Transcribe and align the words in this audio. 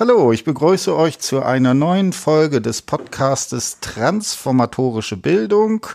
Hallo, 0.00 0.32
ich 0.32 0.44
begrüße 0.44 0.96
euch 0.96 1.18
zu 1.18 1.42
einer 1.42 1.74
neuen 1.74 2.14
Folge 2.14 2.62
des 2.62 2.80
Podcastes 2.80 3.80
Transformatorische 3.80 5.18
Bildung. 5.18 5.88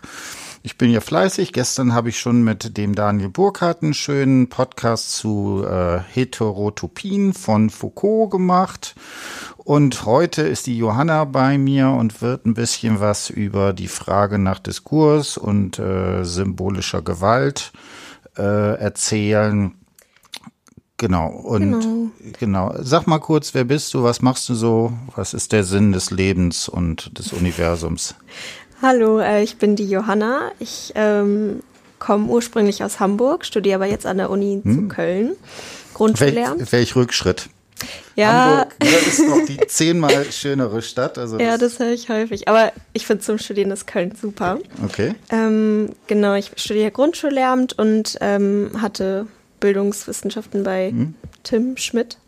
Ich 0.61 0.77
bin 0.77 0.91
ja 0.91 1.01
fleißig. 1.01 1.53
Gestern 1.53 1.95
habe 1.95 2.09
ich 2.09 2.19
schon 2.19 2.43
mit 2.43 2.77
dem 2.77 2.93
Daniel 2.93 3.29
Burkhardt 3.29 3.81
einen 3.81 3.95
schönen 3.95 4.47
Podcast 4.47 5.13
zu 5.15 5.65
äh, 5.67 6.01
Heterotopien 6.01 7.33
von 7.33 7.71
Foucault 7.71 8.29
gemacht. 8.29 8.93
Und 9.57 10.05
heute 10.05 10.43
ist 10.43 10.67
die 10.67 10.77
Johanna 10.77 11.25
bei 11.25 11.57
mir 11.57 11.89
und 11.89 12.21
wird 12.21 12.45
ein 12.45 12.53
bisschen 12.53 12.99
was 12.99 13.31
über 13.31 13.73
die 13.73 13.87
Frage 13.87 14.37
nach 14.37 14.59
Diskurs 14.59 15.35
und 15.35 15.79
äh, 15.79 16.23
symbolischer 16.23 17.01
Gewalt 17.01 17.71
äh, 18.37 18.75
erzählen. 18.77 19.73
Genau, 20.97 21.27
und 21.27 21.81
genau. 21.81 22.11
genau. 22.39 22.75
Sag 22.79 23.05
mal 23.05 23.19
kurz, 23.19 23.53
wer 23.53 23.65
bist 23.65 23.93
du, 23.93 24.03
was 24.03 24.21
machst 24.21 24.47
du 24.47 24.55
so, 24.55 24.93
was 25.15 25.33
ist 25.33 25.51
der 25.51 25.65
Sinn 25.65 25.91
des 25.91 26.09
Lebens 26.09 26.69
und 26.69 27.17
des 27.19 27.33
Universums? 27.33 28.15
Hallo, 28.81 29.19
äh, 29.19 29.43
ich 29.43 29.57
bin 29.57 29.75
die 29.75 29.89
Johanna. 29.89 30.51
Ich 30.59 30.93
ähm, 30.95 31.61
komme 31.99 32.27
ursprünglich 32.27 32.83
aus 32.83 33.01
Hamburg, 33.01 33.45
studiere 33.45 33.75
aber 33.75 33.87
jetzt 33.87 34.05
an 34.05 34.17
der 34.17 34.29
Uni 34.29 34.61
hm. 34.63 34.73
zu 34.73 34.87
Köln. 34.87 35.35
Grundschullehramt. 35.93 36.59
Welch, 36.59 36.71
welch 36.71 36.95
Rückschritt? 36.95 37.49
Ja. 38.15 38.67
Hamburg 38.81 39.07
ist 39.07 39.27
noch 39.27 39.45
die 39.45 39.57
zehnmal 39.67 40.31
schönere 40.31 40.81
Stadt. 40.81 41.17
Also 41.17 41.37
das 41.37 41.45
ja, 41.45 41.57
das 41.57 41.79
höre 41.79 41.91
ich 41.91 42.07
häufig. 42.07 42.47
Aber 42.47 42.71
ich 42.93 43.05
finde 43.05 43.23
zum 43.23 43.37
Studieren 43.37 43.71
ist 43.71 43.85
Köln 43.85 44.13
super. 44.19 44.59
Okay. 44.83 45.15
Ähm, 45.29 45.89
genau, 46.07 46.35
ich 46.35 46.51
studiere 46.55 46.91
Grundschullehramt 46.91 47.77
und 47.77 48.17
ähm, 48.21 48.71
hatte 48.81 49.27
Bildungswissenschaften 49.65 50.63
bei 50.63 50.91
hm. 50.91 51.15
Tim 51.41 51.75
Schmidt. 51.77 52.19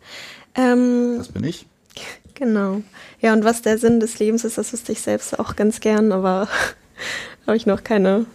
Ähm, 0.56 1.14
das 1.18 1.28
bin 1.28 1.44
ich. 1.44 1.66
Genau. 2.34 2.82
Ja, 3.20 3.32
und 3.32 3.44
was 3.44 3.62
der 3.62 3.78
Sinn 3.78 4.00
des 4.00 4.18
Lebens 4.18 4.42
ist, 4.44 4.58
das 4.58 4.72
wüsste 4.72 4.90
ich 4.90 5.02
selbst 5.02 5.38
auch 5.38 5.54
ganz 5.54 5.78
gern, 5.78 6.10
aber 6.10 6.48
habe 7.46 7.56
ich 7.56 7.64
noch 7.64 7.84
keine 7.84 8.26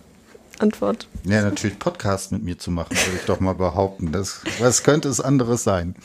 Antwort. 0.59 1.09
Ja, 1.25 1.41
natürlich 1.41 1.79
Podcast 1.79 2.31
mit 2.31 2.43
mir 2.43 2.57
zu 2.57 2.71
machen, 2.71 2.91
würde 2.91 3.17
ich 3.19 3.25
doch 3.25 3.41
mal 3.41 3.55
behaupten. 3.55 4.13
Das, 4.13 4.39
was 4.59 4.83
könnte 4.83 5.09
es 5.09 5.19
anderes 5.19 5.65
sein? 5.65 5.95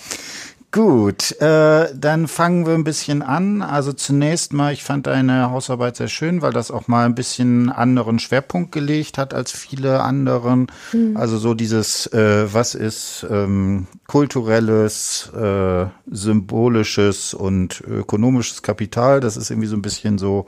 Gut, 0.70 1.32
äh, 1.40 1.88
dann 1.94 2.28
fangen 2.28 2.66
wir 2.66 2.74
ein 2.74 2.84
bisschen 2.84 3.22
an. 3.22 3.62
Also 3.62 3.94
zunächst 3.94 4.52
mal, 4.52 4.74
ich 4.74 4.84
fand 4.84 5.06
deine 5.06 5.50
Hausarbeit 5.50 5.96
sehr 5.96 6.08
schön, 6.08 6.42
weil 6.42 6.52
das 6.52 6.70
auch 6.70 6.88
mal 6.88 7.06
ein 7.06 7.14
bisschen 7.14 7.70
anderen 7.70 8.18
Schwerpunkt 8.18 8.72
gelegt 8.72 9.16
hat 9.16 9.32
als 9.32 9.50
viele 9.50 10.02
anderen. 10.02 10.66
Mhm. 10.92 11.16
Also 11.16 11.38
so 11.38 11.54
dieses, 11.54 12.06
äh, 12.08 12.52
was 12.52 12.74
ist 12.74 13.26
ähm, 13.30 13.86
kulturelles, 14.08 15.32
äh, 15.34 15.86
symbolisches 16.06 17.32
und 17.32 17.80
ökonomisches 17.80 18.60
Kapital. 18.60 19.20
Das 19.20 19.38
ist 19.38 19.50
irgendwie 19.50 19.68
so 19.68 19.76
ein 19.76 19.82
bisschen 19.82 20.18
so, 20.18 20.44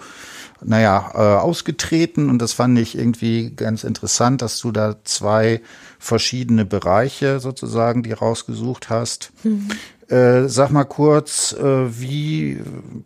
naja, 0.63 1.13
äh, 1.15 1.41
ausgetreten 1.41 2.29
und 2.29 2.41
das 2.41 2.53
fand 2.53 2.79
ich 2.79 2.97
irgendwie 2.97 3.53
ganz 3.57 3.85
interessant, 3.85 4.43
dass 4.43 4.59
du 4.59 4.71
da 4.71 4.97
zwei 5.03 5.63
verschiedene 5.99 6.67
Bereiche 6.67 7.41
sozusagen, 7.41 8.03
die 8.03 8.13
rausgesucht 8.13 8.91
hast. 8.91 9.33
Mhm. 9.45 9.69
Äh, 10.11 10.49
sag 10.49 10.71
mal 10.71 10.85
kurz, 10.85 11.53
äh, 11.53 11.63
wie, 11.63 12.61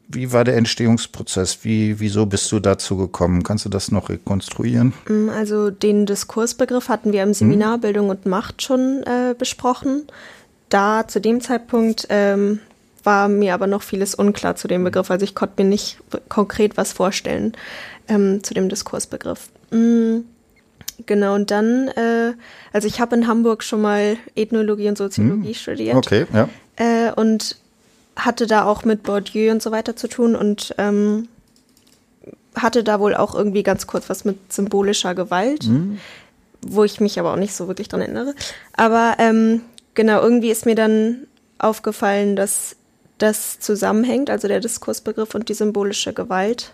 wie 0.08 0.32
war 0.32 0.44
der 0.44 0.56
Entstehungsprozess? 0.56 1.58
Wie, 1.62 2.00
wieso 2.00 2.24
bist 2.24 2.50
du 2.50 2.60
dazu 2.60 2.96
gekommen? 2.96 3.42
Kannst 3.42 3.66
du 3.66 3.68
das 3.68 3.90
noch 3.90 4.08
rekonstruieren? 4.08 4.94
Mm, 5.06 5.28
also 5.28 5.70
den 5.70 6.06
Diskursbegriff 6.06 6.88
hatten 6.88 7.12
wir 7.12 7.22
im 7.22 7.34
Seminar 7.34 7.74
hm? 7.74 7.80
Bildung 7.82 8.08
und 8.08 8.24
Macht 8.24 8.62
schon 8.62 9.02
äh, 9.02 9.34
besprochen. 9.36 10.06
Da 10.70 11.06
zu 11.06 11.20
dem 11.20 11.42
Zeitpunkt 11.42 12.06
ähm, 12.08 12.60
war 13.02 13.28
mir 13.28 13.52
aber 13.52 13.66
noch 13.66 13.82
vieles 13.82 14.14
unklar 14.14 14.56
zu 14.56 14.66
dem 14.66 14.82
Begriff. 14.82 15.10
Also 15.10 15.24
ich 15.24 15.34
konnte 15.34 15.62
mir 15.62 15.68
nicht 15.68 15.98
konkret 16.30 16.78
was 16.78 16.94
vorstellen 16.94 17.52
ähm, 18.08 18.42
zu 18.42 18.54
dem 18.54 18.70
Diskursbegriff. 18.70 19.50
Mhm. 19.70 20.24
Genau, 21.06 21.34
und 21.34 21.50
dann, 21.50 21.88
äh, 21.88 22.34
also 22.72 22.86
ich 22.86 23.00
habe 23.00 23.16
in 23.16 23.26
Hamburg 23.26 23.62
schon 23.62 23.82
mal 23.82 24.16
Ethnologie 24.36 24.88
und 24.88 24.98
Soziologie 24.98 25.48
mhm. 25.48 25.54
studiert. 25.54 25.96
Okay, 25.96 26.26
ja 26.32 26.48
äh, 26.76 27.12
und 27.12 27.56
hatte 28.16 28.46
da 28.46 28.64
auch 28.64 28.84
mit 28.84 29.02
Bourdieu 29.02 29.50
und 29.50 29.62
so 29.62 29.70
weiter 29.70 29.96
zu 29.96 30.08
tun 30.08 30.36
und 30.36 30.74
ähm, 30.78 31.28
hatte 32.54 32.84
da 32.84 33.00
wohl 33.00 33.14
auch 33.14 33.34
irgendwie 33.34 33.64
ganz 33.64 33.86
kurz 33.86 34.08
was 34.08 34.24
mit 34.24 34.52
symbolischer 34.52 35.14
Gewalt, 35.14 35.66
mhm. 35.66 35.98
wo 36.62 36.84
ich 36.84 37.00
mich 37.00 37.18
aber 37.18 37.32
auch 37.32 37.38
nicht 37.38 37.54
so 37.54 37.66
wirklich 37.66 37.88
dran 37.88 38.00
erinnere. 38.00 38.34
Aber 38.74 39.16
ähm, 39.18 39.62
genau, 39.94 40.20
irgendwie 40.20 40.50
ist 40.50 40.66
mir 40.66 40.76
dann 40.76 41.26
aufgefallen, 41.58 42.36
dass 42.36 42.76
das 43.18 43.58
zusammenhängt, 43.58 44.30
also 44.30 44.46
der 44.48 44.60
Diskursbegriff 44.60 45.34
und 45.34 45.48
die 45.48 45.54
symbolische 45.54 46.12
Gewalt. 46.12 46.72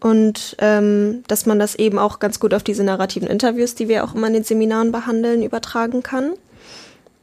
Und 0.00 0.56
ähm, 0.60 1.24
dass 1.26 1.46
man 1.46 1.58
das 1.58 1.74
eben 1.74 1.98
auch 1.98 2.20
ganz 2.20 2.38
gut 2.38 2.54
auf 2.54 2.62
diese 2.62 2.84
narrativen 2.84 3.28
Interviews, 3.28 3.74
die 3.74 3.88
wir 3.88 4.04
auch 4.04 4.14
immer 4.14 4.28
in 4.28 4.34
den 4.34 4.44
Seminaren 4.44 4.92
behandeln, 4.92 5.42
übertragen 5.42 6.02
kann. 6.02 6.34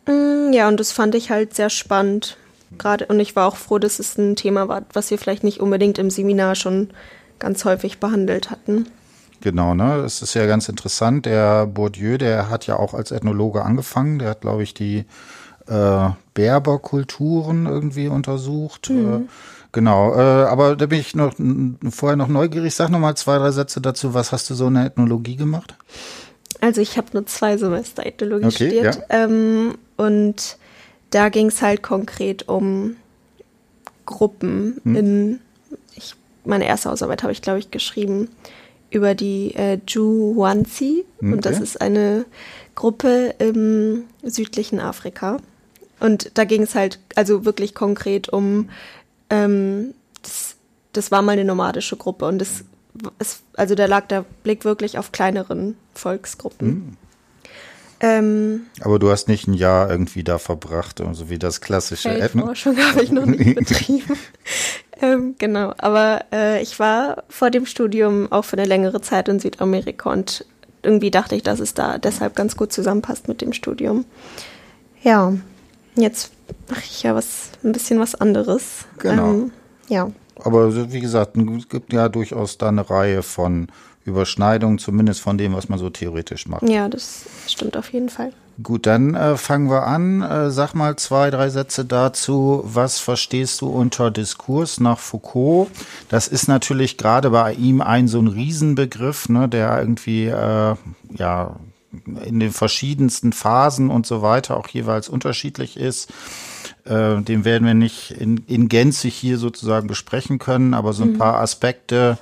Mm, 0.08 0.52
ja, 0.52 0.68
und 0.68 0.80
das 0.80 0.92
fand 0.92 1.16
ich 1.16 1.32
halt 1.32 1.56
sehr 1.56 1.70
spannend. 1.70 2.38
Gerade, 2.78 3.06
und 3.06 3.20
ich 3.20 3.36
war 3.36 3.48
auch 3.48 3.56
froh, 3.56 3.80
dass 3.80 4.00
es 4.00 4.18
ein 4.18 4.36
Thema 4.36 4.68
war, 4.68 4.84
was 4.92 5.10
wir 5.10 5.18
vielleicht 5.18 5.44
nicht 5.44 5.62
unbedingt 5.62 5.98
im 5.98 6.10
Seminar 6.10 6.56
schon 6.56 6.90
ganz 7.40 7.64
häufig 7.64 8.00
behandelt 8.00 8.52
hatten. 8.52 8.88
Genau, 9.42 9.76
ne? 9.76 10.02
Das 10.02 10.22
ist 10.22 10.34
ja 10.34 10.46
ganz 10.46 10.68
interessant. 10.70 11.26
Der 11.26 11.68
Bourdieu, 11.68 12.18
der 12.18 12.50
hat 12.50 12.68
ja 12.68 12.78
auch 12.78 12.94
als 12.94 13.12
Ethnologe 13.12 13.64
angefangen. 13.64 14.20
Der 14.20 14.32
hat, 14.32 14.42
glaube 14.42 14.64
ich, 14.64 14.74
die 14.74 15.06
äh, 15.68 16.10
Berberkulturen 16.34 17.66
irgendwie 17.66 18.08
untersucht. 18.08 18.90
Mhm. 18.90 19.30
Genau, 19.76 20.16
äh, 20.16 20.46
aber 20.46 20.78
da 20.78 20.86
bin 20.86 21.02
ich 21.02 21.16
noch 21.16 21.34
vorher 21.90 22.16
noch 22.16 22.30
neugierig. 22.30 22.74
Sag 22.74 22.90
noch 22.92 23.00
mal 23.00 23.14
zwei, 23.16 23.38
drei 23.40 23.52
Sätze 23.52 23.82
dazu. 23.82 24.14
Was 24.14 24.32
hast 24.32 24.50
du 24.50 24.54
so 24.54 24.68
in 24.68 24.76
der 24.76 24.86
Ethnologie 24.86 25.36
gemacht? 25.36 25.76
Also 26.62 26.80
ich 26.80 26.98
habe 26.98 27.08
nur 27.12 27.26
zwei 27.26 27.58
Semester 27.58 28.06
Ethnologie 28.06 28.46
okay, 28.46 28.70
studiert. 28.70 28.96
Ja. 28.96 29.26
Ähm, 29.26 29.78
und 29.98 30.58
da 31.10 31.28
ging 31.28 31.48
es 31.48 31.62
halt 31.62 31.84
konkret 31.84 32.48
um 32.48 32.96
Gruppen 34.06 34.80
hm. 34.84 34.96
in, 34.96 35.40
ich, 35.94 36.16
meine 36.46 36.66
erste 36.66 36.90
Hausarbeit 36.90 37.24
habe 37.24 37.34
ich, 37.34 37.42
glaube 37.42 37.60
ich, 37.60 37.70
geschrieben 37.70 38.30
über 38.92 39.14
die 39.14 39.56
äh, 39.56 39.78
Juwanzi. 39.86 41.04
Okay. 41.18 41.34
Und 41.34 41.46
das 41.46 41.60
ist 41.60 41.82
eine 41.82 42.24
Gruppe 42.76 43.36
im 43.40 44.04
südlichen 44.24 44.80
Afrika. 44.80 45.40
Und 46.00 46.32
da 46.36 46.46
ging 46.46 46.62
es 46.62 46.76
halt 46.76 47.00
also 47.16 47.44
wirklich 47.44 47.76
konkret 47.76 48.30
um, 48.30 48.70
ähm, 49.30 49.94
das, 50.22 50.56
das 50.94 51.12
war 51.12 51.22
mal 51.22 51.34
eine 51.34 51.46
nomadische 51.46 51.98
Gruppe 51.98 52.26
und 52.26 52.40
das, 52.40 52.64
es, 53.20 53.44
also 53.56 53.76
da 53.76 53.86
lag 53.86 54.08
der 54.08 54.26
Blick 54.44 54.66
wirklich 54.66 54.98
auf 54.98 55.12
kleineren 55.12 55.76
Volksgruppen. 55.94 56.68
Hm. 56.68 56.98
Ähm, 58.02 58.66
Aber 58.82 59.00
du 59.00 59.10
hast 59.10 59.28
nicht 59.30 59.48
ein 59.48 59.54
Jahr 59.54 59.90
irgendwie 59.90 60.24
da 60.24 60.38
verbracht, 60.38 61.00
so 61.00 61.06
also 61.06 61.30
wie 61.30 61.40
das 61.40 61.62
klassische 61.62 62.10
Feldforschung 62.10 62.78
habe 62.78 63.02
ich 63.02 63.12
noch 63.12 63.26
nicht 63.26 63.56
betrieben. 63.56 64.18
ähm, 65.02 65.36
genau, 65.38 65.74
aber 65.78 66.26
äh, 66.34 66.62
ich 66.62 66.78
war 66.78 67.24
vor 67.30 67.52
dem 67.52 67.66
Studium 67.66 68.32
auch 68.32 68.44
für 68.44 68.58
eine 68.58 68.68
längere 68.68 69.02
Zeit 69.02 69.30
in 69.30 69.40
Südamerika 69.40 70.12
und 70.12 70.46
irgendwie 70.84 71.10
dachte 71.10 71.36
ich, 71.36 71.44
dass 71.44 71.60
es 71.60 71.74
da 71.74 71.98
deshalb 71.98 72.36
ganz 72.36 72.58
gut 72.58 72.72
zusammenpasst 72.74 73.28
mit 73.28 73.42
dem 73.42 73.54
Studium. 73.54 74.06
Ja, 75.02 75.34
jetzt 75.96 76.32
mache 76.70 76.84
ich 76.84 77.04
ja 77.04 77.16
was 77.16 77.50
ein 77.64 77.72
bisschen 77.72 78.00
was 78.00 78.16
anderes. 78.16 78.86
Genau. 78.98 79.32
Ähm, 79.32 79.52
ja. 79.88 80.12
Aber 80.44 80.92
wie 80.92 81.00
gesagt, 81.00 81.38
es 81.38 81.70
gibt 81.70 81.94
ja 81.94 82.10
durchaus 82.10 82.58
da 82.58 82.68
eine 82.68 82.90
Reihe 82.90 83.24
von 83.24 83.68
Überschneidung, 84.04 84.78
zumindest 84.78 85.22
von 85.22 85.38
dem, 85.38 85.54
was 85.54 85.70
man 85.70 85.80
so 85.80 85.90
theoretisch 85.90 86.48
macht. 86.48 86.68
Ja, 86.70 86.90
das 86.90 87.26
stimmt 87.48 87.76
auf 87.78 87.92
jeden 87.92 88.10
Fall. 88.10 88.32
Gut, 88.62 88.86
dann 88.86 89.16
äh, 89.16 89.36
fangen 89.36 89.70
wir 89.70 89.86
an. 89.86 90.22
Äh, 90.22 90.50
sag 90.50 90.76
mal 90.76 90.96
zwei, 90.96 91.30
drei 91.30 91.50
Sätze 91.50 91.84
dazu. 91.84 92.62
Was 92.64 93.00
verstehst 93.00 93.60
du 93.62 93.68
unter 93.68 94.12
Diskurs 94.12 94.80
nach 94.80 95.00
Foucault? 95.00 95.70
Das 96.08 96.30
ist 96.30 96.48
natürlich 96.48 96.98
gerade 96.98 97.32
bei 97.32 97.54
ihm 97.54 97.82
ein 97.82 98.08
so 98.08 98.20
ein 98.20 98.28
Riesenbegriff, 98.28 99.28
ne, 99.28 99.50
der 99.50 99.78
irgendwie 99.80 100.28
äh, 100.28 100.76
ja 101.16 101.56
in 102.26 102.40
den 102.40 102.52
verschiedensten 102.52 103.34
Phasen 103.34 103.90
und 103.90 104.06
so 104.06 104.22
weiter 104.22 104.58
auch 104.58 104.68
jeweils 104.68 105.10
unterschiedlich 105.10 105.78
ist. 105.78 106.12
Äh, 106.86 107.22
den 107.22 107.46
werden 107.46 107.66
wir 107.66 107.74
nicht 107.74 108.12
in, 108.12 108.44
in 108.48 108.70
Gänze 108.70 109.08
hier 109.08 109.38
sozusagen 109.38 109.88
besprechen 109.88 110.40
können, 110.40 110.74
aber 110.74 110.94
so 110.94 111.04
ein 111.04 111.14
mhm. 111.14 111.18
paar 111.18 111.40
Aspekte, 111.40 112.18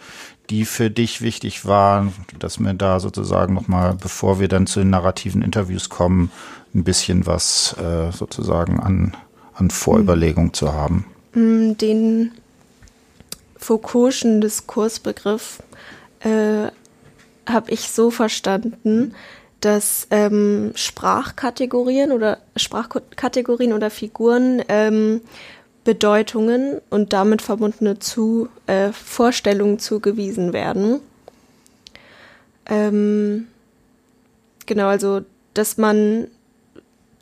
die 0.49 0.65
für 0.65 0.89
dich 0.89 1.21
wichtig 1.21 1.65
waren, 1.65 2.13
dass 2.39 2.59
wir 2.59 2.73
da 2.73 2.99
sozusagen 2.99 3.53
nochmal, 3.53 3.95
bevor 3.99 4.39
wir 4.39 4.47
dann 4.47 4.67
zu 4.67 4.79
den 4.79 4.89
narrativen 4.89 5.41
Interviews 5.41 5.89
kommen, 5.89 6.31
ein 6.75 6.83
bisschen 6.83 7.25
was 7.25 7.75
äh, 7.77 8.11
sozusagen 8.11 8.79
an, 8.79 9.15
an 9.53 9.69
Vorüberlegung 9.69 10.45
mhm. 10.45 10.53
zu 10.53 10.73
haben? 10.73 11.05
Mm, 11.33 11.73
den 11.73 12.31
Foucault'schen 13.59 14.41
Diskursbegriff 14.41 15.63
äh, 16.19 16.67
habe 17.45 17.71
ich 17.71 17.89
so 17.89 18.11
verstanden, 18.11 19.13
dass 19.63 20.07
ähm, 20.11 20.73
Sprachkategorien 20.75 22.11
oder 22.11 22.39
Sprachkategorien 22.57 23.71
oder 23.71 23.89
Figuren 23.89 24.61
ähm, 24.67 25.21
Bedeutungen 25.85 26.81
und 26.89 27.13
damit 27.13 27.41
verbundene 27.41 27.97
zu, 27.99 28.49
äh, 28.67 28.91
Vorstellungen 28.91 29.79
zugewiesen 29.79 30.51
werden. 30.51 30.99
Ähm, 32.65 33.47
genau, 34.65 34.87
also 34.87 35.21
dass 35.53 35.77
man 35.77 36.27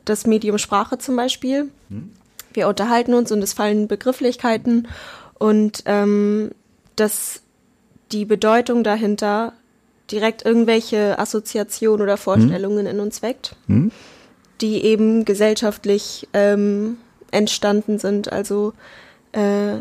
das 0.04 0.26
Medium 0.26 0.58
Sprache 0.58 0.98
zum 0.98 1.14
Beispiel, 1.14 1.70
hm. 1.90 2.10
wir 2.54 2.66
unterhalten 2.66 3.14
uns 3.14 3.30
und 3.30 3.40
es 3.42 3.52
fallen 3.52 3.86
Begrifflichkeiten 3.86 4.88
und 5.38 5.84
ähm, 5.86 6.50
dass 6.96 7.42
die 8.10 8.24
Bedeutung 8.24 8.82
dahinter 8.82 9.52
direkt 10.12 10.44
irgendwelche 10.44 11.18
Assoziationen 11.18 12.02
oder 12.02 12.16
Vorstellungen 12.16 12.86
hm. 12.86 12.94
in 12.94 13.00
uns 13.00 13.22
weckt, 13.22 13.56
hm. 13.66 13.90
die 14.60 14.84
eben 14.84 15.24
gesellschaftlich 15.24 16.28
ähm, 16.32 16.98
entstanden 17.30 17.98
sind. 17.98 18.30
Also 18.30 18.74
äh, 19.32 19.78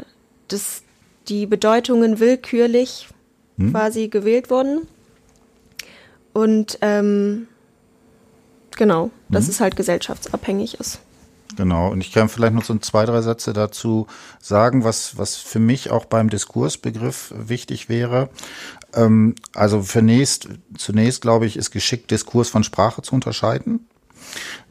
dass 0.48 0.84
die 1.28 1.46
Bedeutungen 1.46 2.20
willkürlich 2.20 3.08
hm. 3.58 3.72
quasi 3.72 4.08
gewählt 4.08 4.50
wurden. 4.50 4.88
Und 6.34 6.78
ähm, 6.82 7.48
genau, 8.78 9.12
dass 9.30 9.46
hm. 9.46 9.52
es 9.52 9.60
halt 9.60 9.76
gesellschaftsabhängig 9.76 10.80
ist. 10.80 11.00
Genau, 11.58 11.90
und 11.92 12.02
ich 12.02 12.12
kann 12.12 12.30
vielleicht 12.30 12.54
noch 12.54 12.64
so 12.64 12.78
zwei, 12.78 13.06
drei 13.06 13.22
Sätze 13.22 13.54
dazu 13.54 14.08
sagen, 14.40 14.84
was, 14.84 15.18
was 15.18 15.36
für 15.36 15.60
mich 15.60 15.92
auch 15.92 16.06
beim 16.06 16.30
Diskursbegriff 16.30 17.34
wichtig 17.36 17.90
wäre. 17.90 18.30
Ähm, 18.94 19.36
also 19.54 19.82
zunächst, 19.82 20.50
zunächst 20.78 21.22
glaube 21.22 21.46
ich, 21.46 21.58
ist 21.58 21.72
geschickt, 21.72 22.12
Diskurs 22.12 22.50
von 22.50 22.64
Sprache 22.64 23.02
zu 23.02 23.16
unterscheiden. 23.16 23.88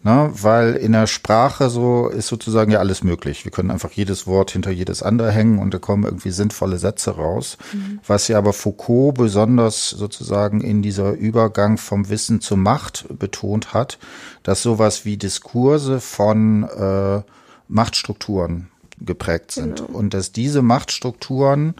Ne, 0.03 0.31
weil 0.33 0.77
in 0.77 0.93
der 0.93 1.07
Sprache 1.07 1.69
so 1.69 2.09
ist 2.09 2.29
sozusagen 2.29 2.71
ja 2.71 2.79
alles 2.79 3.03
möglich. 3.03 3.45
Wir 3.45 3.53
können 3.53 3.71
einfach 3.71 3.91
jedes 3.91 4.27
Wort 4.27 4.51
hinter 4.53 4.71
jedes 4.71 5.03
andere 5.03 5.31
hängen 5.31 5.59
und 5.59 5.75
da 5.75 5.79
kommen 5.79 6.05
irgendwie 6.05 6.31
sinnvolle 6.31 6.79
Sätze 6.79 7.11
raus. 7.17 7.59
Mhm. 7.75 8.01
Was 8.07 8.27
ja 8.29 8.39
aber 8.39 8.55
Foucault 8.55 9.15
besonders 9.15 9.91
sozusagen 9.91 10.63
in 10.63 10.81
dieser 10.81 11.13
Übergang 11.13 11.77
vom 11.77 12.09
Wissen 12.09 12.41
zur 12.41 12.57
Macht 12.57 13.07
betont 13.19 13.75
hat, 13.75 13.99
dass 14.43 14.63
sowas 14.63 15.05
wie 15.05 15.19
Diskurse 15.19 16.01
von 16.01 16.63
äh, 16.63 17.21
Machtstrukturen 17.69 18.69
geprägt 19.01 19.53
sind 19.53 19.81
genau. 19.81 19.99
und 19.99 20.15
dass 20.15 20.33
diese 20.33 20.63
Machtstrukturen 20.63 21.75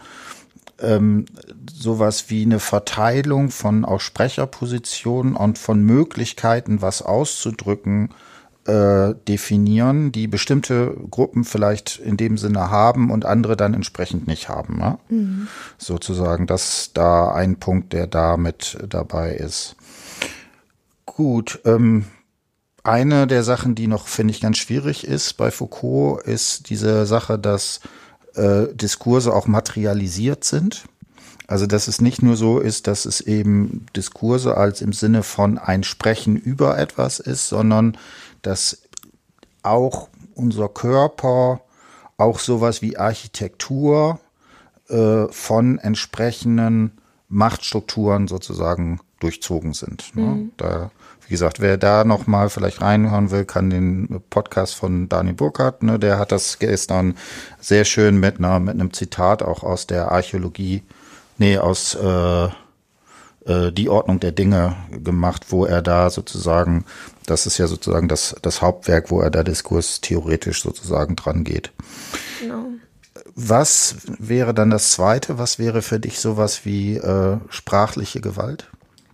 ähm, 0.81 1.25
sowas 1.71 2.29
wie 2.29 2.43
eine 2.43 2.59
Verteilung 2.59 3.51
von 3.51 3.85
auch 3.85 4.01
Sprecherpositionen 4.01 5.35
und 5.35 5.57
von 5.57 5.83
Möglichkeiten, 5.83 6.81
was 6.81 7.01
auszudrücken, 7.01 8.09
äh, 8.65 9.15
definieren, 9.27 10.11
die 10.11 10.27
bestimmte 10.27 10.95
Gruppen 11.09 11.45
vielleicht 11.45 11.97
in 11.97 12.15
dem 12.15 12.37
Sinne 12.37 12.69
haben 12.69 13.09
und 13.09 13.25
andere 13.25 13.57
dann 13.57 13.73
entsprechend 13.73 14.27
nicht 14.27 14.49
haben. 14.49 14.77
Ne? 14.77 14.99
Mhm. 15.09 15.47
Sozusagen, 15.79 16.45
das 16.45 16.91
da 16.93 17.33
ein 17.33 17.55
Punkt, 17.55 17.91
der 17.93 18.05
da 18.05 18.37
mit 18.37 18.77
dabei 18.87 19.33
ist. 19.33 19.75
Gut, 21.05 21.59
ähm, 21.65 22.05
eine 22.83 23.27
der 23.27 23.43
Sachen, 23.43 23.75
die 23.75 23.87
noch, 23.87 24.07
finde 24.07 24.31
ich, 24.31 24.41
ganz 24.41 24.57
schwierig 24.57 25.05
ist 25.05 25.33
bei 25.37 25.51
Foucault, 25.51 26.23
ist 26.23 26.69
diese 26.69 27.05
Sache, 27.05 27.37
dass 27.37 27.79
äh, 28.35 28.67
Diskurse 28.73 29.33
auch 29.33 29.47
materialisiert 29.47 30.43
sind. 30.43 30.85
Also 31.47 31.67
dass 31.67 31.89
es 31.89 31.99
nicht 31.99 32.21
nur 32.21 32.37
so 32.37 32.59
ist, 32.59 32.87
dass 32.87 33.05
es 33.05 33.19
eben 33.19 33.85
Diskurse 33.95 34.55
als 34.55 34.81
im 34.81 34.93
Sinne 34.93 35.21
von 35.21 35.57
ein 35.57 35.83
Sprechen 35.83 36.37
über 36.37 36.77
etwas 36.77 37.19
ist, 37.19 37.49
sondern 37.49 37.97
dass 38.41 38.83
auch 39.63 40.07
unser 40.33 40.69
Körper, 40.69 41.61
auch 42.17 42.39
sowas 42.39 42.81
wie 42.81 42.97
Architektur 42.97 44.19
äh, 44.87 45.27
von 45.29 45.77
entsprechenden 45.79 47.01
Machtstrukturen 47.27 48.27
sozusagen 48.27 48.99
durchzogen 49.19 49.73
sind. 49.73 50.15
Ne? 50.15 50.21
Mhm. 50.21 50.51
Da 50.57 50.91
wie 51.31 51.35
gesagt, 51.35 51.61
wer 51.61 51.77
da 51.77 52.03
noch 52.03 52.27
mal 52.27 52.49
vielleicht 52.49 52.81
reinhören 52.81 53.31
will, 53.31 53.45
kann 53.45 53.69
den 53.69 54.21
Podcast 54.29 54.75
von 54.75 55.07
Dani 55.07 55.31
Burkhardt, 55.31 55.81
ne, 55.81 55.97
der 55.97 56.19
hat 56.19 56.33
das 56.33 56.59
gestern 56.59 57.15
sehr 57.61 57.85
schön 57.85 58.19
mit, 58.19 58.39
einer, 58.39 58.59
mit 58.59 58.73
einem 58.73 58.91
Zitat 58.91 59.41
auch 59.41 59.63
aus 59.63 59.87
der 59.87 60.11
Archäologie, 60.11 60.83
nee, 61.37 61.57
aus 61.57 61.95
äh, 61.95 62.45
äh, 63.45 63.71
die 63.71 63.87
Ordnung 63.87 64.19
der 64.19 64.33
Dinge 64.33 64.75
gemacht, 64.91 65.45
wo 65.51 65.65
er 65.65 65.81
da 65.81 66.09
sozusagen, 66.09 66.83
das 67.27 67.45
ist 67.45 67.57
ja 67.57 67.67
sozusagen 67.67 68.09
das, 68.09 68.35
das 68.41 68.61
Hauptwerk, 68.61 69.09
wo 69.09 69.21
er 69.21 69.31
da 69.31 69.43
Diskurs 69.43 70.01
theoretisch 70.01 70.61
sozusagen 70.61 71.15
dran 71.15 71.45
geht. 71.45 71.71
Genau. 72.41 72.65
Was 73.35 73.95
wäre 74.19 74.53
dann 74.53 74.69
das 74.69 74.91
Zweite? 74.91 75.37
Was 75.37 75.59
wäre 75.59 75.81
für 75.81 76.01
dich 76.01 76.19
sowas 76.19 76.65
wie 76.65 76.97
äh, 76.97 77.37
sprachliche 77.47 78.19
Gewalt? 78.19 78.67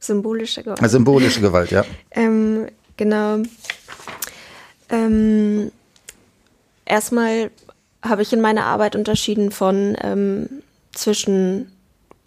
Symbolische 0.08 0.64
Gewalt. 0.64 0.90
Symbolische 0.90 1.42
Gewalt, 1.42 1.72
ja. 1.72 1.86
ähm, 2.12 2.68
genau. 2.96 3.44
Ähm, 4.90 5.72
erstmal 6.86 7.52
habe 8.02 8.22
ich 8.22 8.34
in 8.34 8.42
meiner 8.42 8.66
Arbeit 8.66 8.96
unterschieden 8.96 9.52
von 9.52 9.98
ähm, 10.02 10.48
zwischen 10.94 11.72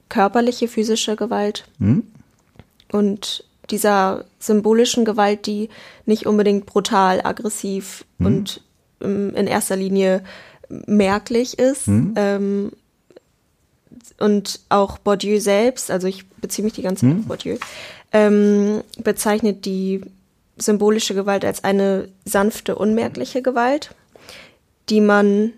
körperliche, 0.08 0.68
physische 0.68 1.16
Gewalt 1.16 1.66
hm? 1.78 2.04
und 2.92 3.44
dieser 3.70 4.24
symbolischen 4.38 5.04
Gewalt, 5.04 5.46
die 5.46 5.68
nicht 6.04 6.26
unbedingt 6.26 6.66
brutal, 6.66 7.20
aggressiv 7.24 8.04
hm? 8.18 8.26
und 8.26 8.60
ähm, 9.00 9.34
in 9.34 9.46
erster 9.46 9.76
Linie 9.76 10.22
merklich 10.68 11.58
ist, 11.58 11.86
hm? 11.86 12.14
ähm, 12.16 12.72
und 14.20 14.60
auch 14.68 14.98
Bourdieu 14.98 15.40
selbst, 15.40 15.90
also 15.90 16.06
ich 16.06 16.28
beziehe 16.28 16.64
mich 16.64 16.74
die 16.74 16.82
ganze 16.82 17.06
Zeit 17.06 17.10
hm. 17.10 17.20
auf 17.20 17.26
Bourdieu, 17.26 17.56
ähm, 18.12 18.82
bezeichnet 19.02 19.64
die 19.64 20.02
symbolische 20.56 21.14
Gewalt 21.14 21.44
als 21.44 21.64
eine 21.64 22.08
sanfte, 22.24 22.76
unmerkliche 22.76 23.42
Gewalt, 23.42 23.94
die 24.88 25.00
man 25.00 25.52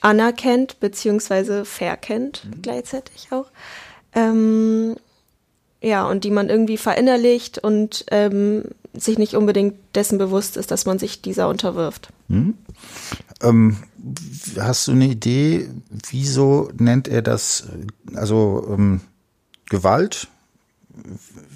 anerkennt 0.00 0.80
bzw. 0.80 1.64
verkennt 1.64 2.44
mhm. 2.44 2.62
gleichzeitig 2.62 3.28
auch. 3.30 3.46
Ähm, 4.14 4.96
ja, 5.80 6.06
und 6.06 6.24
die 6.24 6.30
man 6.30 6.48
irgendwie 6.48 6.76
verinnerlicht 6.76 7.58
und 7.58 8.04
ähm, 8.10 8.64
sich 8.92 9.18
nicht 9.18 9.34
unbedingt 9.34 9.74
dessen 9.94 10.18
bewusst 10.18 10.56
ist, 10.56 10.70
dass 10.70 10.86
man 10.86 10.98
sich 10.98 11.20
dieser 11.20 11.48
unterwirft. 11.48 12.08
Mhm. 12.28 12.56
Ähm, 13.42 13.76
hast 14.58 14.88
du 14.88 14.92
eine 14.92 15.06
Idee, 15.06 15.68
wieso 16.10 16.70
nennt 16.78 17.08
er 17.08 17.22
das, 17.22 17.64
also 18.14 18.66
ähm, 18.70 19.00
Gewalt? 19.66 20.28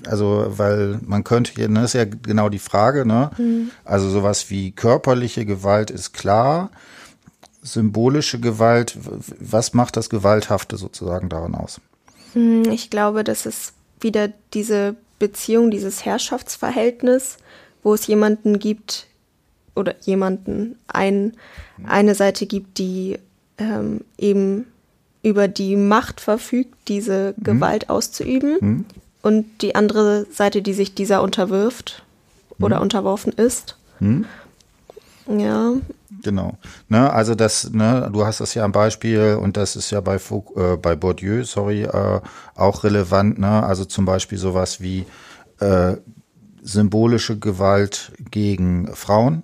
Also, 0.07 0.47
weil 0.49 0.99
man 1.05 1.25
könnte 1.25 1.53
hier, 1.55 1.69
ne, 1.69 1.83
das 1.83 1.95
ist 1.95 2.01
ja 2.01 2.05
genau 2.05 2.49
die 2.49 2.59
Frage, 2.59 3.07
ne? 3.07 3.31
Mhm. 3.39 3.71
Also 3.85 4.11
sowas 4.11 4.51
wie 4.51 4.73
körperliche 4.73 5.45
Gewalt 5.45 5.91
ist 5.91 6.13
klar. 6.13 6.71
Symbolische 7.63 8.41
Gewalt, 8.41 8.99
was 9.39 9.75
macht 9.75 9.97
das 9.97 10.11
Gewalthafte 10.11 10.77
sozusagen 10.77 11.29
daran 11.29 11.55
aus? 11.55 11.81
Hm, 12.33 12.65
ich 12.71 12.91
glaube, 12.91 13.25
das 13.25 13.47
ist 13.47 13.75
wieder 14.01 14.29
diese 14.55 14.97
Beziehung, 15.19 15.71
dieses 15.71 16.05
Herrschaftsverhältnis, 16.05 17.37
wo 17.83 17.95
es 17.95 18.07
jemanden 18.07 18.59
gibt 18.59 19.08
oder 19.79 19.95
jemanden, 20.01 20.77
ein, 20.89 21.35
eine 21.87 22.15
Seite 22.15 22.47
gibt, 22.47 22.79
die 22.79 23.19
ähm, 23.59 24.03
eben 24.19 24.67
über 25.23 25.49
die 25.49 25.77
Macht 25.77 26.21
verfügt, 26.21 26.75
diese 26.89 27.35
mhm. 27.37 27.45
Gewalt 27.45 27.91
auszuüben 27.91 28.57
mhm. 28.61 28.85
und 29.23 29.63
die 29.63 29.75
andere 29.75 30.27
Seite, 30.31 30.63
die 30.63 30.75
sich 30.75 30.95
dieser 30.95 31.23
unterwirft 31.23 32.05
mhm. 32.59 32.65
oder 32.65 32.81
unterworfen 32.81 33.33
ist. 33.33 33.77
Mhm. 34.01 34.27
Ja. 35.29 35.73
Genau. 36.23 36.57
Ne, 36.89 37.13
also 37.13 37.35
das, 37.35 37.71
ne, 37.71 38.09
du 38.13 38.25
hast 38.25 38.41
das 38.41 38.55
ja 38.55 38.65
am 38.65 38.73
Beispiel 38.73 39.39
und 39.41 39.57
das 39.57 39.77
ist 39.77 39.91
ja 39.91 40.01
bei, 40.01 40.17
äh, 40.17 40.77
bei 40.81 40.97
Bourdieu, 40.97 41.45
sorry, 41.45 41.83
äh, 41.83 42.21
auch 42.55 42.83
relevant. 42.83 43.39
Ne? 43.39 43.63
Also 43.63 43.85
zum 43.85 44.05
Beispiel 44.05 44.39
sowas 44.39 44.81
wie 44.81 45.05
äh, 45.61 45.97
symbolische 46.63 47.39
Gewalt 47.39 48.13
gegen 48.31 48.89
Frauen 48.95 49.43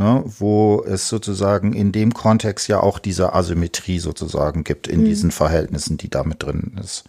ne, 0.00 0.24
wo 0.38 0.82
es 0.82 1.08
sozusagen 1.08 1.74
in 1.74 1.92
dem 1.92 2.14
Kontext 2.14 2.68
ja 2.68 2.80
auch 2.80 2.98
diese 2.98 3.34
Asymmetrie 3.34 3.98
sozusagen 3.98 4.64
gibt 4.64 4.88
in 4.88 5.02
mhm. 5.02 5.04
diesen 5.04 5.30
Verhältnissen, 5.30 5.98
die 5.98 6.08
da 6.08 6.24
mit 6.24 6.42
drin 6.42 6.78
ist. 6.82 7.04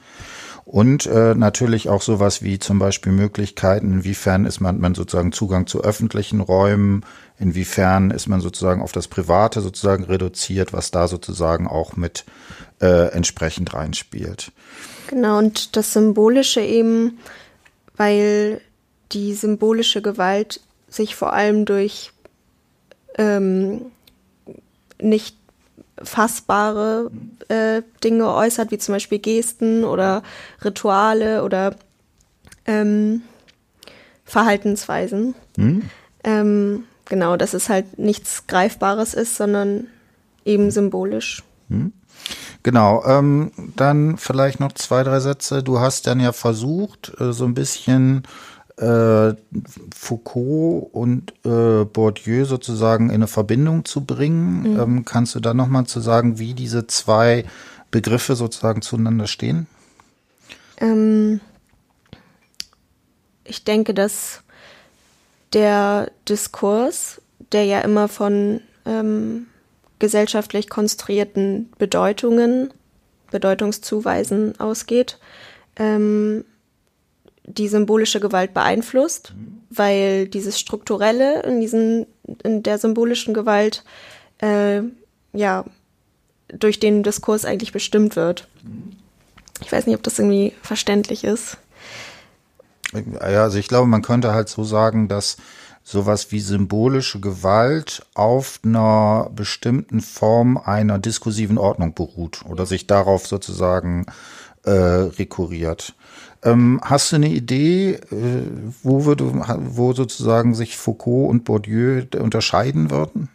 Und 0.65 1.05
äh, 1.05 1.33
natürlich 1.33 1.89
auch 1.89 2.01
sowas 2.01 2.43
wie 2.43 2.59
zum 2.59 2.79
Beispiel 2.79 3.11
Möglichkeiten, 3.11 3.91
inwiefern 3.93 4.45
ist 4.45 4.59
man, 4.59 4.79
man 4.79 4.93
sozusagen 4.93 5.31
Zugang 5.31 5.67
zu 5.67 5.83
öffentlichen 5.83 6.39
Räumen, 6.39 7.03
inwiefern 7.39 8.11
ist 8.11 8.27
man 8.27 8.41
sozusagen 8.41 8.81
auf 8.81 8.91
das 8.91 9.07
Private 9.07 9.61
sozusagen 9.61 10.03
reduziert, 10.03 10.71
was 10.73 10.91
da 10.91 11.07
sozusagen 11.07 11.67
auch 11.67 11.95
mit 11.95 12.25
äh, 12.81 13.11
entsprechend 13.11 13.73
reinspielt. 13.73 14.51
Genau, 15.07 15.39
und 15.39 15.75
das 15.75 15.93
Symbolische 15.93 16.61
eben, 16.61 17.19
weil 17.97 18.61
die 19.13 19.33
symbolische 19.33 20.01
Gewalt 20.01 20.61
sich 20.89 21.15
vor 21.15 21.33
allem 21.33 21.65
durch 21.65 22.10
ähm, 23.17 23.81
nicht 25.01 25.37
fassbare 26.03 27.11
äh, 27.47 27.81
Dinge 28.03 28.33
äußert, 28.33 28.71
wie 28.71 28.77
zum 28.77 28.95
Beispiel 28.95 29.19
Gesten 29.19 29.83
oder 29.83 30.23
Rituale 30.63 31.43
oder 31.43 31.75
ähm, 32.65 33.21
Verhaltensweisen. 34.25 35.35
Mhm. 35.57 35.83
Ähm, 36.23 36.83
genau, 37.05 37.37
dass 37.37 37.53
es 37.53 37.69
halt 37.69 37.99
nichts 37.99 38.47
Greifbares 38.47 39.13
ist, 39.13 39.35
sondern 39.35 39.87
eben 40.45 40.71
symbolisch. 40.71 41.43
Mhm. 41.69 41.93
Genau, 42.63 43.03
ähm, 43.05 43.51
dann 43.75 44.17
vielleicht 44.17 44.59
noch 44.59 44.73
zwei, 44.73 45.03
drei 45.03 45.19
Sätze. 45.19 45.63
Du 45.63 45.79
hast 45.79 46.05
dann 46.05 46.19
ja 46.19 46.31
versucht, 46.31 47.11
äh, 47.19 47.33
so 47.33 47.45
ein 47.45 47.55
bisschen 47.55 48.23
äh, 48.77 49.33
Foucault 49.95 50.89
und 50.93 51.33
äh, 51.45 51.85
Bourdieu 51.85 52.45
sozusagen 52.45 53.09
in 53.09 53.15
eine 53.15 53.27
Verbindung 53.27 53.85
zu 53.85 54.05
bringen. 54.05 54.73
Mhm. 54.73 54.79
Ähm, 54.79 55.05
kannst 55.05 55.35
du 55.35 55.39
da 55.39 55.53
nochmal 55.53 55.85
zu 55.85 55.99
sagen, 55.99 56.39
wie 56.39 56.53
diese 56.53 56.87
zwei 56.87 57.45
Begriffe 57.91 58.35
sozusagen 58.35 58.81
zueinander 58.81 59.27
stehen? 59.27 59.67
Ähm, 60.77 61.41
ich 63.43 63.63
denke, 63.63 63.93
dass 63.93 64.41
der 65.53 66.11
Diskurs, 66.27 67.21
der 67.51 67.65
ja 67.65 67.81
immer 67.81 68.07
von 68.07 68.61
ähm, 68.85 69.47
gesellschaftlich 69.99 70.69
konstruierten 70.69 71.71
Bedeutungen, 71.77 72.73
Bedeutungszuweisen 73.29 74.59
ausgeht, 74.59 75.19
ähm, 75.75 76.43
die 77.57 77.67
symbolische 77.67 78.19
Gewalt 78.19 78.53
beeinflusst, 78.53 79.33
weil 79.69 80.27
dieses 80.27 80.59
Strukturelle 80.59 81.43
in, 81.43 81.59
diesen, 81.59 82.05
in 82.43 82.63
der 82.63 82.77
symbolischen 82.77 83.33
Gewalt 83.33 83.83
äh, 84.39 84.81
ja 85.33 85.65
durch 86.47 86.79
den 86.79 87.03
Diskurs 87.03 87.45
eigentlich 87.45 87.71
bestimmt 87.71 88.15
wird. 88.15 88.47
Ich 89.61 89.71
weiß 89.71 89.85
nicht, 89.85 89.95
ob 89.95 90.03
das 90.03 90.19
irgendwie 90.19 90.53
verständlich 90.61 91.23
ist. 91.23 91.57
Ja, 92.93 93.43
also 93.43 93.57
ich 93.57 93.67
glaube, 93.67 93.87
man 93.87 94.01
könnte 94.01 94.33
halt 94.33 94.49
so 94.49 94.63
sagen, 94.63 95.07
dass 95.07 95.37
sowas 95.83 96.31
wie 96.31 96.39
symbolische 96.39 97.19
Gewalt 97.19 98.05
auf 98.13 98.59
einer 98.63 99.31
bestimmten 99.33 100.01
Form 100.01 100.57
einer 100.57 100.99
diskursiven 100.99 101.57
Ordnung 101.57 101.93
beruht 101.93 102.43
oder 102.45 102.65
sich 102.65 102.87
darauf 102.87 103.27
sozusagen 103.27 104.05
äh, 104.63 104.71
rekurriert. 104.71 105.95
Ähm, 106.43 106.81
hast 106.83 107.11
du 107.11 107.17
eine 107.17 107.29
Idee, 107.29 107.93
äh, 107.93 108.43
wo, 108.81 109.05
würde, 109.05 109.31
wo 109.33 109.93
sozusagen 109.93 110.55
sich 110.55 110.75
Foucault 110.77 111.29
und 111.29 111.45
Bourdieu 111.45 112.03
unterscheiden 112.17 112.89
würden? 112.89 113.29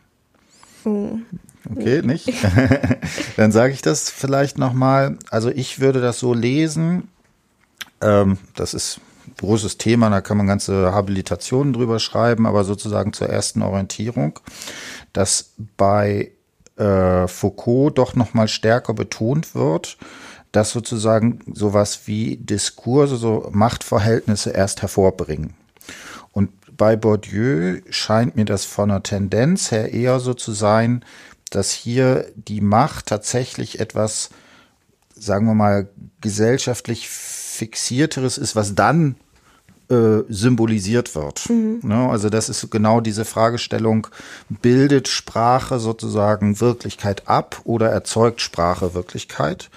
Hm. 0.82 1.24
Okay, 1.70 2.02
nicht? 2.02 2.32
Dann 3.36 3.52
sage 3.52 3.72
ich 3.72 3.82
das 3.82 4.10
vielleicht 4.10 4.58
nochmal. 4.58 5.18
Also 5.30 5.50
ich 5.50 5.80
würde 5.80 6.00
das 6.00 6.18
so 6.18 6.34
lesen. 6.34 7.08
Ähm, 8.00 8.38
das 8.54 8.74
ist 8.74 9.00
ein 9.26 9.34
großes 9.38 9.78
Thema, 9.78 10.10
da 10.10 10.20
kann 10.20 10.36
man 10.36 10.46
ganze 10.46 10.92
Habilitationen 10.92 11.72
drüber 11.72 11.98
schreiben, 11.98 12.46
aber 12.46 12.64
sozusagen 12.64 13.12
zur 13.12 13.28
ersten 13.28 13.62
Orientierung, 13.62 14.38
dass 15.12 15.52
bei 15.76 16.32
äh, 16.76 17.26
Foucault 17.26 17.98
doch 17.98 18.14
nochmal 18.14 18.48
stärker 18.48 18.94
betont 18.94 19.54
wird, 19.54 19.96
dass 20.56 20.70
sozusagen 20.70 21.40
sowas 21.52 22.06
wie 22.06 22.38
Diskurse, 22.38 23.16
so 23.16 23.50
Machtverhältnisse 23.52 24.48
erst 24.50 24.80
hervorbringen. 24.80 25.52
Und 26.32 26.48
bei 26.78 26.96
Bourdieu 26.96 27.82
scheint 27.90 28.36
mir 28.36 28.46
das 28.46 28.64
von 28.64 28.88
der 28.88 29.02
Tendenz 29.02 29.70
her 29.70 29.92
eher 29.92 30.18
so 30.18 30.32
zu 30.32 30.52
sein, 30.52 31.04
dass 31.50 31.72
hier 31.72 32.32
die 32.36 32.62
Macht 32.62 33.04
tatsächlich 33.04 33.80
etwas, 33.80 34.30
sagen 35.14 35.46
wir 35.46 35.54
mal, 35.54 35.90
gesellschaftlich 36.22 37.06
fixierteres 37.10 38.38
ist, 38.38 38.56
was 38.56 38.74
dann 38.74 39.16
äh, 39.90 40.22
symbolisiert 40.30 41.14
wird. 41.14 41.50
Mhm. 41.50 41.80
Ne? 41.82 42.08
Also 42.08 42.30
das 42.30 42.48
ist 42.48 42.70
genau 42.70 43.02
diese 43.02 43.26
Fragestellung, 43.26 44.06
bildet 44.48 45.08
Sprache 45.08 45.78
sozusagen 45.80 46.60
Wirklichkeit 46.62 47.28
ab 47.28 47.60
oder 47.64 47.90
erzeugt 47.90 48.40
Sprache 48.40 48.94
Wirklichkeit? 48.94 49.68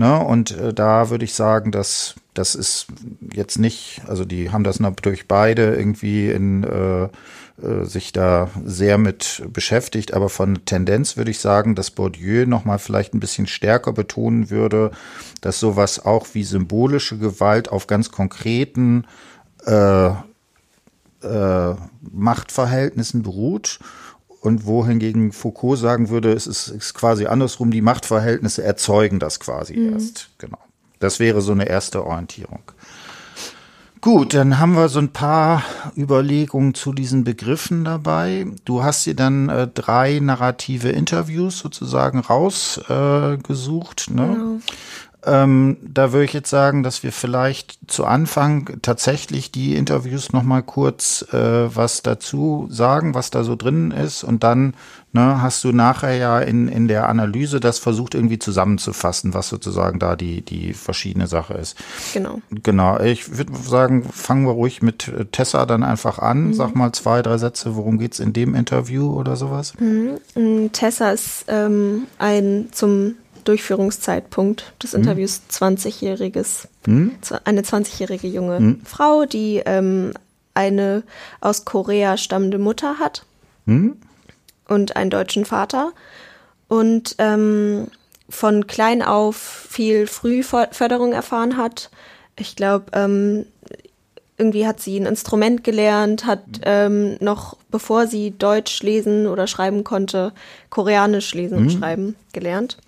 Ne? 0.00 0.18
Und 0.18 0.52
äh, 0.52 0.72
da 0.72 1.10
würde 1.10 1.26
ich 1.26 1.34
sagen, 1.34 1.72
dass 1.72 2.14
das 2.32 2.54
ist 2.54 2.86
jetzt 3.34 3.58
nicht, 3.58 4.00
also 4.06 4.24
die 4.24 4.48
haben 4.48 4.64
das 4.64 4.80
natürlich 4.80 5.28
beide 5.28 5.74
irgendwie 5.74 6.30
in 6.30 6.64
äh, 6.64 7.02
äh, 7.02 7.84
sich 7.84 8.10
da 8.10 8.48
sehr 8.64 8.96
mit 8.96 9.42
beschäftigt, 9.52 10.14
aber 10.14 10.30
von 10.30 10.64
Tendenz 10.64 11.18
würde 11.18 11.30
ich 11.30 11.38
sagen, 11.38 11.74
dass 11.74 11.90
Bourdieu 11.90 12.46
nochmal 12.46 12.78
vielleicht 12.78 13.12
ein 13.12 13.20
bisschen 13.20 13.46
stärker 13.46 13.92
betonen 13.92 14.48
würde, 14.48 14.90
dass 15.42 15.60
sowas 15.60 16.02
auch 16.02 16.28
wie 16.32 16.44
symbolische 16.44 17.18
Gewalt 17.18 17.68
auf 17.68 17.86
ganz 17.86 18.10
konkreten 18.10 19.06
äh, 19.66 20.06
äh, 20.06 21.74
Machtverhältnissen 22.10 23.22
beruht 23.22 23.80
und 24.40 24.64
wohingegen 24.64 25.32
Foucault 25.32 25.78
sagen 25.78 26.08
würde, 26.08 26.32
es 26.32 26.46
ist, 26.46 26.68
ist, 26.68 26.94
quasi 26.94 27.26
andersrum, 27.26 27.70
die 27.70 27.82
Machtverhältnisse 27.82 28.62
erzeugen 28.62 29.18
das 29.18 29.38
quasi 29.40 29.76
mhm. 29.76 29.92
erst. 29.92 30.30
Genau. 30.38 30.58
Das 30.98 31.20
wäre 31.20 31.40
so 31.40 31.52
eine 31.52 31.68
erste 31.68 32.04
Orientierung. 32.04 32.62
Gut, 34.02 34.32
dann 34.32 34.58
haben 34.58 34.76
wir 34.76 34.88
so 34.88 34.98
ein 34.98 35.12
paar 35.12 35.62
Überlegungen 35.94 36.72
zu 36.72 36.94
diesen 36.94 37.22
Begriffen 37.22 37.84
dabei. 37.84 38.46
Du 38.64 38.82
hast 38.82 39.04
dir 39.04 39.14
dann 39.14 39.50
äh, 39.50 39.68
drei 39.68 40.20
narrative 40.20 40.88
Interviews 40.88 41.58
sozusagen 41.58 42.20
rausgesucht. 42.20 44.08
Äh, 44.08 44.12
ne? 44.14 44.60
Ähm, 45.26 45.76
da 45.82 46.12
würde 46.12 46.24
ich 46.24 46.32
jetzt 46.32 46.50
sagen, 46.50 46.82
dass 46.82 47.02
wir 47.02 47.12
vielleicht 47.12 47.78
zu 47.88 48.06
Anfang 48.06 48.78
tatsächlich 48.80 49.52
die 49.52 49.76
Interviews 49.76 50.32
noch 50.32 50.42
mal 50.42 50.62
kurz 50.62 51.22
äh, 51.32 51.74
was 51.74 52.02
dazu 52.02 52.68
sagen, 52.70 53.14
was 53.14 53.30
da 53.30 53.44
so 53.44 53.54
drin 53.54 53.90
ist 53.90 54.24
und 54.24 54.42
dann 54.44 54.74
ne, 55.12 55.42
hast 55.42 55.62
du 55.64 55.72
nachher 55.72 56.14
ja 56.14 56.40
in, 56.40 56.68
in 56.68 56.88
der 56.88 57.08
Analyse 57.08 57.60
das 57.60 57.78
versucht 57.78 58.14
irgendwie 58.14 58.38
zusammenzufassen, 58.38 59.34
was 59.34 59.48
sozusagen 59.48 59.98
da 59.98 60.16
die, 60.16 60.42
die 60.42 60.72
verschiedene 60.72 61.26
Sache 61.26 61.54
ist. 61.54 61.76
Genau. 62.14 62.40
Genau. 62.50 62.98
Ich 63.00 63.36
würde 63.36 63.54
sagen, 63.56 64.04
fangen 64.04 64.46
wir 64.46 64.52
ruhig 64.52 64.82
mit 64.82 65.08
äh, 65.08 65.26
Tessa 65.26 65.66
dann 65.66 65.82
einfach 65.82 66.18
an. 66.18 66.48
Mhm. 66.48 66.54
Sag 66.54 66.74
mal 66.74 66.92
zwei, 66.92 67.22
drei 67.22 67.38
Sätze, 67.38 67.76
worum 67.76 67.98
geht's 67.98 68.20
in 68.20 68.32
dem 68.32 68.54
Interview 68.54 69.12
oder 69.12 69.36
sowas? 69.36 69.74
Mhm. 69.78 70.72
Tessa 70.72 71.10
ist 71.10 71.44
ähm, 71.48 72.06
ein 72.18 72.68
zum 72.72 73.16
Durchführungszeitpunkt 73.44 74.72
des 74.82 74.92
mhm. 74.92 75.00
Interviews 75.00 75.42
20-jähriges, 75.50 76.68
mhm. 76.86 77.16
eine 77.44 77.62
20-jährige 77.62 78.28
junge 78.28 78.60
mhm. 78.60 78.82
Frau, 78.84 79.24
die 79.24 79.62
ähm, 79.64 80.12
eine 80.54 81.02
aus 81.40 81.64
Korea 81.64 82.16
stammende 82.16 82.58
Mutter 82.58 82.98
hat 82.98 83.24
mhm. 83.66 83.96
und 84.68 84.96
einen 84.96 85.10
deutschen 85.10 85.44
Vater 85.44 85.92
und 86.68 87.16
ähm, 87.18 87.88
von 88.28 88.66
klein 88.66 89.02
auf 89.02 89.36
viel 89.36 90.06
Frühförderung 90.06 91.12
erfahren 91.12 91.56
hat. 91.56 91.90
Ich 92.36 92.56
glaube, 92.56 92.86
ähm, 92.92 93.46
irgendwie 94.40 94.66
hat 94.66 94.80
sie 94.80 94.98
ein 94.98 95.06
Instrument 95.06 95.64
gelernt, 95.64 96.24
hat 96.24 96.46
mhm. 96.46 96.62
ähm, 96.64 97.16
noch 97.20 97.56
bevor 97.70 98.06
sie 98.06 98.32
Deutsch 98.36 98.82
lesen 98.82 99.26
oder 99.26 99.46
schreiben 99.46 99.84
konnte, 99.84 100.32
Koreanisch 100.70 101.34
lesen 101.34 101.58
und 101.58 101.64
mhm. 101.64 101.78
schreiben 101.78 102.16
gelernt. 102.32 102.78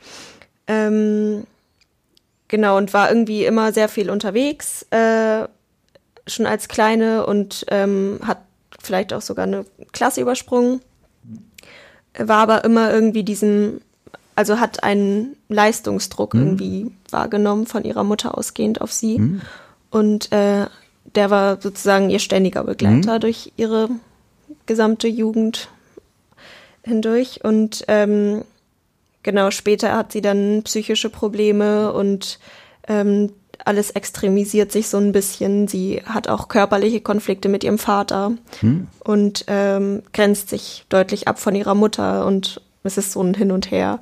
Ähm, 0.67 1.47
genau, 2.49 2.77
und 2.77 2.93
war 2.95 3.09
irgendwie 3.09 3.45
immer 3.45 3.73
sehr 3.73 3.89
viel 3.89 4.11
unterwegs, 4.11 4.87
äh, 4.91 5.47
schon 6.27 6.47
als 6.47 6.69
Kleine 6.69 7.27
und 7.27 7.65
ähm, 7.69 8.21
hat 8.25 8.39
vielleicht 8.81 9.13
auch 9.13 9.23
sogar 9.23 9.47
eine 9.47 9.65
Klasse 9.93 10.21
übersprungen. 10.21 10.81
War 12.17 12.39
aber 12.39 12.65
immer 12.65 12.93
irgendwie 12.93 13.23
diesen, 13.23 13.81
also 14.35 14.61
hat 14.61 14.83
einen 14.83 15.37
Leistungsdruck 15.49 16.35
mhm. 16.35 16.41
irgendwie 16.41 16.91
wahrgenommen 17.11 17.67
von 17.67 17.85
ihrer 17.85 18.05
Mutter 18.05 18.37
ausgehend 18.37 18.81
auf 18.81 18.93
sie. 18.93 19.19
Mhm. 19.19 19.41
Und 19.91 20.33
äh, 20.33 20.67
der 21.15 21.31
war 21.31 21.61
sozusagen 21.61 22.11
ihr 22.11 22.19
ständiger 22.19 22.65
Begleiter 22.65 23.15
mhm. 23.15 23.21
durch 23.21 23.53
ihre 23.57 23.89
gesamte 24.67 25.09
Jugend 25.09 25.69
hindurch. 26.83 27.45
Und 27.45 27.85
ähm, 27.89 28.45
genau, 29.23 29.51
später 29.51 29.97
hat 29.97 30.13
sie 30.13 30.21
dann 30.21 30.63
psychische 30.65 31.11
Probleme 31.11 31.93
und 31.93 32.39
ähm, 32.89 33.33
alles 33.65 33.91
extremisiert 33.91 34.73
sich 34.73 34.89
so 34.89 34.99
ein 34.99 35.13
bisschen. 35.13 35.69
Sie 35.69 36.03
hat 36.05 36.29
auch 36.29 36.49
körperliche 36.49 37.01
Konflikte 37.01 37.49
mit 37.49 37.65
ihrem 37.65 37.79
Vater 37.79 38.33
hm. 38.61 38.89
und 39.01 39.45
ähm, 39.47 40.03
grenzt 40.13 40.49
sich 40.49 40.85
deutlich 40.89 41.29
ab 41.29 41.39
von 41.39 41.55
ihrer 41.55 41.75
Mutter 41.75 42.27
und 42.27 42.61
es 42.83 42.99
ist 42.99 43.13
so 43.13 43.23
ein 43.23 43.35
Hin 43.35 43.53
und 43.53 43.71
Her. 43.71 44.01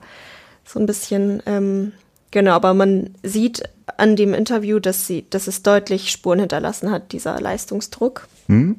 So 0.64 0.78
ein 0.78 0.86
bisschen, 0.86 1.42
ähm, 1.46 1.92
genau, 2.30 2.52
aber 2.52 2.74
man 2.74 3.14
sieht 3.22 3.62
an 3.96 4.16
dem 4.16 4.34
Interview, 4.34 4.78
dass 4.78 5.06
sie, 5.06 5.26
dass 5.28 5.46
es 5.46 5.62
deutlich 5.62 6.10
Spuren 6.10 6.38
hinterlassen 6.40 6.90
hat, 6.90 7.12
dieser 7.12 7.40
Leistungsdruck, 7.40 8.28
hm. 8.46 8.76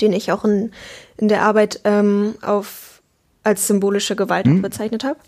den 0.00 0.12
ich 0.12 0.30
auch 0.30 0.44
in, 0.44 0.72
in 1.16 1.28
der 1.28 1.42
Arbeit 1.42 1.80
ähm, 1.84 2.34
auf 2.42 2.92
als 3.44 3.66
symbolische 3.66 4.14
Gewalt 4.14 4.46
hm. 4.46 4.62
bezeichnet 4.62 5.02
habe. 5.02 5.18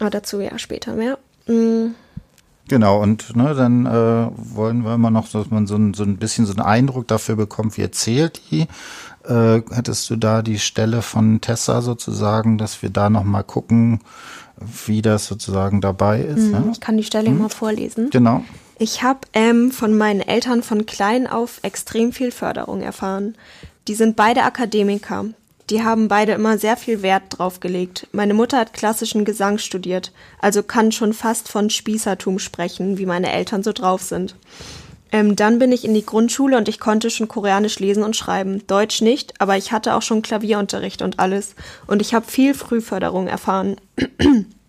Aber 0.00 0.10
dazu 0.10 0.40
ja 0.40 0.58
später 0.58 0.94
mehr. 0.94 1.18
Mhm. 1.46 1.94
Genau, 2.68 3.02
und 3.02 3.34
ne, 3.34 3.54
dann 3.54 3.84
äh, 3.84 4.30
wollen 4.36 4.84
wir 4.84 4.94
immer 4.94 5.10
noch, 5.10 5.28
dass 5.28 5.50
man 5.50 5.66
so 5.66 5.74
ein, 5.74 5.92
so 5.92 6.04
ein 6.04 6.18
bisschen 6.18 6.46
so 6.46 6.52
einen 6.52 6.62
Eindruck 6.62 7.08
dafür 7.08 7.34
bekommt, 7.34 7.76
wie 7.76 7.82
erzählt 7.82 8.40
die. 8.50 8.68
Äh, 9.24 9.62
hättest 9.72 10.08
du 10.08 10.16
da 10.16 10.42
die 10.42 10.60
Stelle 10.60 11.02
von 11.02 11.40
Tessa 11.40 11.82
sozusagen, 11.82 12.58
dass 12.58 12.80
wir 12.80 12.90
da 12.90 13.10
nochmal 13.10 13.42
gucken, 13.42 14.00
wie 14.86 15.02
das 15.02 15.26
sozusagen 15.26 15.80
dabei 15.80 16.20
ist? 16.20 16.46
Mhm, 16.46 16.52
ja? 16.52 16.64
Ich 16.70 16.80
kann 16.80 16.96
die 16.96 17.02
Stelle 17.02 17.30
mhm. 17.30 17.38
mal 17.38 17.48
vorlesen. 17.48 18.10
Genau. 18.10 18.44
Ich 18.78 19.02
habe 19.02 19.20
ähm, 19.32 19.72
von 19.72 19.96
meinen 19.98 20.20
Eltern 20.20 20.62
von 20.62 20.86
klein 20.86 21.26
auf 21.26 21.58
extrem 21.62 22.12
viel 22.12 22.30
Förderung 22.30 22.82
erfahren. 22.82 23.34
Die 23.88 23.94
sind 23.94 24.16
beide 24.16 24.44
Akademiker. 24.44 25.24
Die 25.70 25.84
haben 25.84 26.08
beide 26.08 26.32
immer 26.32 26.58
sehr 26.58 26.76
viel 26.76 27.02
Wert 27.02 27.22
drauf 27.28 27.60
gelegt. 27.60 28.08
Meine 28.10 28.34
Mutter 28.34 28.58
hat 28.58 28.72
klassischen 28.72 29.24
Gesang 29.24 29.58
studiert, 29.58 30.12
also 30.40 30.64
kann 30.64 30.90
schon 30.90 31.12
fast 31.12 31.48
von 31.48 31.70
Spießertum 31.70 32.40
sprechen, 32.40 32.98
wie 32.98 33.06
meine 33.06 33.30
Eltern 33.30 33.62
so 33.62 33.72
drauf 33.72 34.02
sind. 34.02 34.34
Ähm, 35.12 35.36
dann 35.36 35.58
bin 35.58 35.72
ich 35.72 35.84
in 35.84 35.94
die 35.94 36.06
Grundschule 36.06 36.56
und 36.56 36.68
ich 36.68 36.80
konnte 36.80 37.10
schon 37.10 37.28
Koreanisch 37.28 37.78
lesen 37.78 38.02
und 38.02 38.16
schreiben. 38.16 38.66
Deutsch 38.66 39.00
nicht, 39.00 39.40
aber 39.40 39.56
ich 39.56 39.72
hatte 39.72 39.94
auch 39.94 40.02
schon 40.02 40.22
Klavierunterricht 40.22 41.02
und 41.02 41.18
alles. 41.18 41.54
Und 41.86 42.02
ich 42.02 42.14
habe 42.14 42.26
viel 42.26 42.54
Frühförderung 42.54 43.26
erfahren 43.26 43.76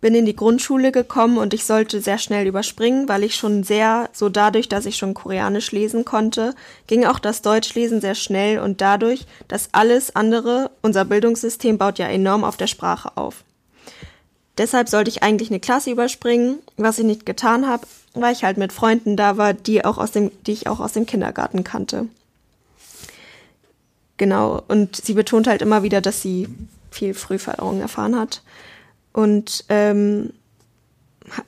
bin 0.00 0.14
in 0.14 0.24
die 0.24 0.36
Grundschule 0.36 0.92
gekommen 0.92 1.36
und 1.36 1.52
ich 1.52 1.64
sollte 1.64 2.00
sehr 2.00 2.18
schnell 2.18 2.46
überspringen, 2.46 3.08
weil 3.08 3.22
ich 3.22 3.36
schon 3.36 3.62
sehr, 3.64 4.08
so 4.12 4.28
dadurch, 4.28 4.68
dass 4.68 4.86
ich 4.86 4.96
schon 4.96 5.14
Koreanisch 5.14 5.72
lesen 5.72 6.04
konnte, 6.04 6.54
ging 6.86 7.04
auch 7.04 7.18
das 7.18 7.42
Deutschlesen 7.42 8.00
sehr 8.00 8.14
schnell 8.14 8.58
und 8.60 8.80
dadurch, 8.80 9.26
dass 9.48 9.68
alles 9.72 10.16
andere, 10.16 10.70
unser 10.80 11.04
Bildungssystem 11.04 11.76
baut 11.76 11.98
ja 11.98 12.06
enorm 12.06 12.44
auf 12.44 12.56
der 12.56 12.66
Sprache 12.66 13.16
auf. 13.16 13.44
Deshalb 14.56 14.88
sollte 14.88 15.10
ich 15.10 15.22
eigentlich 15.22 15.50
eine 15.50 15.60
Klasse 15.60 15.90
überspringen, 15.90 16.58
was 16.76 16.98
ich 16.98 17.04
nicht 17.04 17.26
getan 17.26 17.68
habe, 17.68 17.86
weil 18.14 18.32
ich 18.32 18.44
halt 18.44 18.56
mit 18.56 18.72
Freunden 18.72 19.16
da 19.16 19.36
war, 19.36 19.54
die 19.54 19.84
auch 19.84 19.98
aus 19.98 20.12
dem, 20.12 20.30
die 20.46 20.52
ich 20.52 20.66
auch 20.66 20.80
aus 20.80 20.92
dem 20.92 21.06
Kindergarten 21.06 21.62
kannte. 21.62 22.08
Genau, 24.16 24.62
und 24.68 24.96
sie 24.96 25.14
betont 25.14 25.46
halt 25.46 25.62
immer 25.62 25.82
wieder, 25.82 26.00
dass 26.00 26.20
sie 26.20 26.48
viel 26.90 27.14
Frühförderung 27.14 27.80
erfahren 27.80 28.18
hat 28.18 28.42
und 29.12 29.64
ähm, 29.68 30.32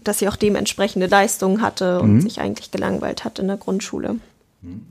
dass 0.02 0.19
sie 0.19 0.28
auch 0.28 0.37
dementsprechende 0.37 1.07
Leistungen 1.07 1.61
hatte 1.61 2.00
und 2.00 2.14
mhm. 2.14 2.21
sich 2.21 2.40
eigentlich 2.40 2.71
gelangweilt 2.71 3.25
hat 3.25 3.38
in 3.38 3.49
der 3.49 3.57
Grundschule. 3.57 4.16
Mhm. 4.62 4.87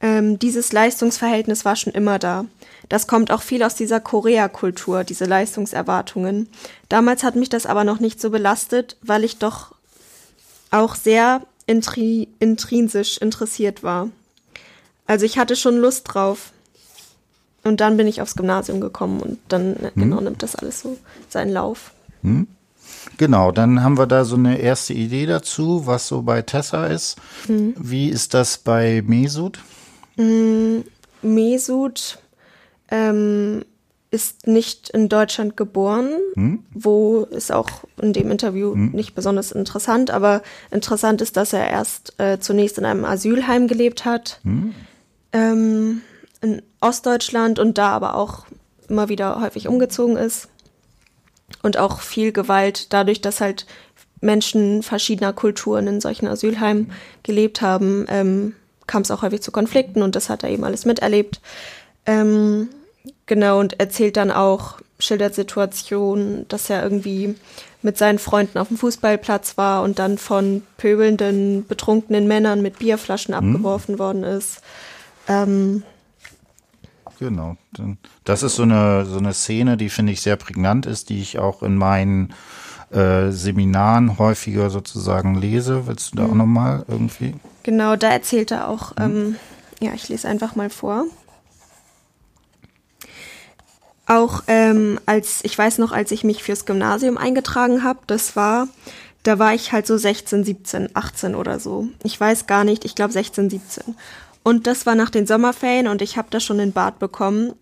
Ähm, 0.00 0.38
dieses 0.38 0.72
Leistungsverhältnis 0.72 1.64
war 1.64 1.76
schon 1.76 1.92
immer 1.92 2.18
da. 2.18 2.44
Das 2.88 3.06
kommt 3.06 3.30
auch 3.30 3.42
viel 3.42 3.62
aus 3.62 3.76
dieser 3.76 4.00
Korea-Kultur, 4.00 5.04
diese 5.04 5.26
Leistungserwartungen. 5.26 6.48
Damals 6.88 7.22
hat 7.22 7.36
mich 7.36 7.48
das 7.48 7.66
aber 7.66 7.84
noch 7.84 8.00
nicht 8.00 8.20
so 8.20 8.30
belastet, 8.30 8.96
weil 9.00 9.22
ich 9.22 9.38
doch 9.38 9.74
auch 10.72 10.96
sehr 10.96 11.42
intri 11.66 12.28
intrinsisch 12.40 13.18
interessiert 13.18 13.84
war. 13.84 14.08
Also 15.06 15.24
ich 15.24 15.38
hatte 15.38 15.54
schon 15.54 15.76
Lust 15.76 16.04
drauf. 16.12 16.52
Und 17.64 17.80
dann 17.80 17.96
bin 17.96 18.06
ich 18.06 18.20
aufs 18.20 18.34
Gymnasium 18.34 18.80
gekommen 18.80 19.20
und 19.20 19.38
dann 19.48 19.76
hm. 19.76 19.90
genau 19.94 20.20
nimmt 20.20 20.42
das 20.42 20.56
alles 20.56 20.80
so 20.80 20.98
seinen 21.28 21.52
Lauf. 21.52 21.92
Hm. 22.22 22.46
Genau, 23.18 23.52
dann 23.52 23.82
haben 23.82 23.98
wir 23.98 24.06
da 24.06 24.24
so 24.24 24.36
eine 24.36 24.58
erste 24.58 24.94
Idee 24.94 25.26
dazu, 25.26 25.86
was 25.86 26.08
so 26.08 26.22
bei 26.22 26.42
Tessa 26.42 26.86
ist. 26.86 27.16
Hm. 27.46 27.74
Wie 27.78 28.08
ist 28.08 28.34
das 28.34 28.58
bei 28.58 29.02
Mesut? 29.06 29.60
Hm, 30.16 30.84
Mesut 31.22 32.18
ähm, 32.90 33.64
ist 34.10 34.46
nicht 34.46 34.90
in 34.90 35.08
Deutschland 35.08 35.56
geboren, 35.56 36.10
hm? 36.34 36.64
wo 36.74 37.22
ist 37.22 37.50
auch 37.50 37.70
in 38.00 38.12
dem 38.12 38.30
Interview 38.30 38.74
hm? 38.74 38.90
nicht 38.90 39.14
besonders 39.14 39.52
interessant, 39.52 40.10
aber 40.10 40.42
interessant 40.70 41.22
ist, 41.22 41.36
dass 41.36 41.54
er 41.54 41.68
erst 41.70 42.14
äh, 42.18 42.38
zunächst 42.38 42.76
in 42.76 42.84
einem 42.84 43.04
Asylheim 43.04 43.68
gelebt 43.68 44.04
hat. 44.04 44.40
Hm? 44.42 44.74
Ähm, 45.32 46.02
in 46.42 46.62
Ostdeutschland 46.80 47.58
und 47.58 47.78
da 47.78 47.90
aber 47.90 48.14
auch 48.16 48.44
immer 48.88 49.08
wieder 49.08 49.40
häufig 49.40 49.68
umgezogen 49.68 50.16
ist. 50.16 50.48
Und 51.62 51.76
auch 51.78 52.00
viel 52.00 52.32
Gewalt, 52.32 52.92
dadurch, 52.92 53.20
dass 53.20 53.40
halt 53.40 53.66
Menschen 54.20 54.82
verschiedener 54.82 55.32
Kulturen 55.32 55.86
in 55.86 56.00
solchen 56.00 56.26
Asylheimen 56.26 56.92
gelebt 57.22 57.60
haben, 57.60 58.06
ähm, 58.08 58.54
kam 58.86 59.02
es 59.02 59.10
auch 59.10 59.22
häufig 59.22 59.42
zu 59.42 59.52
Konflikten 59.52 60.02
und 60.02 60.16
das 60.16 60.28
hat 60.28 60.42
er 60.42 60.50
eben 60.50 60.64
alles 60.64 60.84
miterlebt. 60.84 61.40
Ähm, 62.06 62.68
genau, 63.26 63.60
und 63.60 63.78
erzählt 63.80 64.16
dann 64.16 64.30
auch, 64.30 64.78
schildert 64.98 65.34
Situationen, 65.34 66.46
dass 66.48 66.70
er 66.70 66.82
irgendwie 66.82 67.34
mit 67.82 67.98
seinen 67.98 68.18
Freunden 68.18 68.58
auf 68.58 68.68
dem 68.68 68.76
Fußballplatz 68.76 69.58
war 69.58 69.82
und 69.82 69.98
dann 69.98 70.18
von 70.18 70.62
pöbelnden, 70.76 71.66
betrunkenen 71.66 72.28
Männern 72.28 72.62
mit 72.62 72.78
Bierflaschen 72.78 73.34
mhm. 73.34 73.54
abgeworfen 73.54 73.98
worden 73.98 74.22
ist. 74.22 74.62
Ähm, 75.28 75.82
Genau. 77.22 77.56
Das 78.24 78.42
ist 78.42 78.56
so 78.56 78.64
eine, 78.64 79.06
so 79.06 79.18
eine 79.18 79.32
Szene, 79.32 79.76
die 79.76 79.90
finde 79.90 80.12
ich 80.12 80.20
sehr 80.20 80.34
prägnant 80.34 80.86
ist, 80.86 81.08
die 81.08 81.20
ich 81.20 81.38
auch 81.38 81.62
in 81.62 81.76
meinen 81.76 82.34
äh, 82.90 83.30
Seminaren 83.30 84.18
häufiger 84.18 84.70
sozusagen 84.70 85.36
lese. 85.36 85.86
Willst 85.86 86.12
du 86.12 86.16
da 86.16 86.24
mhm. 86.24 86.30
auch 86.30 86.34
nochmal 86.34 86.84
irgendwie? 86.88 87.34
Genau, 87.62 87.94
da 87.94 88.08
erzählt 88.08 88.50
er 88.50 88.68
auch, 88.68 88.96
mhm. 88.96 89.02
ähm, 89.02 89.36
ja, 89.80 89.92
ich 89.94 90.08
lese 90.08 90.26
einfach 90.26 90.56
mal 90.56 90.68
vor. 90.68 91.04
Auch 94.06 94.42
ähm, 94.48 94.98
als, 95.06 95.44
ich 95.44 95.56
weiß 95.56 95.78
noch, 95.78 95.92
als 95.92 96.10
ich 96.10 96.24
mich 96.24 96.42
fürs 96.42 96.66
Gymnasium 96.66 97.18
eingetragen 97.18 97.84
habe, 97.84 98.00
das 98.08 98.34
war, 98.34 98.66
da 99.22 99.38
war 99.38 99.54
ich 99.54 99.72
halt 99.72 99.86
so 99.86 99.96
16, 99.96 100.42
17, 100.42 100.88
18 100.94 101.36
oder 101.36 101.60
so. 101.60 101.86
Ich 102.02 102.18
weiß 102.18 102.48
gar 102.48 102.64
nicht, 102.64 102.84
ich 102.84 102.96
glaube 102.96 103.12
16, 103.12 103.48
17. 103.48 103.94
Und 104.42 104.66
das 104.66 104.86
war 104.86 104.94
nach 104.94 105.10
den 105.10 105.26
Sommerferien 105.26 105.88
und 105.88 106.02
ich 106.02 106.16
habe 106.16 106.28
da 106.30 106.40
schon 106.40 106.60
einen 106.60 106.72
Bart 106.72 106.98
bekommen, 106.98 107.52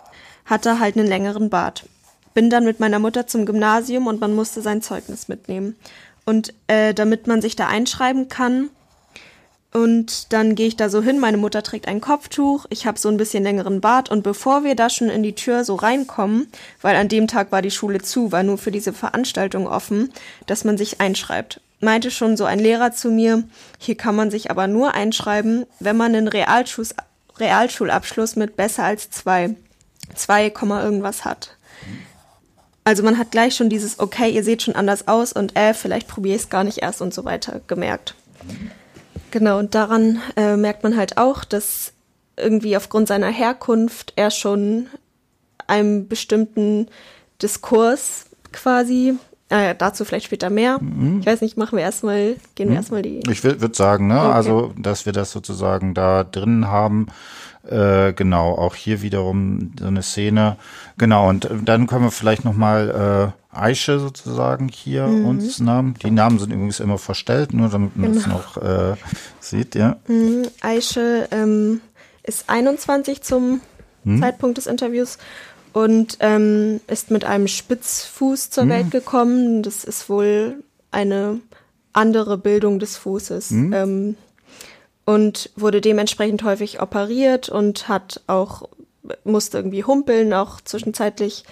hatte 0.45 0.81
halt 0.81 0.97
einen 0.97 1.07
längeren 1.07 1.51
Bart. 1.51 1.87
Bin 2.33 2.49
dann 2.49 2.65
mit 2.65 2.81
meiner 2.81 2.99
Mutter 2.99 3.27
zum 3.27 3.45
Gymnasium 3.45 4.07
und 4.07 4.21
man 4.21 4.35
musste 4.35 4.63
sein 4.63 4.83
Zeugnis 4.83 5.29
mitnehmen. 5.29 5.77
Und 6.25 6.55
äh, 6.69 6.95
damit 6.95 7.27
man 7.27 7.43
sich 7.43 7.57
da 7.57 7.67
einschreiben 7.67 8.29
kann, 8.29 8.71
und 9.73 10.33
dann 10.33 10.57
gehe 10.57 10.67
ich 10.67 10.77
da 10.77 10.89
so 10.89 11.01
hin, 11.01 11.21
meine 11.21 11.37
Mutter 11.37 11.63
trägt 11.63 11.87
ein 11.87 12.01
Kopftuch, 12.01 12.67
ich 12.71 12.87
habe 12.87 12.99
so 12.99 13.09
ein 13.09 13.17
bisschen 13.17 13.45
längeren 13.45 13.81
Bart 13.81 14.11
und 14.11 14.25
bevor 14.25 14.65
wir 14.65 14.75
da 14.75 14.91
schon 14.91 15.09
in 15.09 15.23
die 15.23 15.37
Tür 15.37 15.65
so 15.65 15.77
reinkommen, 15.77 16.49
weil 16.83 16.97
an 16.97 17.07
dem 17.07 17.29
Tag 17.29 17.53
war 17.53 17.63
die 17.63 17.71
Schule 17.71 18.01
zu, 18.01 18.33
war 18.33 18.43
nur 18.43 18.59
für 18.59 18.73
diese 18.73 18.93
Veranstaltung 18.93 19.69
offen, 19.69 20.13
dass 20.47 20.65
man 20.65 20.77
sich 20.77 21.01
einschreibt 21.01 21.61
meinte 21.81 22.11
schon 22.11 22.37
so 22.37 22.45
ein 22.45 22.59
Lehrer 22.59 22.93
zu 22.93 23.11
mir, 23.11 23.45
hier 23.79 23.97
kann 23.97 24.15
man 24.15 24.31
sich 24.31 24.51
aber 24.51 24.67
nur 24.67 24.95
einschreiben, 24.95 25.67
wenn 25.79 25.97
man 25.97 26.15
einen 26.15 26.29
Realschus 26.29 26.95
Realschulabschluss 27.39 28.37
mit 28.37 28.57
besser 28.57 28.85
als 28.85 29.11
zwei, 29.11 29.57
zwei 30.15 30.53
irgendwas 30.53 31.25
hat. 31.25 31.57
Also 32.85 33.03
man 33.03 33.19
hat 33.19 33.31
gleich 33.31 33.55
schon 33.55 33.71
dieses, 33.71 33.99
okay, 33.99 34.31
ihr 34.31 34.45
seht 34.45 34.63
schon 34.63 34.75
anders 34.75 35.09
aus 35.09 35.33
und 35.33 35.57
äh, 35.57 35.75
vielleicht 35.75 36.09
probiere 36.09 36.37
ich 36.37 36.43
es 36.43 36.49
gar 36.51 36.65
nicht 36.65 36.79
erst 36.79 37.01
und 37.01 37.15
so 37.15 37.25
weiter 37.25 37.61
gemerkt. 37.67 38.15
Genau, 39.31 39.59
und 39.59 39.75
daran 39.75 40.21
äh, 40.37 40.57
merkt 40.57 40.83
man 40.83 40.97
halt 40.97 41.17
auch, 41.17 41.45
dass 41.45 41.93
irgendwie 42.37 42.77
aufgrund 42.77 43.09
seiner 43.09 43.29
Herkunft 43.29 44.13
er 44.17 44.31
schon 44.31 44.89
einem 45.67 46.09
bestimmten 46.09 46.89
Diskurs 47.41 48.27
quasi 48.53 49.15
Ah 49.51 49.75
dazu 49.75 50.05
vielleicht 50.05 50.27
später 50.27 50.49
mehr. 50.49 50.79
Mhm. 50.81 51.19
Ich 51.21 51.27
weiß 51.27 51.41
nicht, 51.41 51.57
machen 51.57 51.77
wir 51.77 51.83
erstmal, 51.83 52.37
gehen 52.55 52.69
wir 52.69 52.71
mhm. 52.71 52.77
erstmal 52.77 53.03
die. 53.03 53.21
Ich 53.29 53.43
würde 53.43 53.75
sagen, 53.75 54.07
ne, 54.07 54.19
okay. 54.19 54.33
also, 54.33 54.73
dass 54.79 55.07
wir 55.07 55.13
das 55.13 55.33
sozusagen 55.33 55.93
da 55.93 56.23
drin 56.25 56.69
haben. 56.69 57.09
Äh, 57.69 58.15
genau, 58.15 58.53
auch 58.55 58.75
hier 58.75 59.03
wiederum 59.03 59.73
so 59.79 59.87
eine 59.87 60.03
Szene. 60.03 60.57
Genau, 60.97 61.29
und 61.29 61.49
dann 61.65 61.87
können 61.89 62.05
wir 62.05 62.11
vielleicht 62.11 62.45
nochmal 62.45 63.35
äh, 63.53 63.57
Aische 63.57 63.99
sozusagen 63.99 64.69
hier 64.69 65.07
mhm. 65.07 65.27
uns 65.27 65.59
Namen. 65.59 65.95
Die 66.03 66.11
Namen 66.11 66.39
sind 66.39 66.53
übrigens 66.53 66.81
immer 66.81 66.99
verstellt, 66.99 67.53
nur 67.53 67.69
damit 67.69 67.97
man 67.97 68.13
es 68.13 68.25
genau. 68.25 68.37
noch 68.37 68.57
äh, 68.57 68.95
sieht, 69.41 69.75
ja. 69.75 69.97
Mhm. 70.07 70.47
Aische 70.63 71.29
ähm, 71.33 71.81
ist 72.23 72.49
21 72.49 73.23
zum 73.23 73.61
mhm. 74.05 74.21
Zeitpunkt 74.21 74.57
des 74.57 74.67
Interviews 74.67 75.19
und 75.73 76.17
ähm, 76.21 76.81
ist 76.87 77.11
mit 77.11 77.25
einem 77.25 77.49
Spitzfuß 77.49 78.51
zur 78.51 78.65
mhm. 78.65 78.71
Welt 78.71 78.91
gekommen. 78.91 79.63
Das 79.63 79.85
ist 79.85 80.09
wohl 80.09 80.63
eine 80.91 81.41
andere 81.93 82.39
Bildung 82.39 82.79
des 82.79 82.97
Fußes. 82.97 83.51
Mhm. 83.51 83.73
Ähm, 83.73 84.17
und 85.05 85.51
wurde 85.57 85.81
dementsprechend 85.81 86.45
häufig 86.45 86.81
operiert 86.81 87.49
und 87.49 87.89
hat 87.89 88.21
auch, 88.27 88.69
musste 89.25 89.59
irgendwie 89.59 89.85
humpeln, 89.85 90.33
auch 90.33 90.61
zwischenzeitlich. 90.61 91.45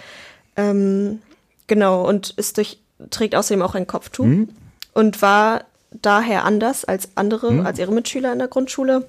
Ähm, 0.55 1.21
genau, 1.67 2.07
und 2.07 2.31
ist 2.31 2.57
durch, 2.57 2.79
trägt 3.09 3.35
außerdem 3.35 3.61
auch 3.61 3.75
ein 3.75 3.87
Kopftuch 3.87 4.25
mhm. 4.25 4.49
und 4.93 5.21
war 5.21 5.65
daher 5.91 6.45
anders 6.45 6.85
als 6.85 7.09
andere, 7.15 7.51
mhm. 7.51 7.65
als 7.65 7.79
ihre 7.79 7.91
Mitschüler 7.91 8.31
in 8.31 8.39
der 8.39 8.47
Grundschule 8.47 9.05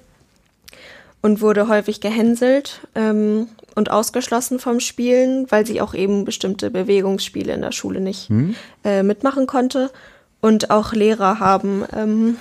und 1.21 1.41
wurde 1.41 1.67
häufig 1.67 2.01
gehänselt, 2.01 2.81
ähm, 2.95 3.47
und 3.75 3.89
ausgeschlossen 3.91 4.59
vom 4.59 4.79
Spielen, 4.79 5.49
weil 5.49 5.65
sie 5.65 5.81
auch 5.81 5.93
eben 5.93 6.25
bestimmte 6.25 6.69
Bewegungsspiele 6.69 7.53
in 7.53 7.61
der 7.61 7.71
Schule 7.71 7.99
nicht 8.01 8.29
Hm? 8.29 8.55
äh, 8.83 9.03
mitmachen 9.03 9.47
konnte. 9.47 9.91
Und 10.41 10.69
auch 10.71 10.93
Lehrer 10.93 11.39
haben 11.39 11.85
ähm, 11.95 12.37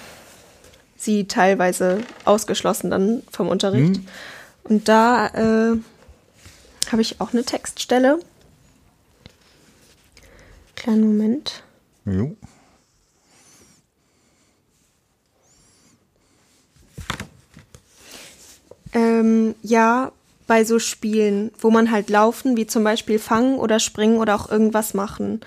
sie 0.96 1.26
teilweise 1.26 1.98
ausgeschlossen 2.24 2.90
dann 2.90 3.22
vom 3.30 3.48
Unterricht. 3.48 3.96
Hm? 3.96 4.06
Und 4.64 4.88
da 4.88 5.26
äh, 5.72 5.76
habe 6.90 7.02
ich 7.02 7.20
auch 7.20 7.32
eine 7.32 7.44
Textstelle. 7.44 8.18
Kleinen 10.76 11.02
Moment. 11.02 11.62
Jo. 12.06 12.34
Ähm, 18.92 19.54
ja, 19.62 20.12
bei 20.50 20.64
so 20.64 20.80
Spielen, 20.80 21.52
wo 21.60 21.70
man 21.70 21.92
halt 21.92 22.10
laufen, 22.10 22.56
wie 22.56 22.66
zum 22.66 22.82
Beispiel 22.82 23.20
fangen 23.20 23.56
oder 23.56 23.78
springen 23.78 24.18
oder 24.18 24.34
auch 24.34 24.50
irgendwas 24.50 24.94
machen 24.94 25.42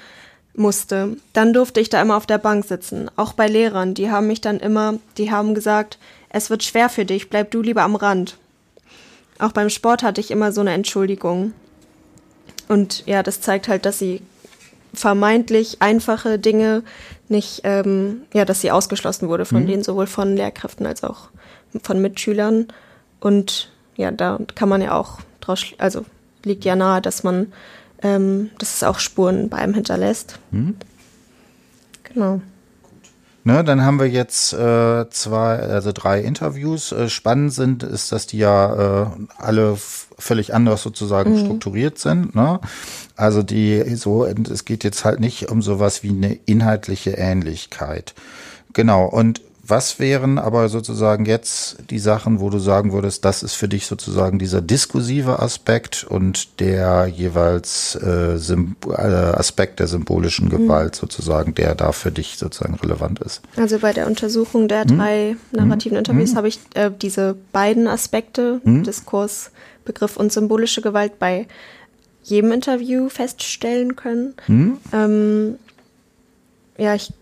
musste, 0.56 1.18
dann 1.34 1.52
durfte 1.52 1.82
ich 1.82 1.90
da 1.90 2.02
immer 2.02 2.16
auf 2.16 2.26
der 2.26 2.38
Bank 2.38 2.64
sitzen. 2.64 3.12
Auch 3.18 3.34
bei 3.34 3.50
Lehrern, 3.50 3.96
die 3.96 4.10
haben 4.10 4.28
mich 4.28 4.40
dann 4.40 4.62
immer, 4.62 5.00
die 5.18 5.30
haben 5.30 5.56
gesagt, 5.56 5.98
es 6.30 6.50
wird 6.50 6.64
schwer 6.64 6.88
für 6.88 7.04
dich, 7.04 7.30
bleib 7.30 7.52
du 7.52 7.62
lieber 7.62 7.82
am 7.82 7.98
Rand. 7.98 8.38
Auch 9.40 9.52
beim 9.52 9.70
Sport 9.70 10.04
hatte 10.04 10.22
ich 10.22 10.32
immer 10.32 10.54
so 10.54 10.62
eine 10.62 10.72
Entschuldigung. 10.72 11.52
Und 12.70 13.06
ja, 13.06 13.24
das 13.24 13.42
zeigt 13.42 13.68
halt, 13.68 13.86
dass 13.86 14.00
sie 14.00 14.22
vermeintlich 14.94 15.82
einfache 15.82 16.40
Dinge 16.40 16.82
nicht, 17.28 17.60
ähm, 17.66 18.22
ja, 18.34 18.46
dass 18.46 18.62
sie 18.62 18.72
ausgeschlossen 18.72 19.28
wurde 19.28 19.44
von 19.44 19.68
denen, 19.68 19.84
sowohl 19.84 20.08
von 20.08 20.38
Lehrkräften 20.38 20.86
als 20.86 21.04
auch 21.04 21.28
von 21.82 22.02
Mitschülern. 22.02 22.68
Und 23.20 23.73
ja, 23.96 24.12
da 24.12 24.40
kann 24.56 24.70
man 24.70 24.82
ja 24.82 24.94
auch 24.94 25.20
draus, 25.42 25.66
also 25.78 26.06
liegt 26.44 26.66
ja 26.66 26.76
nahe, 26.76 27.02
dass 27.02 27.24
man, 27.24 27.54
ähm, 28.02 28.50
dass 28.60 28.76
es 28.76 28.84
auch 28.84 29.00
Spuren 29.00 29.50
bei 29.50 29.58
einem 29.58 29.74
hinterlässt. 29.74 30.40
Genau. 32.04 32.42
Ne, 33.46 33.62
dann 33.66 33.82
haben 33.84 34.00
wir 34.00 34.08
jetzt 34.08 34.54
äh, 34.54 35.10
zwei, 35.10 35.60
also 35.60 35.92
drei 35.92 36.22
Interviews. 36.22 36.94
Äh, 36.94 37.10
spannend 37.10 37.54
sind, 37.54 37.84
ist, 37.84 38.14
dass 38.14 38.26
die 38.26 38.38
ja 38.38 39.04
äh, 39.04 39.08
alle 39.38 39.76
völlig 39.76 40.54
anders 40.54 40.82
sozusagen 40.82 41.38
strukturiert 41.38 42.00
sind. 42.00 42.36
Ne? 42.36 42.62
Also 43.18 43.44
die 43.44 43.96
so, 43.96 44.26
es 44.26 44.64
geht 44.64 44.86
jetzt 44.86 45.04
halt 45.04 45.20
nicht 45.20 45.52
um 45.52 45.62
sowas 45.62 46.04
wie 46.04 46.12
eine 46.12 46.34
inhaltliche 46.46 47.12
Ähnlichkeit. 47.12 48.14
Genau. 48.72 49.06
Und 49.08 49.42
was 49.66 49.98
wären 49.98 50.40
aber 50.40 50.68
sozusagen 50.68 51.24
jetzt 51.24 51.78
die 51.90 52.00
Sachen, 52.00 52.42
wo 52.42 52.50
du 52.50 52.60
sagen 52.60 52.92
würdest, 52.92 53.24
das 53.24 53.44
ist 53.44 53.54
für 53.54 53.70
dich 53.70 53.86
sozusagen 53.86 54.38
dieser 54.38 54.60
diskursive 54.60 55.40
Aspekt 55.40 56.04
und 56.04 56.60
der 56.60 57.08
jeweils 57.08 57.96
äh, 57.96 58.36
äh, 58.36 58.94
Aspekt 58.94 59.80
der 59.80 59.88
symbolischen 59.88 60.50
Gewalt 60.50 60.96
sozusagen, 60.96 61.56
der 61.56 61.76
da 61.76 61.94
für 61.94 62.12
dich 62.12 62.38
sozusagen 62.38 62.76
relevant 62.76 63.20
ist? 63.20 63.42
Also 63.56 63.80
bei 63.80 63.94
der 63.94 64.08
Untersuchung 64.08 64.68
der 64.68 64.84
drei 64.84 65.38
narrativen 65.54 65.98
Interviews 65.98 66.36
habe 66.36 66.50
ich 66.50 66.60
äh, 66.74 66.92
diese 66.92 67.38
beiden 67.54 67.88
Aspekte, 67.88 68.60
Diskurs, 68.66 69.52
Begriff 69.86 70.18
und 70.18 70.34
symbolische 70.34 70.82
Gewalt, 70.82 71.20
bei 71.20 71.48
jedem 72.24 72.52
Interview 72.52 73.08
feststellen 73.08 73.96
können. 73.96 74.34
Ähm, 74.92 75.56
ja, 76.78 76.96
ich, 76.96 77.14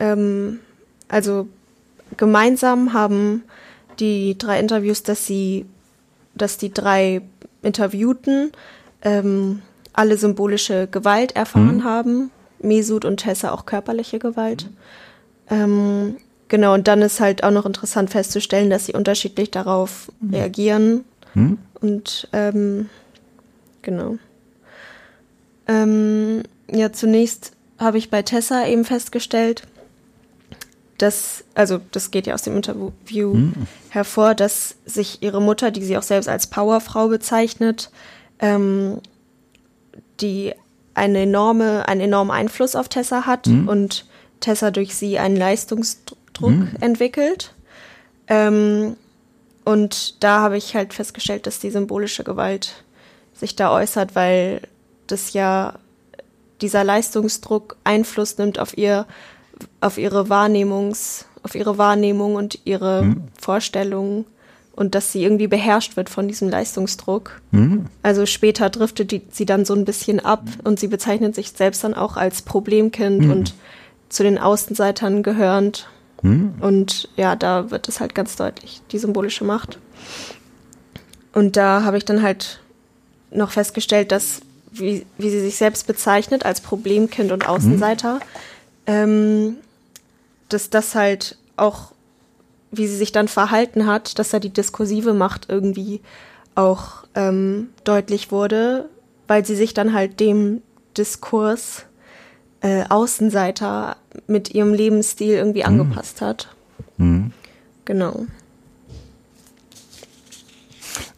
ähm, 0.00 0.60
also 1.08 1.48
gemeinsam 2.16 2.92
haben 2.92 3.44
die 3.98 4.36
drei 4.36 4.60
Interviews, 4.60 5.02
dass 5.02 5.26
sie, 5.26 5.66
dass 6.34 6.58
die 6.58 6.72
drei 6.72 7.22
Interviewten 7.62 8.52
ähm, 9.02 9.62
alle 9.92 10.18
symbolische 10.18 10.86
Gewalt 10.86 11.32
erfahren 11.32 11.84
haben. 11.84 12.30
Mesut 12.58 13.04
und 13.04 13.18
Tessa 13.18 13.52
auch 13.52 13.66
körperliche 13.66 14.18
Gewalt. 14.18 14.68
Ähm, 15.50 16.16
genau, 16.48 16.74
und 16.74 16.88
dann 16.88 17.02
ist 17.02 17.20
halt 17.20 17.44
auch 17.44 17.50
noch 17.50 17.66
interessant 17.66 18.10
festzustellen, 18.10 18.70
dass 18.70 18.86
sie 18.86 18.94
unterschiedlich 18.94 19.50
darauf 19.50 20.10
reagieren. 20.32 21.04
Und 21.80 22.28
ähm, 22.32 22.88
genau. 23.82 24.16
Ähm, 25.68 26.42
ja, 26.70 26.92
zunächst 26.92 27.52
habe 27.78 27.98
ich 27.98 28.10
bei 28.10 28.22
Tessa 28.22 28.66
eben 28.66 28.84
festgestellt, 28.84 29.62
dass, 30.98 31.44
also 31.54 31.80
das 31.92 32.10
geht 32.10 32.26
ja 32.26 32.34
aus 32.34 32.42
dem 32.42 32.56
Interview 32.56 33.34
hervor, 33.90 34.34
dass 34.34 34.76
sich 34.86 35.22
ihre 35.22 35.42
Mutter, 35.42 35.70
die 35.70 35.84
sie 35.84 35.96
auch 35.98 36.02
selbst 36.02 36.28
als 36.28 36.46
Powerfrau 36.46 37.08
bezeichnet, 37.08 37.90
ähm, 38.38 39.00
die 40.20 40.54
eine 40.94 41.20
enorme, 41.20 41.86
einen 41.88 42.00
enormen 42.00 42.30
Einfluss 42.30 42.74
auf 42.74 42.88
Tessa 42.88 43.26
hat 43.26 43.46
und 43.46 44.06
Tessa 44.40 44.70
durch 44.70 44.94
sie 44.94 45.18
einen 45.18 45.36
Leistungsdruck 45.36 46.54
entwickelt. 46.80 47.52
Ähm, 48.28 48.96
und 49.64 50.22
da 50.22 50.40
habe 50.40 50.56
ich 50.56 50.74
halt 50.74 50.94
festgestellt, 50.94 51.46
dass 51.46 51.58
die 51.58 51.70
symbolische 51.70 52.24
Gewalt 52.24 52.84
sich 53.34 53.56
da 53.56 53.72
äußert, 53.72 54.14
weil 54.14 54.62
das 55.06 55.32
ja 55.32 55.74
dieser 56.60 56.84
Leistungsdruck 56.84 57.76
Einfluss 57.84 58.38
nimmt 58.38 58.58
auf 58.58 58.78
ihr, 58.78 59.06
auf 59.86 59.98
ihre 59.98 60.28
Wahrnehmungs, 60.28 61.26
auf 61.42 61.54
ihre 61.54 61.78
Wahrnehmung 61.78 62.34
und 62.34 62.58
ihre 62.64 63.02
Vorstellungen 63.40 64.24
und 64.72 64.94
dass 64.94 65.12
sie 65.12 65.22
irgendwie 65.22 65.46
beherrscht 65.46 65.96
wird 65.96 66.10
von 66.10 66.28
diesem 66.28 66.50
Leistungsdruck. 66.50 67.40
Also 68.02 68.26
später 68.26 68.68
driftet 68.68 69.10
die, 69.10 69.22
sie 69.30 69.46
dann 69.46 69.64
so 69.64 69.74
ein 69.74 69.84
bisschen 69.84 70.20
ab 70.20 70.42
und 70.64 70.78
sie 70.78 70.88
bezeichnet 70.88 71.34
sich 71.34 71.52
selbst 71.52 71.82
dann 71.82 71.94
auch 71.94 72.16
als 72.16 72.42
Problemkind 72.42 73.24
und 73.32 73.54
zu 74.08 74.22
den 74.22 74.38
Außenseitern 74.38 75.22
gehörend. 75.22 75.88
Und 76.60 77.08
ja, 77.16 77.36
da 77.36 77.70
wird 77.70 77.88
es 77.88 78.00
halt 78.00 78.14
ganz 78.14 78.36
deutlich, 78.36 78.82
die 78.92 78.98
symbolische 78.98 79.44
Macht. 79.44 79.78
Und 81.32 81.56
da 81.56 81.82
habe 81.84 81.98
ich 81.98 82.04
dann 82.04 82.22
halt 82.22 82.60
noch 83.30 83.50
festgestellt, 83.50 84.12
dass, 84.12 84.40
wie, 84.72 85.06
wie 85.18 85.30
sie 85.30 85.40
sich 85.40 85.56
selbst 85.56 85.86
bezeichnet 85.86 86.44
als 86.44 86.60
Problemkind 86.60 87.32
und 87.32 87.48
Außenseiter, 87.48 88.20
ähm, 88.86 89.56
dass 90.48 90.70
das 90.70 90.94
halt 90.94 91.38
auch, 91.56 91.92
wie 92.70 92.86
sie 92.86 92.96
sich 92.96 93.12
dann 93.12 93.28
verhalten 93.28 93.86
hat, 93.86 94.18
dass 94.18 94.30
da 94.30 94.38
die 94.38 94.50
diskursive 94.50 95.14
Macht 95.14 95.48
irgendwie 95.48 96.00
auch 96.54 97.04
ähm, 97.14 97.68
deutlich 97.84 98.30
wurde, 98.30 98.88
weil 99.26 99.44
sie 99.44 99.56
sich 99.56 99.74
dann 99.74 99.92
halt 99.92 100.20
dem 100.20 100.62
Diskurs 100.96 101.84
äh, 102.60 102.84
Außenseiter 102.88 103.96
mit 104.26 104.54
ihrem 104.54 104.72
Lebensstil 104.72 105.34
irgendwie 105.34 105.64
angepasst 105.64 106.20
hat. 106.20 106.48
Genau. 107.84 108.26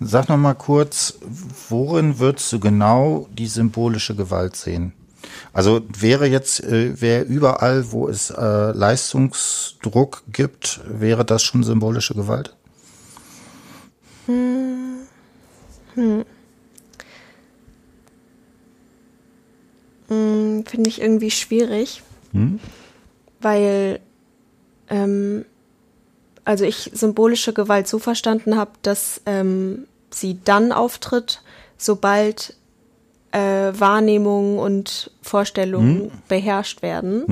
Sag 0.01 0.29
noch 0.29 0.37
mal 0.37 0.55
kurz, 0.55 1.19
worin 1.69 2.19
würdest 2.19 2.53
du 2.53 2.61
genau 2.61 3.29
die 3.33 3.47
symbolische 3.47 4.14
Gewalt 4.14 4.57
sehen? 4.57 4.93
Also 5.53 5.83
wäre 5.88 6.27
jetzt, 6.27 6.62
äh, 6.62 7.01
wäre 7.01 7.24
überall, 7.24 7.90
wo 7.92 8.09
es 8.09 8.31
äh, 8.31 8.72
Leistungsdruck 8.72 10.22
gibt, 10.33 10.81
wäre 10.87 11.24
das 11.24 11.42
schon 11.42 11.62
symbolische 11.62 12.14
Gewalt? 12.14 12.55
Hm, 14.27 14.98
Finde 20.64 20.88
ich 20.88 21.01
irgendwie 21.01 21.31
schwierig, 21.31 22.03
weil 23.40 24.01
ähm, 24.88 25.44
also 26.44 26.64
ich 26.64 26.90
symbolische 26.94 27.53
Gewalt 27.53 27.88
so 27.88 27.98
verstanden 27.98 28.57
habe, 28.57 28.70
dass 28.83 29.20
ähm, 29.27 29.87
sie 30.11 30.38
dann 30.44 30.72
auftritt, 30.72 31.42
sobald 31.77 32.55
äh, 33.33 33.73
Wahrnehmung 33.73 34.59
und 34.59 35.11
Vorstellungen 35.23 36.11
beherrscht 36.29 36.83
werden. 36.83 37.25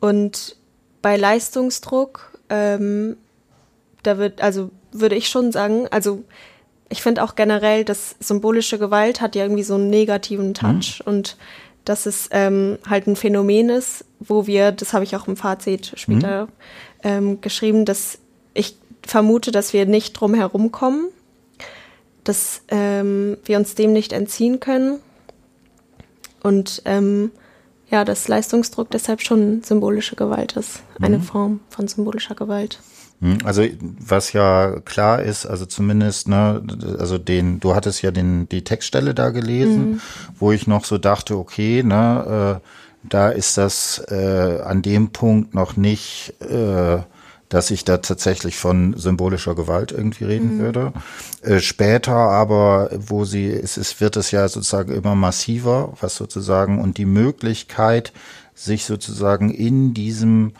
Und 0.00 0.56
bei 1.00 1.16
Leistungsdruck, 1.16 2.38
ähm, 2.48 3.16
da 4.02 4.18
wird, 4.18 4.40
also 4.40 4.70
würde 4.92 5.16
ich 5.16 5.28
schon 5.28 5.52
sagen, 5.52 5.86
also 5.90 6.24
ich 6.88 7.02
finde 7.02 7.24
auch 7.24 7.34
generell, 7.34 7.84
dass 7.84 8.16
symbolische 8.20 8.78
Gewalt 8.78 9.20
hat 9.20 9.34
ja 9.34 9.44
irgendwie 9.44 9.62
so 9.62 9.74
einen 9.74 9.90
negativen 9.90 10.54
Touch. 10.54 11.02
Und 11.04 11.36
dass 11.84 12.06
es 12.06 12.28
ähm, 12.32 12.78
halt 12.88 13.06
ein 13.06 13.16
Phänomen 13.16 13.70
ist, 13.70 14.04
wo 14.20 14.46
wir, 14.46 14.72
das 14.72 14.92
habe 14.92 15.04
ich 15.04 15.16
auch 15.16 15.26
im 15.26 15.36
Fazit 15.36 15.92
später 15.96 16.48
ähm, 17.02 17.40
geschrieben, 17.40 17.84
dass 17.84 18.18
ich 18.54 18.76
vermute, 19.04 19.50
dass 19.50 19.72
wir 19.72 19.86
nicht 19.86 20.12
drum 20.12 20.34
herum 20.34 20.70
kommen, 20.70 21.08
dass 22.24 22.62
ähm, 22.68 23.36
wir 23.44 23.58
uns 23.58 23.74
dem 23.74 23.92
nicht 23.92 24.12
entziehen 24.12 24.60
können 24.60 25.00
und 26.42 26.82
ähm, 26.84 27.30
ja, 27.90 28.04
dass 28.04 28.26
Leistungsdruck 28.26 28.90
deshalb 28.90 29.20
schon 29.20 29.62
symbolische 29.62 30.16
Gewalt 30.16 30.56
ist, 30.56 30.82
eine 31.00 31.20
Form 31.20 31.60
von 31.68 31.88
symbolischer 31.88 32.34
Gewalt. 32.34 32.80
Hm, 33.20 33.38
also 33.44 33.62
was 33.80 34.32
ja 34.32 34.80
klar 34.84 35.22
ist, 35.22 35.46
also 35.46 35.64
zumindest, 35.64 36.26
ne, 36.26 36.62
also 36.98 37.18
den, 37.18 37.60
du 37.60 37.74
hattest 37.74 38.02
ja 38.02 38.10
den 38.10 38.48
die 38.48 38.64
Textstelle 38.64 39.14
da 39.14 39.30
gelesen, 39.30 39.92
mhm. 39.92 40.00
wo 40.38 40.52
ich 40.52 40.66
noch 40.66 40.84
so 40.84 40.98
dachte, 40.98 41.36
okay, 41.36 41.82
ne, 41.82 42.60
äh, 42.60 42.68
da 43.08 43.28
ist 43.28 43.58
das 43.58 44.02
äh, 44.08 44.60
an 44.64 44.82
dem 44.82 45.10
Punkt 45.10 45.54
noch 45.54 45.76
nicht, 45.76 46.34
äh, 46.40 46.98
dass 47.52 47.70
ich 47.70 47.84
da 47.84 47.98
tatsächlich 47.98 48.56
von 48.56 48.94
symbolischer 48.96 49.54
Gewalt 49.54 49.92
irgendwie 49.92 50.24
reden 50.24 50.56
mhm. 50.56 50.60
würde. 50.60 50.92
Äh, 51.42 51.60
später 51.60 52.14
aber, 52.14 52.88
wo 52.96 53.26
sie, 53.26 53.50
es 53.50 53.76
ist, 53.76 54.00
wird 54.00 54.16
es 54.16 54.30
ja 54.30 54.48
sozusagen 54.48 54.94
immer 54.94 55.14
massiver, 55.14 55.92
was 56.00 56.16
sozusagen 56.16 56.80
und 56.80 56.96
die 56.96 57.04
Möglichkeit, 57.04 58.12
sich 58.54 58.86
sozusagen 58.86 59.50
in 59.50 59.92
diesem 59.92 60.52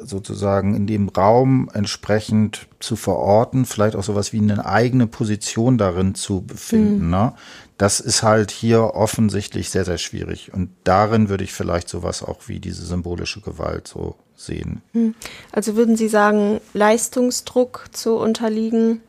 sozusagen 0.00 0.74
in 0.74 0.86
dem 0.86 1.08
Raum 1.08 1.68
entsprechend 1.72 2.68
zu 2.80 2.96
verorten, 2.96 3.64
vielleicht 3.64 3.96
auch 3.96 4.04
sowas 4.04 4.32
wie 4.32 4.38
eine 4.38 4.64
eigene 4.64 5.06
Position 5.06 5.78
darin 5.78 6.14
zu 6.14 6.42
befinden. 6.42 7.06
Mhm. 7.06 7.10
Ne? 7.10 7.32
Das 7.76 8.00
ist 8.00 8.22
halt 8.22 8.50
hier 8.50 8.94
offensichtlich 8.94 9.70
sehr, 9.70 9.84
sehr 9.84 9.98
schwierig. 9.98 10.52
Und 10.52 10.70
darin 10.84 11.28
würde 11.28 11.44
ich 11.44 11.52
vielleicht 11.52 11.88
sowas 11.88 12.22
auch 12.22 12.48
wie 12.48 12.60
diese 12.60 12.84
symbolische 12.84 13.40
Gewalt 13.40 13.88
so 13.88 14.16
sehen. 14.36 14.82
Mhm. 14.92 15.14
Also 15.52 15.76
würden 15.76 15.96
Sie 15.96 16.08
sagen, 16.08 16.60
Leistungsdruck 16.74 17.86
zu 17.92 18.16
unterliegen 18.16 19.00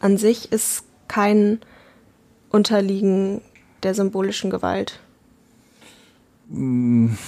an 0.00 0.16
sich 0.16 0.50
ist 0.50 0.84
kein 1.08 1.60
Unterliegen 2.48 3.42
der 3.82 3.94
symbolischen 3.94 4.50
Gewalt? 4.50 5.00
Mhm 6.48 7.18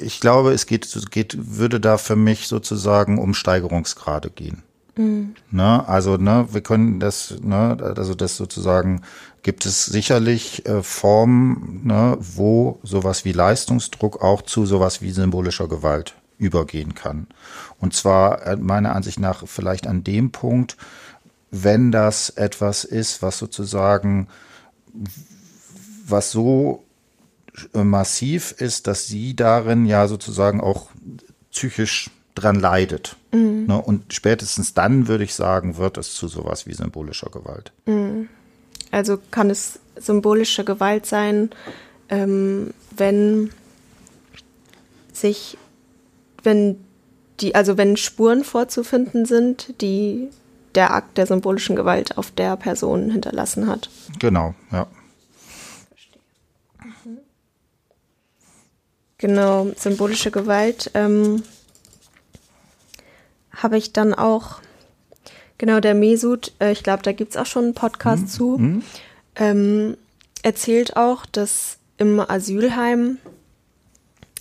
ich 0.00 0.20
glaube, 0.20 0.52
es 0.52 0.66
geht, 0.66 1.10
geht, 1.10 1.36
würde 1.38 1.80
da 1.80 1.98
für 1.98 2.16
mich 2.16 2.48
sozusagen 2.48 3.18
um 3.18 3.34
Steigerungsgrade 3.34 4.30
gehen. 4.30 4.62
Mhm. 4.96 5.34
Ne, 5.50 5.86
also, 5.88 6.16
ne, 6.16 6.48
wir 6.52 6.60
können 6.60 7.00
das, 7.00 7.36
ne, 7.42 7.76
also 7.80 8.14
das 8.14 8.36
sozusagen 8.36 9.02
gibt 9.42 9.66
es 9.66 9.86
sicherlich 9.86 10.66
äh, 10.66 10.82
Formen, 10.82 11.80
ne, 11.84 12.16
wo 12.20 12.78
sowas 12.82 13.24
wie 13.24 13.32
Leistungsdruck 13.32 14.22
auch 14.22 14.42
zu 14.42 14.66
sowas 14.66 15.02
wie 15.02 15.10
symbolischer 15.10 15.68
Gewalt 15.68 16.14
übergehen 16.38 16.94
kann. 16.94 17.26
Und 17.80 17.94
zwar 17.94 18.46
äh, 18.46 18.56
meiner 18.56 18.94
Ansicht 18.94 19.18
nach 19.18 19.46
vielleicht 19.46 19.86
an 19.86 20.04
dem 20.04 20.30
Punkt, 20.30 20.76
wenn 21.50 21.92
das 21.92 22.30
etwas 22.30 22.84
ist, 22.84 23.22
was 23.22 23.38
sozusagen, 23.38 24.28
was 26.06 26.30
so 26.30 26.82
massiv 27.72 28.52
ist, 28.58 28.86
dass 28.86 29.06
sie 29.06 29.36
darin 29.36 29.86
ja 29.86 30.08
sozusagen 30.08 30.60
auch 30.60 30.90
psychisch 31.50 32.10
dran 32.34 32.58
leidet. 32.58 33.16
Mhm. 33.32 33.66
Ne? 33.66 33.80
Und 33.80 34.12
spätestens 34.12 34.74
dann, 34.74 35.08
würde 35.08 35.24
ich 35.24 35.34
sagen, 35.34 35.76
wird 35.76 35.98
es 35.98 36.14
zu 36.14 36.28
sowas 36.28 36.66
wie 36.66 36.74
symbolischer 36.74 37.30
Gewalt. 37.30 37.72
Mhm. 37.86 38.28
Also 38.90 39.18
kann 39.30 39.50
es 39.50 39.78
symbolische 39.96 40.64
Gewalt 40.64 41.06
sein, 41.06 41.50
ähm, 42.08 42.74
wenn 42.96 43.50
sich, 45.12 45.56
wenn 46.42 46.76
die, 47.40 47.54
also 47.54 47.76
wenn 47.76 47.96
Spuren 47.96 48.44
vorzufinden 48.44 49.26
sind, 49.26 49.80
die 49.80 50.28
der 50.74 50.92
Akt 50.92 51.18
der 51.18 51.26
symbolischen 51.26 51.76
Gewalt 51.76 52.18
auf 52.18 52.30
der 52.30 52.56
Person 52.56 53.10
hinterlassen 53.10 53.66
hat. 53.68 53.90
Genau, 54.18 54.54
ja. 54.72 54.86
Genau, 59.18 59.68
symbolische 59.76 60.30
Gewalt 60.30 60.90
ähm, 60.94 61.42
habe 63.52 63.78
ich 63.78 63.92
dann 63.92 64.12
auch, 64.12 64.60
genau, 65.58 65.80
der 65.80 65.94
Mesut, 65.94 66.52
äh, 66.60 66.72
ich 66.72 66.82
glaube, 66.82 67.02
da 67.02 67.12
gibt 67.12 67.30
es 67.30 67.36
auch 67.36 67.46
schon 67.46 67.64
einen 67.64 67.74
Podcast 67.74 68.22
mhm. 68.22 68.28
zu, 68.28 68.58
mhm. 68.58 68.82
Ähm, 69.36 69.96
erzählt 70.44 70.96
auch, 70.96 71.26
dass 71.26 71.78
im 71.98 72.20
Asylheim 72.20 73.18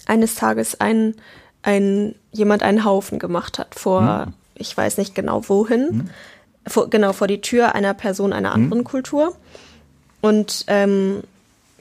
eines 0.06 0.36
Tages 0.36 0.80
ein, 0.80 1.16
ein, 1.64 2.16
jemand 2.32 2.62
einen 2.62 2.86
Haufen 2.86 3.20
gemacht 3.20 3.58
hat 3.58 3.76
vor, 3.76 4.26
mhm. 4.28 4.34
ich 4.56 4.76
weiß 4.76 4.98
nicht 4.98 5.16
genau 5.16 5.48
wohin, 5.50 5.88
mhm. 5.92 6.10
vor, 6.68 6.90
genau 6.90 7.14
vor 7.14 7.28
die 7.28 7.42
Tür 7.42 7.74
einer 7.74 7.94
Person 7.94 8.34
einer 8.34 8.52
anderen 8.52 8.80
mhm. 8.80 8.86
Kultur. 8.88 9.36
Und 10.22 10.66
ähm, 10.68 11.24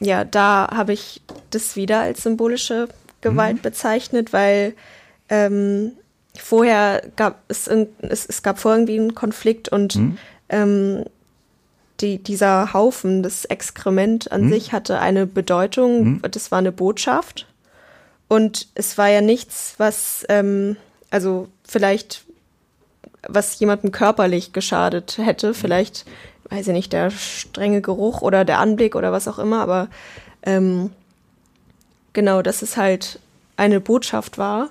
ja, 0.03 0.25
da 0.25 0.69
habe 0.75 0.93
ich 0.93 1.23
das 1.51 1.77
wieder 1.77 2.01
als 2.01 2.23
symbolische 2.23 2.89
Gewalt 3.21 3.57
mhm. 3.57 3.63
bezeichnet, 3.63 4.33
weil 4.33 4.75
ähm, 5.29 5.93
vorher 6.39 7.03
gab 7.17 7.43
es, 7.49 7.69
es, 7.69 8.27
es 8.27 8.43
gab 8.43 8.59
vorher 8.59 8.79
irgendwie 8.79 8.99
einen 8.99 9.15
Konflikt 9.15 9.69
und 9.69 9.97
mhm. 9.97 10.19
ähm, 10.49 11.05
die, 12.01 12.19
dieser 12.19 12.73
Haufen, 12.73 13.23
das 13.23 13.45
Exkrement 13.45 14.33
an 14.33 14.47
mhm. 14.47 14.49
sich 14.51 14.73
hatte 14.73 14.99
eine 14.99 15.27
Bedeutung, 15.27 16.05
mhm. 16.05 16.23
das 16.31 16.51
war 16.51 16.59
eine 16.59 16.73
Botschaft. 16.73 17.47
Und 18.29 18.69
es 18.75 18.97
war 18.99 19.09
ja 19.09 19.21
nichts, 19.21 19.75
was, 19.77 20.25
ähm, 20.29 20.77
also 21.11 21.49
vielleicht, 21.65 22.25
was 23.29 23.59
jemandem 23.59 23.93
körperlich 23.93 24.53
geschadet 24.53 25.19
hätte, 25.19 25.55
vielleicht 25.55 26.07
weiß 26.51 26.69
ich 26.69 26.73
nicht, 26.73 26.93
der 26.93 27.11
strenge 27.11 27.81
Geruch 27.81 28.23
oder 28.23 28.45
der 28.45 28.59
Anblick 28.59 28.95
oder 28.95 29.13
was 29.13 29.29
auch 29.29 29.39
immer, 29.39 29.61
aber 29.61 29.89
ähm, 30.43 30.91
genau, 32.13 32.43
dass 32.43 32.63
es 32.63 32.77
halt 32.77 33.21
eine 33.57 33.81
Botschaft 33.81 34.39
war, 34.39 34.69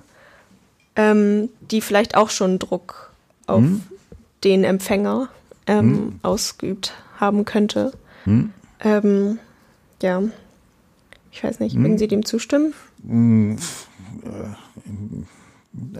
ähm, 0.96 1.48
die 1.60 1.80
vielleicht 1.80 2.16
auch 2.16 2.30
schon 2.30 2.58
Druck 2.58 3.12
auf 3.46 3.62
hm? 3.62 3.82
den 4.44 4.64
Empfänger 4.64 5.28
ähm, 5.66 5.78
hm? 5.78 6.20
ausgeübt 6.22 6.92
haben 7.18 7.44
könnte. 7.44 7.92
Hm? 8.24 8.52
Ähm, 8.80 9.38
ja, 10.02 10.22
ich 11.30 11.42
weiß 11.42 11.60
nicht, 11.60 11.76
würden 11.76 11.92
hm? 11.92 11.98
Sie 11.98 12.08
dem 12.08 12.24
zustimmen? 12.24 12.74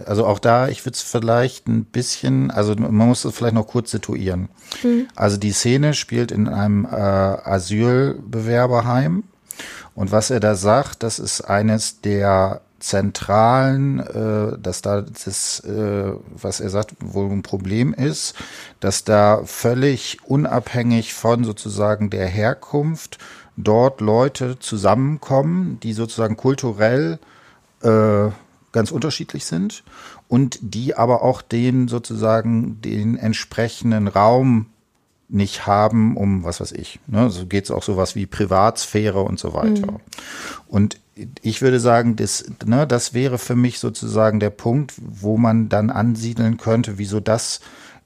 Also 0.04 0.26
auch 0.26 0.38
da, 0.38 0.68
ich 0.68 0.84
würde 0.84 0.96
es 0.96 1.02
vielleicht 1.02 1.66
ein 1.66 1.84
bisschen, 1.84 2.50
also 2.50 2.74
man 2.74 2.94
muss 2.94 3.24
es 3.24 3.34
vielleicht 3.34 3.54
noch 3.54 3.66
kurz 3.66 3.90
situieren. 3.90 4.50
Mhm. 4.82 5.08
Also 5.14 5.38
die 5.38 5.52
Szene 5.52 5.94
spielt 5.94 6.30
in 6.30 6.46
einem 6.48 6.84
äh, 6.84 6.88
Asylbewerberheim 6.88 9.24
und 9.94 10.12
was 10.12 10.30
er 10.30 10.40
da 10.40 10.54
sagt, 10.54 11.02
das 11.02 11.18
ist 11.18 11.42
eines 11.42 12.00
der 12.00 12.62
zentralen, 12.82 14.00
äh, 14.00 14.58
dass 14.58 14.82
da 14.82 15.02
das, 15.02 15.60
äh, 15.60 16.12
was 16.34 16.60
er 16.60 16.68
sagt, 16.68 16.94
wohl 17.00 17.30
ein 17.30 17.42
Problem 17.42 17.94
ist, 17.94 18.34
dass 18.80 19.04
da 19.04 19.42
völlig 19.44 20.18
unabhängig 20.26 21.14
von 21.14 21.44
sozusagen 21.44 22.10
der 22.10 22.26
Herkunft 22.26 23.18
dort 23.56 24.00
Leute 24.00 24.58
zusammenkommen, 24.58 25.78
die 25.82 25.92
sozusagen 25.92 26.36
kulturell 26.36 27.18
äh, 27.82 28.28
ganz 28.72 28.90
unterschiedlich 28.90 29.44
sind 29.44 29.84
und 30.28 30.58
die 30.62 30.94
aber 30.94 31.22
auch 31.22 31.42
den 31.42 31.88
sozusagen 31.88 32.80
den 32.80 33.16
entsprechenden 33.16 34.08
Raum 34.08 34.66
nicht 35.28 35.66
haben, 35.66 36.16
um 36.16 36.44
was 36.44 36.60
weiß 36.60 36.72
ich. 36.72 37.00
Ne? 37.06 37.30
So 37.30 37.46
geht 37.46 37.64
es 37.64 37.70
auch 37.70 37.82
sowas 37.82 38.14
wie 38.14 38.26
Privatsphäre 38.26 39.22
und 39.22 39.38
so 39.38 39.54
weiter. 39.54 39.92
Mhm. 39.92 40.00
Und 40.68 40.98
ich 41.42 41.62
würde 41.62 41.80
sagen, 41.80 42.16
das, 42.16 42.44
ne, 42.64 42.86
das 42.86 43.14
wäre 43.14 43.38
für 43.38 43.56
mich 43.56 43.78
sozusagen 43.78 44.40
der 44.40 44.50
Punkt, 44.50 44.94
wo 44.96 45.36
man 45.36 45.68
dann 45.68 45.90
ansiedeln 45.90 46.56
könnte, 46.56 46.98
wieso 46.98 47.20
das 47.20 47.60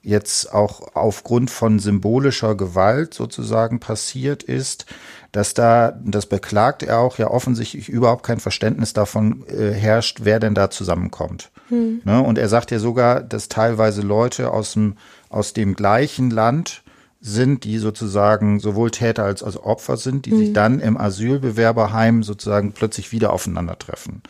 jetzt 0.07 0.55
auch 0.55 0.95
aufgrund 0.95 1.51
von 1.51 1.81
symbolischer 1.81 2.55
Gewalt 2.55 3.13
sozusagen 3.13 3.81
passiert 3.81 4.45
ist, 4.45 4.87
dass 5.33 5.53
da, 5.53 5.99
das 6.05 6.27
beklagt 6.27 6.85
er 6.85 7.01
auch, 7.01 7.19
ja 7.19 7.29
offensichtlich 7.29 7.89
überhaupt 7.89 8.23
kein 8.23 8.39
Verständnis 8.39 8.93
davon 8.93 9.45
äh, 9.49 9.73
herrscht, 9.73 10.21
wer 10.23 10.39
denn 10.39 10.55
da 10.55 10.71
zusammenkommt. 10.71 11.51
Hm. 11.69 12.03
Ne? 12.05 12.23
Und 12.23 12.39
er 12.39 12.49
sagt 12.49 12.71
ja 12.71 12.79
sogar, 12.79 13.21
dass 13.21 13.49
teilweise 13.49 14.01
Leute 14.01 14.53
aus 14.53 14.75
dem, 14.75 14.97
aus 15.29 15.53
dem 15.53 15.75
gleichen 15.75 16.31
Land 16.31 16.85
sind, 17.21 17.65
die 17.65 17.79
sozusagen 17.79 18.61
sowohl 18.61 18.93
Täter 18.93 19.25
als, 19.25 19.43
als 19.43 19.59
Opfer 19.59 19.97
sind, 19.97 20.27
die 20.27 20.33
mhm. 20.33 20.39
sich 20.39 20.53
dann 20.53 20.79
im 20.79 20.97
Asylbewerberheim 20.97 22.23
sozusagen 22.23 22.73
plötzlich 22.73 23.11
wieder 23.11 23.33
aufeinandertreffen. 23.33 24.23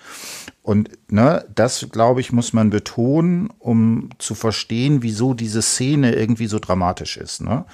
Und 0.66 0.90
ne, 1.12 1.44
das, 1.54 1.86
glaube 1.92 2.20
ich, 2.20 2.32
muss 2.32 2.52
man 2.52 2.70
betonen, 2.70 3.50
um 3.60 4.08
zu 4.18 4.34
verstehen, 4.34 5.00
wieso 5.00 5.32
diese 5.32 5.62
Szene 5.62 6.12
irgendwie 6.16 6.48
so 6.48 6.58
dramatisch 6.58 7.18
ist. 7.18 7.40
Ne? 7.40 7.64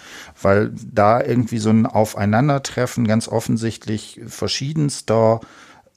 Weil 0.42 0.72
da 0.92 1.22
irgendwie 1.22 1.57
so 1.57 1.70
ein 1.70 1.87
Aufeinandertreffen 1.87 3.07
ganz 3.07 3.28
offensichtlich 3.28 4.20
verschiedenster 4.26 5.40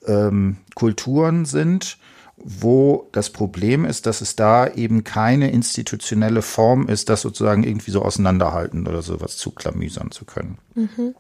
ähm, 0.08 0.56
Kulturen 0.74 1.44
sind 1.44 1.98
wo 2.38 3.08
das 3.14 3.30
Problem 3.30 3.86
ist, 3.86 4.06
dass 4.06 4.20
es 4.20 4.36
da 4.36 4.68
eben 4.68 5.06
keine 5.06 5.52
institutionelle 5.52 6.42
Form 6.42 6.90
ist, 6.90 7.10
das 7.10 7.22
sozusagen 7.22 7.64
irgendwie 7.64 7.92
so 7.92 8.02
auseinanderhalten 8.02 8.88
oder 8.88 9.02
sowas 9.02 9.38
zuklamüsern 9.38 10.12
zu 10.12 10.26
können. 10.26 10.58
Mhm. 10.76 11.16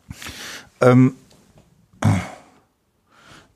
Ähm, 0.81 1.13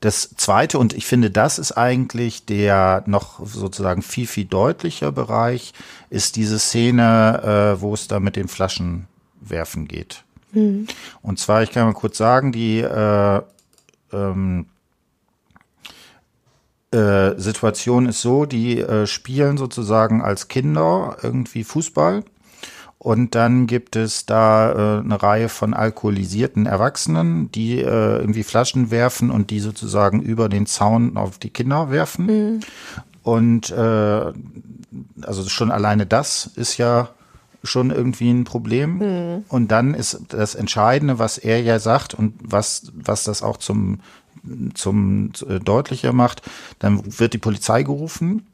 das 0.00 0.30
zweite, 0.36 0.78
und 0.78 0.94
ich 0.94 1.04
finde, 1.06 1.30
das 1.30 1.58
ist 1.58 1.72
eigentlich 1.72 2.46
der 2.46 3.02
noch 3.06 3.44
sozusagen 3.46 4.00
viel, 4.00 4.26
viel 4.26 4.46
deutlicher 4.46 5.12
Bereich, 5.12 5.74
ist 6.08 6.36
diese 6.36 6.58
Szene, 6.58 7.76
äh, 7.76 7.80
wo 7.80 7.92
es 7.92 8.08
da 8.08 8.18
mit 8.18 8.34
den 8.34 8.48
Flaschenwerfen 8.48 9.86
geht. 9.86 10.24
Mhm. 10.52 10.86
Und 11.20 11.38
zwar, 11.38 11.62
ich 11.62 11.70
kann 11.70 11.86
mal 11.86 11.92
kurz 11.92 12.16
sagen, 12.16 12.50
die 12.50 12.80
äh, 12.80 13.42
ähm, 14.12 14.66
äh, 16.92 17.38
Situation 17.38 18.06
ist 18.06 18.22
so, 18.22 18.46
die 18.46 18.80
äh, 18.80 19.06
spielen 19.06 19.58
sozusagen 19.58 20.22
als 20.22 20.48
Kinder 20.48 21.18
irgendwie 21.22 21.62
Fußball 21.62 22.24
und 23.02 23.34
dann 23.34 23.66
gibt 23.66 23.96
es 23.96 24.26
da 24.26 24.98
äh, 24.98 25.00
eine 25.00 25.22
Reihe 25.22 25.48
von 25.48 25.72
alkoholisierten 25.72 26.66
Erwachsenen, 26.66 27.50
die 27.50 27.78
äh, 27.78 28.18
irgendwie 28.18 28.42
Flaschen 28.42 28.90
werfen 28.90 29.30
und 29.30 29.48
die 29.48 29.60
sozusagen 29.60 30.20
über 30.20 30.50
den 30.50 30.66
Zaun 30.66 31.16
auf 31.16 31.38
die 31.38 31.48
Kinder 31.48 31.90
werfen. 31.90 32.26
Mhm. 32.26 32.60
Und 33.22 33.70
äh, 33.70 34.32
also 35.22 35.48
schon 35.48 35.70
alleine 35.70 36.04
das 36.04 36.50
ist 36.56 36.76
ja 36.76 37.08
schon 37.64 37.90
irgendwie 37.90 38.30
ein 38.30 38.44
Problem. 38.44 38.98
Mhm. 38.98 39.44
Und 39.48 39.68
dann 39.68 39.94
ist 39.94 40.20
das 40.28 40.54
Entscheidende, 40.54 41.18
was 41.18 41.38
er 41.38 41.62
ja 41.62 41.78
sagt 41.78 42.12
und 42.12 42.34
was, 42.42 42.92
was 42.92 43.24
das 43.24 43.42
auch 43.42 43.56
zum, 43.56 44.00
zum 44.74 45.32
äh, 45.48 45.58
deutlicher 45.58 46.12
macht, 46.12 46.42
dann 46.80 47.00
wird 47.18 47.32
die 47.32 47.38
Polizei 47.38 47.82
gerufen 47.82 48.46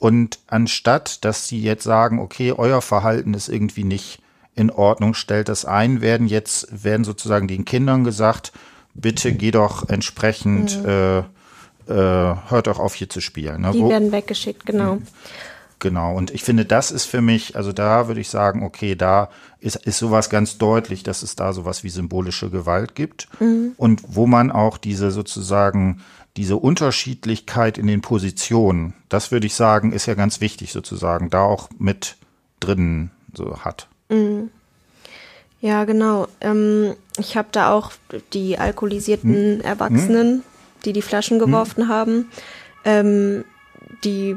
und 0.00 0.38
anstatt, 0.46 1.26
dass 1.26 1.46
sie 1.46 1.60
jetzt 1.60 1.84
sagen, 1.84 2.20
okay, 2.20 2.52
euer 2.52 2.80
Verhalten 2.80 3.34
ist 3.34 3.48
irgendwie 3.48 3.84
nicht 3.84 4.22
in 4.56 4.70
Ordnung, 4.70 5.12
stellt 5.12 5.50
das 5.50 5.66
ein, 5.66 6.00
werden 6.00 6.26
jetzt, 6.26 6.84
werden 6.84 7.04
sozusagen 7.04 7.46
den 7.46 7.66
Kindern 7.66 8.02
gesagt, 8.02 8.50
bitte 8.94 9.34
geh 9.34 9.50
doch 9.50 9.90
entsprechend, 9.90 10.82
mhm. 10.82 10.88
äh, 10.88 11.18
äh, 11.18 12.36
hört 12.48 12.66
doch 12.66 12.78
auf 12.78 12.94
hier 12.94 13.10
zu 13.10 13.20
spielen. 13.20 13.60
Ne? 13.60 13.72
Die 13.72 13.80
Wo, 13.80 13.90
werden 13.90 14.10
weggeschickt, 14.10 14.64
genau. 14.64 14.98
Genau, 15.80 16.14
und 16.14 16.30
ich 16.30 16.44
finde, 16.44 16.64
das 16.64 16.90
ist 16.90 17.04
für 17.04 17.20
mich, 17.20 17.56
also 17.56 17.72
da 17.72 18.08
würde 18.08 18.20
ich 18.20 18.30
sagen, 18.30 18.62
okay, 18.62 18.94
da 18.94 19.28
ist, 19.60 19.76
ist 19.76 19.98
sowas 19.98 20.30
ganz 20.30 20.56
deutlich, 20.56 21.02
dass 21.02 21.22
es 21.22 21.36
da 21.36 21.52
sowas 21.52 21.84
wie 21.84 21.90
symbolische 21.90 22.48
Gewalt 22.48 22.94
gibt 22.94 23.28
mhm. 23.38 23.72
und 23.76 24.02
wo 24.08 24.26
man 24.26 24.50
auch 24.50 24.78
diese 24.78 25.10
sozusagen 25.10 26.02
diese 26.36 26.56
Unterschiedlichkeit 26.56 27.78
in 27.78 27.86
den 27.86 28.02
Positionen, 28.02 28.94
das 29.08 29.32
würde 29.32 29.46
ich 29.46 29.54
sagen, 29.54 29.92
ist 29.92 30.06
ja 30.06 30.14
ganz 30.14 30.40
wichtig 30.40 30.72
sozusagen, 30.72 31.30
da 31.30 31.42
auch 31.42 31.68
mit 31.78 32.16
drin 32.60 33.10
so 33.34 33.58
hat. 33.60 33.88
Mhm. 34.08 34.50
Ja, 35.60 35.84
genau. 35.84 36.28
Ähm, 36.40 36.94
ich 37.18 37.36
habe 37.36 37.48
da 37.52 37.72
auch 37.72 37.92
die 38.32 38.58
alkoholisierten 38.58 39.58
hm? 39.58 39.60
Erwachsenen, 39.60 40.28
hm? 40.28 40.42
die 40.84 40.92
die 40.92 41.02
Flaschen 41.02 41.38
geworfen 41.38 41.84
hm? 41.84 41.88
haben, 41.88 42.28
ähm, 42.84 43.44
die 44.04 44.36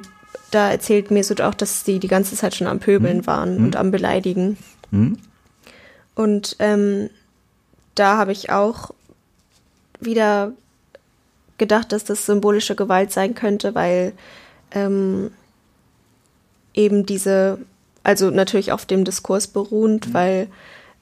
da 0.51 0.69
erzählt 0.69 1.11
Mesut 1.11 1.41
auch, 1.41 1.53
dass 1.53 1.85
sie 1.85 1.99
die 1.99 2.07
ganze 2.07 2.35
Zeit 2.35 2.55
schon 2.55 2.67
am 2.67 2.79
Pöbeln 2.79 3.19
hm? 3.19 3.27
waren 3.27 3.57
und 3.57 3.75
am 3.75 3.91
Beleidigen. 3.91 4.57
Hm? 4.91 5.17
Und 6.15 6.57
ähm, 6.59 7.09
da 7.95 8.17
habe 8.17 8.31
ich 8.31 8.51
auch 8.51 8.91
wieder 9.99 10.51
gedacht, 11.63 11.93
dass 11.93 12.03
das 12.03 12.25
symbolische 12.25 12.75
Gewalt 12.75 13.13
sein 13.13 13.35
könnte, 13.35 13.73
weil 13.73 14.11
ähm, 14.71 15.31
eben 16.73 17.05
diese, 17.05 17.57
also 18.03 18.31
natürlich 18.31 18.73
auf 18.73 18.85
dem 18.85 19.05
Diskurs 19.05 19.47
beruhend, 19.47 20.09
mhm. 20.09 20.13
weil 20.13 20.47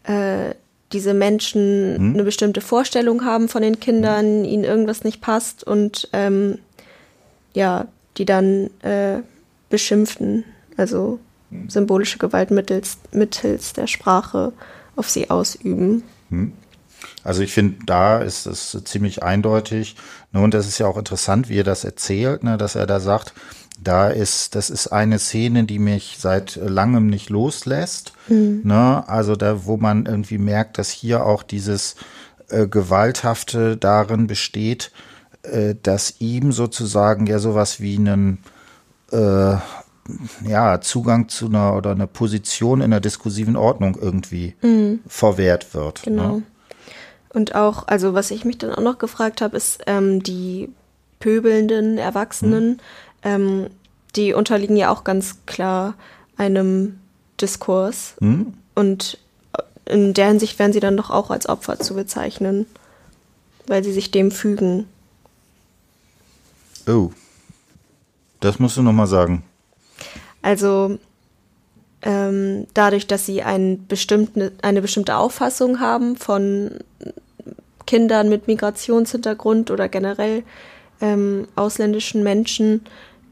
äh, 0.04 0.54
diese 0.94 1.16
Menschen 1.16 1.94
mhm. 1.94 2.14
eine 2.14 2.24
bestimmte 2.24 2.62
Vorstellung 2.62 3.26
haben 3.26 3.50
von 3.50 3.64
den 3.64 3.80
Kindern, 3.80 4.40
mhm. 4.40 4.46
ihnen 4.46 4.64
irgendwas 4.64 5.04
nicht 5.04 5.20
passt 5.20 5.64
und 5.64 6.10
ähm, 6.14 6.60
ja, 7.54 7.88
die 8.18 8.26
dann 8.26 8.70
äh, 8.84 9.22
beschimpfen, 9.72 10.44
also 10.78 11.20
mhm. 11.50 11.70
symbolische 11.72 12.20
Gewalt 12.20 12.52
mittels, 12.52 13.00
mittels 13.12 13.74
der 13.74 13.88
Sprache 13.88 14.54
auf 14.96 15.10
sie 15.10 15.32
ausüben. 15.32 16.04
Mhm. 16.30 16.54
Also 17.24 17.42
ich 17.42 17.54
finde, 17.54 17.86
da 17.86 18.20
ist 18.20 18.46
es 18.46 18.78
ziemlich 18.86 19.24
eindeutig. 19.24 19.96
Und 20.34 20.54
das 20.54 20.68
ist 20.68 20.80
ja 20.80 20.88
auch 20.88 20.98
interessant, 20.98 21.50
wie 21.50 21.60
er 21.60 21.64
das 21.64 21.84
erzählt, 21.84 22.44
ne, 22.44 22.58
dass 22.58 22.76
er 22.76 22.88
da 22.88 23.00
sagt, 23.00 23.34
da 23.84 24.10
ist, 24.10 24.56
das 24.56 24.70
ist 24.70 24.88
eine 24.88 25.18
Szene, 25.18 25.64
die 25.64 25.80
mich 25.80 26.18
seit 26.20 26.56
langem 26.56 27.08
nicht 27.08 27.30
loslässt. 27.30 28.14
Mhm. 28.28 28.62
Ne? 28.64 29.04
Also 29.08 29.36
da, 29.36 29.66
wo 29.66 29.78
man 29.78 30.06
irgendwie 30.06 30.38
merkt, 30.38 30.78
dass 30.78 30.90
hier 30.90 31.26
auch 31.26 31.42
dieses 31.44 31.96
äh, 32.50 32.68
Gewalthafte 32.68 33.78
darin 33.78 34.28
besteht, 34.28 34.92
äh, 35.44 35.76
dass 35.82 36.16
ihm 36.20 36.52
sozusagen 36.52 37.26
ja 37.26 37.40
sowas 37.40 37.80
wie 37.80 37.98
einen 37.98 38.40
äh, 39.12 39.56
ja, 40.46 40.82
Zugang 40.82 41.30
zu 41.30 41.48
einer 41.48 41.76
oder 41.76 41.92
eine 41.92 42.08
Position 42.08 42.82
in 42.82 42.92
der 42.92 43.00
diskursiven 43.00 43.56
Ordnung 43.56 43.98
irgendwie 44.00 44.56
mhm. 44.62 45.00
verwehrt 45.08 45.74
wird. 45.74 46.06
Ne? 46.06 46.12
Genau. 46.12 46.36
Ne? 46.38 46.44
Und 47.34 47.56
auch, 47.56 47.88
also 47.88 48.14
was 48.14 48.32
ich 48.32 48.46
mich 48.46 48.58
dann 48.58 48.74
auch 48.74 48.82
noch 48.82 48.98
gefragt 48.98 49.42
habe, 49.42 49.58
ist 49.58 49.82
ähm, 49.88 50.22
die 50.22 50.70
pöbelnden 51.20 51.98
Erwachsenen, 51.98 52.70
mhm. 52.70 52.78
ähm, 53.24 53.68
die 54.16 54.34
unterliegen 54.34 54.76
ja 54.76 54.92
auch 54.92 55.04
ganz 55.04 55.38
klar 55.46 55.96
einem 56.36 57.00
Diskurs. 57.40 58.16
Mhm. 58.20 58.54
Und 58.76 59.18
in 59.86 60.14
der 60.14 60.28
Hinsicht 60.28 60.60
werden 60.60 60.74
sie 60.74 60.80
dann 60.80 60.98
doch 60.98 61.10
auch 61.10 61.32
als 61.32 61.48
Opfer 61.48 61.80
zu 61.80 61.94
bezeichnen, 61.94 62.66
weil 63.68 63.84
sie 63.84 63.94
sich 63.94 64.12
dem 64.12 64.32
fügen. 64.32 64.88
Oh, 66.88 67.12
das 68.40 68.60
musst 68.60 68.78
du 68.78 68.82
nochmal 68.82 69.08
sagen. 69.08 69.44
Also 70.42 70.98
ähm, 72.02 72.68
dadurch, 72.74 73.08
dass 73.08 73.26
sie 73.26 73.44
ein 73.44 73.86
bestimmte, 73.88 74.52
eine 74.62 74.82
bestimmte 74.82 75.18
Auffassung 75.18 75.80
haben 75.80 76.16
von 76.16 76.72
Kindern 77.86 78.30
mit 78.30 78.48
Migrationshintergrund 78.48 79.70
oder 79.72 79.88
generell 79.90 80.44
ähm, 81.00 81.48
ausländischen 81.56 82.24
Menschen, 82.24 82.86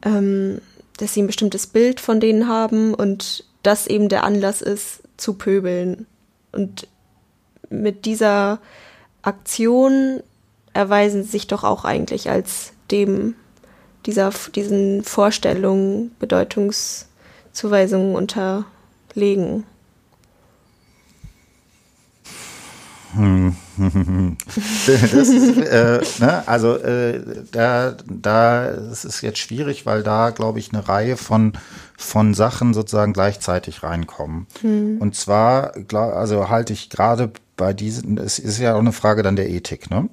ähm, 0.04 0.60
dass 0.98 1.14
sie 1.14 1.22
ein 1.22 1.28
bestimmtes 1.28 1.68
Bild 1.68 2.00
von 2.00 2.20
denen 2.20 2.48
haben 2.48 2.94
und 2.94 3.46
das 3.64 3.88
eben 3.88 4.10
der 4.10 4.24
Anlass 4.24 4.62
ist, 4.62 5.02
zu 5.18 5.34
pöbeln. 5.34 6.06
Und 6.52 6.88
mit 7.70 8.06
dieser 8.06 8.60
Aktion 9.22 10.22
erweisen 10.74 11.24
sie 11.24 11.30
sich 11.30 11.48
doch 11.48 11.64
auch 11.64 11.86
eigentlich 11.86 12.30
als 12.30 12.74
dem 12.92 13.36
dieser, 14.06 14.32
diesen 14.56 15.04
Vorstellungen, 15.04 16.12
Bedeutungszuweisungen 17.60 18.16
unterlegen. 18.16 19.66
Hm. 23.16 23.56
das 24.86 25.30
äh, 25.30 26.02
ne, 26.20 26.48
also 26.48 26.76
äh, 26.76 27.44
da, 27.52 27.96
da 28.06 28.66
ist 28.66 29.04
es 29.04 29.22
jetzt 29.22 29.40
schwierig, 29.40 29.88
weil 29.88 30.04
da, 30.04 30.30
glaube 30.30 30.60
ich, 30.60 30.72
eine 30.72 30.88
Reihe 30.88 31.18
von, 31.18 31.54
von 31.98 32.36
Sachen 32.36 32.76
sozusagen 32.76 33.14
gleichzeitig 33.14 33.82
reinkommen. 33.82 34.46
Hm. 34.62 34.98
Und 35.00 35.16
zwar, 35.16 35.74
also 35.92 36.50
halte 36.50 36.74
ich 36.74 36.92
gerade 36.92 37.32
bei 37.58 37.74
diesen, 37.74 38.20
es 38.20 38.38
ist 38.38 38.60
ja 38.60 38.76
auch 38.76 38.80
eine 38.80 38.94
Frage 38.94 39.24
dann 39.24 39.36
der 39.36 39.50
Ethik, 39.50 39.90
ne? 39.90 40.08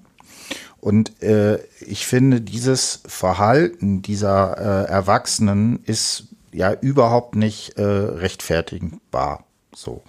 Und 0.81 1.21
äh, 1.23 1.59
ich 1.81 2.07
finde, 2.07 2.41
dieses 2.41 3.03
Verhalten 3.07 4.03
dieser 4.03 4.87
äh, 4.87 4.89
Erwachsenen 4.89 5.81
ist 5.85 6.29
ja 6.57 6.73
überhaupt 6.73 7.37
nicht 7.37 7.79
äh, 7.79 7.83
rechtfertigbar. 7.83 9.45
So. 9.75 10.03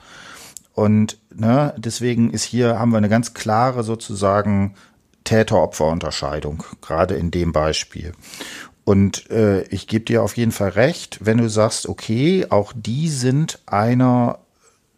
Und 0.74 1.18
ne, 1.34 1.74
deswegen 1.78 2.32
ist 2.32 2.44
hier, 2.44 2.80
haben 2.80 2.92
wir 2.92 2.98
eine 2.98 3.10
ganz 3.10 3.34
klare 3.34 3.84
sozusagen 3.84 4.76
Täter-Opfer-Unterscheidung, 5.24 6.64
gerade 6.82 7.16
in 7.16 7.32
dem 7.32 7.52
Beispiel. 7.52 8.14
Und 8.86 9.30
äh, 9.30 9.64
ich 9.64 9.88
gebe 9.88 10.06
dir 10.06 10.24
auf 10.24 10.38
jeden 10.38 10.54
Fall 10.54 10.70
recht, 10.70 11.20
wenn 11.22 11.40
du 11.40 11.50
sagst, 11.50 11.90
okay, 11.90 12.46
auch 12.50 12.72
die 12.74 13.10
sind 13.10 13.60
einer 13.66 14.40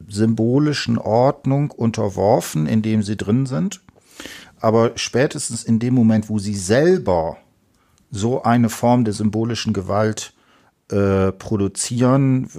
symbolischen 0.07 0.99
Ordnung 0.99 1.71
unterworfen, 1.71 2.67
in 2.67 2.83
dem 2.83 3.01
sie 3.01 3.17
drin 3.17 3.47
sind. 3.47 3.81
Aber 4.59 4.91
spätestens 4.95 5.63
in 5.63 5.79
dem 5.79 5.95
Moment, 5.95 6.29
wo 6.29 6.37
sie 6.37 6.55
selber 6.55 7.37
so 8.11 8.43
eine 8.43 8.69
Form 8.69 9.05
der 9.05 9.13
symbolischen 9.13 9.73
Gewalt 9.73 10.33
äh, 10.89 11.31
produzieren, 11.31 12.49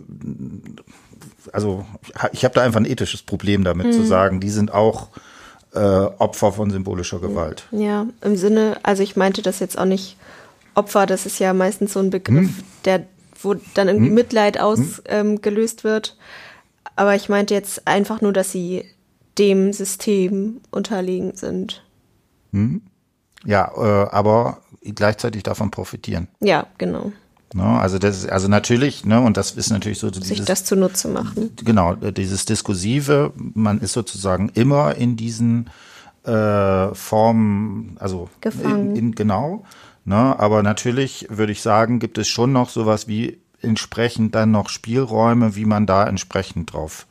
also 1.53 1.85
ich 2.33 2.45
habe 2.45 2.55
da 2.55 2.63
einfach 2.63 2.81
ein 2.81 2.87
ethisches 2.87 3.23
Problem 3.23 3.65
damit 3.65 3.89
mhm. 3.89 3.93
zu 3.93 4.05
sagen, 4.05 4.41
die 4.41 4.51
sind 4.51 4.73
auch 4.73 5.09
äh, 5.73 5.79
Opfer 5.79 6.53
von 6.53 6.71
symbolischer 6.71 7.21
Gewalt. 7.21 7.65
Ja, 7.71 8.07
im 8.23 8.37
Sinne, 8.37 8.79
also 8.83 9.03
ich 9.03 9.17
meinte 9.17 9.43
das 9.43 9.61
jetzt 9.61 9.79
auch 9.79 9.85
nicht 9.85 10.17
Opfer, 10.75 11.07
das 11.07 11.27
ist 11.27 11.39
ja 11.39 11.53
meistens 11.53 11.93
so 11.93 12.01
ein 12.01 12.11
Begriff, 12.11 12.49
mhm. 12.49 12.65
der, 12.85 13.05
wo 13.43 13.55
dann 13.75 13.89
irgendwie 13.89 14.11
mhm. 14.11 14.15
Mitleid 14.15 14.61
ausgelöst 14.61 15.81
ähm, 15.81 15.85
wird. 15.85 16.17
Aber 16.97 17.15
ich 17.15 17.29
meinte 17.29 17.55
jetzt 17.55 17.87
einfach 17.87 18.21
nur, 18.21 18.33
dass 18.33 18.53
sie 18.53 18.85
dem 19.39 19.73
System 19.73 20.61
unterlegen 20.71 21.35
sind. 21.37 21.85
Mhm. 22.53 22.83
Ja, 23.45 23.73
äh, 23.77 24.11
aber 24.11 24.63
gleichzeitig 24.83 25.43
davon 25.43 25.71
profitieren. 25.71 26.29
Ja, 26.41 26.67
genau. 26.79 27.13
Ne, 27.53 27.65
also 27.65 27.99
das 27.99 28.19
ist, 28.19 28.31
also 28.31 28.47
natürlich, 28.47 29.05
ne, 29.05 29.21
und 29.21 29.37
das 29.37 29.51
ist 29.53 29.71
natürlich 29.71 29.99
so 29.99 30.13
Sich 30.13 30.23
dieses, 30.23 30.45
das 30.47 30.65
zunutze 30.65 31.09
machen. 31.09 31.51
genau, 31.65 31.95
dieses 31.95 32.45
Diskursive, 32.45 33.33
man 33.37 33.81
ist 33.81 33.93
sozusagen 33.93 34.51
immer 34.55 34.95
in 34.95 35.17
diesen 35.17 35.69
äh, 36.25 36.95
Formen, 36.95 37.97
also 37.99 38.29
Gefangen. 38.41 38.91
In, 38.91 38.97
in, 38.97 39.15
genau, 39.17 39.65
ne, 40.05 40.39
aber 40.39 40.63
natürlich 40.63 41.27
würde 41.29 41.51
ich 41.51 41.61
sagen, 41.61 41.99
gibt 41.99 42.19
es 42.19 42.29
schon 42.29 42.53
noch 42.53 42.69
sowas 42.71 43.09
wie 43.09 43.39
entsprechend 43.63 44.37
dann 44.37 44.53
noch 44.53 44.69
Spielräume, 44.69 45.57
wie 45.57 45.65
man 45.65 45.87
da 45.87 46.07
entsprechend 46.07 46.73
drauf 46.73 47.07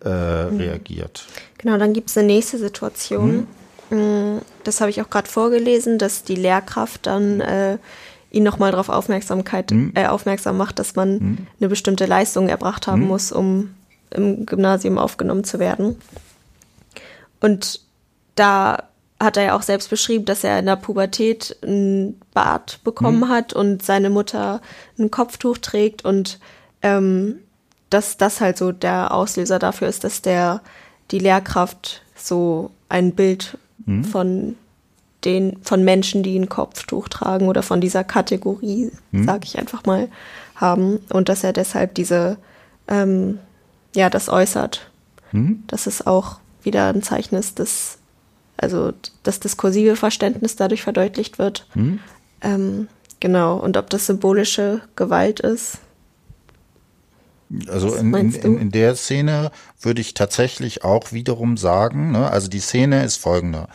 äh, 0.00 0.08
reagiert. 0.08 1.26
Genau, 1.58 1.76
dann 1.76 1.92
gibt 1.92 2.08
es 2.10 2.16
eine 2.16 2.26
nächste 2.28 2.58
Situation. 2.58 3.46
Mm, 3.90 4.38
Das 4.64 4.80
habe 4.80 4.90
ich 4.90 5.00
auch 5.02 5.10
gerade 5.10 5.28
vorgelesen, 5.28 5.98
dass 5.98 6.24
die 6.24 6.34
Lehrkraft 6.34 7.06
dann 7.06 7.40
äh, 7.40 7.78
ihn 8.32 8.42
nochmal 8.42 8.72
darauf 8.72 8.88
Aufmerksamkeit, 8.88 9.70
äh, 9.94 10.06
aufmerksam 10.06 10.56
macht, 10.56 10.78
dass 10.78 10.96
man 10.96 11.46
eine 11.60 11.68
bestimmte 11.68 12.06
Leistung 12.06 12.48
erbracht 12.48 12.86
haben 12.86 13.06
muss, 13.06 13.30
um 13.30 13.74
im 14.10 14.46
Gymnasium 14.46 14.98
aufgenommen 14.98 15.44
zu 15.44 15.58
werden. 15.58 15.96
Und 17.40 17.80
da 18.34 18.84
hat 19.20 19.36
er 19.36 19.44
ja 19.44 19.56
auch 19.56 19.62
selbst 19.62 19.90
beschrieben, 19.90 20.24
dass 20.24 20.44
er 20.44 20.58
in 20.58 20.66
der 20.66 20.76
Pubertät 20.76 21.56
ein 21.62 22.20
Bart 22.34 22.80
bekommen 22.84 23.28
hat 23.28 23.52
und 23.52 23.82
seine 23.82 24.10
Mutter 24.10 24.60
ein 24.98 25.10
Kopftuch 25.10 25.58
trägt 25.58 26.04
und 26.04 26.40
ähm, 26.82 27.36
dass 27.90 28.16
das 28.16 28.40
halt 28.40 28.58
so 28.58 28.72
der 28.72 29.12
Auslöser 29.12 29.58
dafür 29.58 29.88
ist, 29.88 30.02
dass 30.02 30.22
der 30.22 30.62
die 31.10 31.18
Lehrkraft 31.18 32.02
so 32.16 32.70
ein 32.88 33.14
Bild 33.14 33.58
von 34.10 34.56
den 35.24 35.56
von 35.62 35.84
Menschen, 35.84 36.22
die 36.22 36.38
ein 36.38 36.48
Kopftuch 36.48 37.08
tragen 37.08 37.48
oder 37.48 37.62
von 37.62 37.80
dieser 37.80 38.04
Kategorie, 38.04 38.90
sage 39.24 39.44
ich 39.44 39.58
einfach 39.58 39.84
mal, 39.84 40.08
haben 40.54 40.98
und 41.10 41.28
dass 41.28 41.44
er 41.44 41.52
deshalb 41.52 41.94
diese 41.94 42.36
ähm, 42.88 43.38
ja 43.94 44.10
das 44.10 44.28
äußert. 44.28 44.90
Dass 45.66 45.86
es 45.86 46.06
auch 46.06 46.38
wieder 46.62 46.88
ein 46.88 47.02
Zeichen 47.02 47.36
ist, 47.36 47.58
dass 47.58 47.98
also 48.56 48.92
das 49.22 49.40
diskursive 49.40 49.96
Verständnis 49.96 50.56
dadurch 50.56 50.82
verdeutlicht 50.82 51.38
wird. 51.38 51.66
Ähm, 52.42 52.88
genau 53.20 53.56
und 53.56 53.76
ob 53.76 53.90
das 53.90 54.06
symbolische 54.06 54.82
Gewalt 54.96 55.40
ist. 55.40 55.78
Also 57.68 57.94
in, 57.94 58.14
in, 58.14 58.58
in 58.58 58.70
der 58.70 58.94
Szene 58.94 59.50
würde 59.80 60.00
ich 60.00 60.14
tatsächlich 60.14 60.84
auch 60.84 61.12
wiederum 61.12 61.56
sagen, 61.56 62.12
ne, 62.12 62.30
also 62.30 62.48
die 62.48 62.60
Szene 62.60 63.04
ist 63.04 63.16
folgende. 63.16 63.68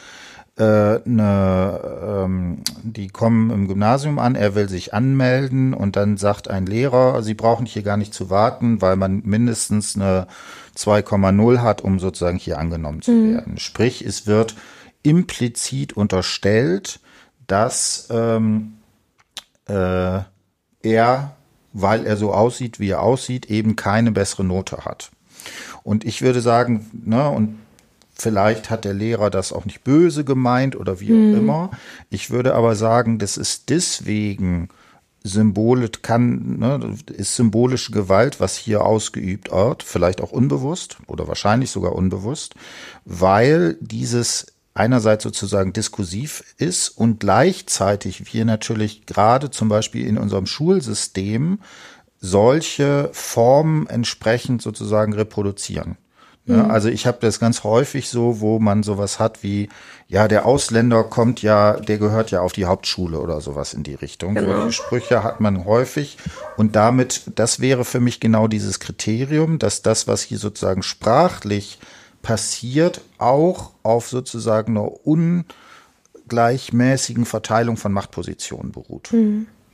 Äh, 0.58 1.02
ne, 1.06 1.80
ähm, 2.04 2.64
die 2.82 3.10
kommen 3.10 3.52
im 3.52 3.68
Gymnasium 3.68 4.18
an, 4.18 4.34
er 4.34 4.56
will 4.56 4.68
sich 4.68 4.92
anmelden 4.92 5.76
und 5.76 5.96
dann 5.96 6.18
sagt 6.18 6.50
ein 6.50 6.66
Lehrer, 6.66 7.22
sie 7.22 7.36
brauchen 7.36 7.68
hier 7.68 7.84
gar 7.84 7.96
nicht 7.96 8.12
zu 8.12 8.32
warten, 8.32 8.82
weil 8.82 8.96
man 8.96 9.22
mindestens 9.24 9.96
eine 9.96 10.26
2,0 10.76 11.60
hat, 11.60 11.82
um 11.82 12.00
sozusagen 12.00 12.40
hier 12.40 12.58
angenommen 12.58 13.04
zu 13.04 13.12
werden. 13.12 13.60
Sprich, 13.60 14.04
es 14.04 14.26
wird 14.26 14.56
implizit 15.04 15.94
unterstellt, 15.94 17.02
dass 17.46 18.08
ähm, 18.10 18.78
äh, 19.68 20.22
er, 20.82 21.36
weil 21.74 22.06
er 22.08 22.18
so 22.18 22.34
aussieht, 22.34 22.80
wie 22.80 22.90
er 22.90 23.02
aussieht, 23.02 23.46
eben 23.52 23.76
keine 23.76 24.12
bessere 24.12 24.44
Note 24.44 24.86
hat. 24.86 25.12
Und 25.84 26.04
ich 26.04 26.24
würde 26.24 26.42
sagen, 26.42 26.90
ne, 27.06 27.30
und 27.30 27.60
vielleicht 28.20 28.70
hat 28.70 28.86
der 28.86 28.94
Lehrer 28.94 29.30
das 29.30 29.52
auch 29.52 29.66
nicht 29.66 29.84
böse 29.84 30.24
gemeint 30.24 30.76
oder 30.76 31.00
wie 31.00 31.12
auch 31.12 31.38
immer. 31.38 31.72
Ich 32.10 32.30
würde 32.30 32.56
aber 32.56 32.76
sagen, 32.76 33.20
das 33.20 33.38
ist 33.38 33.70
deswegen 33.70 34.70
symbolisch 35.24 36.02
kann, 36.02 36.60
ne, 36.60 36.96
ist 37.14 37.36
symbolische 37.36 37.92
Gewalt, 37.92 38.40
was 38.40 38.56
hier 38.56 38.86
ausgeübt 38.86 39.52
wird, 39.52 39.84
vielleicht 39.84 40.22
auch 40.22 40.32
unbewusst 40.32 40.98
oder 41.08 41.28
wahrscheinlich 41.28 41.70
sogar 41.70 41.94
unbewusst, 41.94 42.56
weil 43.06 43.78
dieses 43.82 44.48
einerseits 44.74 45.24
sozusagen 45.24 45.74
diskursiv 45.74 46.44
ist 46.58 46.90
und 46.90 47.20
gleichzeitig 47.20 48.34
wir 48.34 48.46
natürlich 48.46 49.06
gerade 49.06 49.50
zum 49.50 49.70
Beispiel 49.70 50.06
in 50.06 50.18
unserem 50.18 50.46
Schulsystem 50.46 51.60
solche 52.20 53.10
Formen 53.12 53.88
entsprechend 53.88 54.62
sozusagen 54.62 55.14
reproduzieren. 55.14 55.98
Ja, 56.48 56.68
also 56.68 56.88
ich 56.88 57.06
habe 57.06 57.18
das 57.20 57.42
ganz 57.42 57.66
häufig 57.66 58.08
so, 58.08 58.40
wo 58.40 58.58
man 58.58 58.82
sowas 58.82 59.20
hat 59.20 59.44
wie, 59.44 59.68
ja, 60.08 60.30
der 60.30 60.46
Ausländer 60.46 61.04
kommt 61.04 61.42
ja, 61.42 61.74
der 61.74 61.98
gehört 61.98 62.32
ja 62.32 62.40
auf 62.40 62.54
die 62.54 62.64
Hauptschule 62.64 63.20
oder 63.20 63.42
sowas 63.42 63.74
in 63.74 63.84
die 63.84 63.96
Richtung. 63.96 64.36
Genau. 64.36 64.62
Solche 64.62 64.72
Sprüche 64.72 65.24
hat 65.24 65.42
man 65.42 65.66
häufig 65.66 66.18
und 66.56 66.78
damit, 66.78 67.24
das 67.36 67.60
wäre 67.60 67.84
für 67.84 68.00
mich 68.00 68.22
genau 68.22 68.48
dieses 68.48 68.80
Kriterium, 68.80 69.60
dass 69.60 69.82
das, 69.82 70.08
was 70.08 70.22
hier 70.22 70.38
sozusagen 70.38 70.84
sprachlich 70.84 71.80
passiert, 72.22 73.02
auch 73.18 73.72
auf 73.84 74.08
sozusagen 74.08 74.78
einer 74.78 74.90
ungleichmäßigen 75.06 77.26
Verteilung 77.26 77.76
von 77.76 77.92
Machtpositionen 77.92 78.72
beruht. 78.72 79.14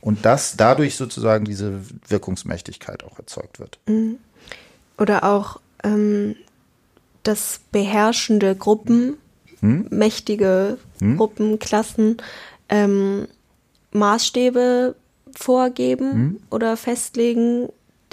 Und 0.00 0.24
dass 0.24 0.56
dadurch 0.56 0.96
sozusagen 0.96 1.44
diese 1.44 1.82
Wirkungsmächtigkeit 2.08 3.04
auch 3.04 3.16
erzeugt 3.18 3.60
wird. 3.60 3.78
Oder 4.98 5.24
auch 5.24 5.60
ähm, 5.82 6.36
dass 7.24 7.60
beherrschende 7.72 8.54
Gruppen, 8.54 9.16
mächtige 9.90 10.78
Gruppen, 11.16 11.58
Klassen 11.58 12.18
ähm, 12.68 13.26
Maßstäbe 13.92 14.94
vorgeben 15.36 16.40
oder 16.50 16.76
festlegen, 16.76 17.68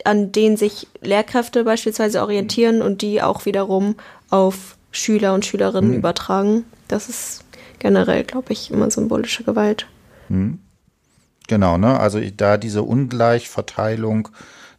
an 0.06 0.32
denen 0.32 0.58
sich 0.58 0.88
Lehrkräfte 1.02 1.64
beispielsweise 1.64 2.22
orientieren 2.22 2.82
und 2.82 3.02
die 3.02 3.22
auch 3.22 3.46
wiederum 3.46 3.96
auf 4.30 4.78
Schüler 4.92 5.34
und 5.34 5.46
Schülerinnen 5.46 5.94
übertragen. 5.94 6.66
Das 6.88 7.10
ist 7.10 7.44
generell, 7.80 8.24
glaube 8.24 8.54
ich, 8.54 8.72
immer 8.72 8.90
symbolische 8.90 9.44
Gewalt. 9.44 9.88
Genau, 11.48 11.78
ne? 11.78 12.00
Also 12.00 12.20
da 12.38 12.58
diese 12.58 12.84
Ungleichverteilung, 12.84 14.30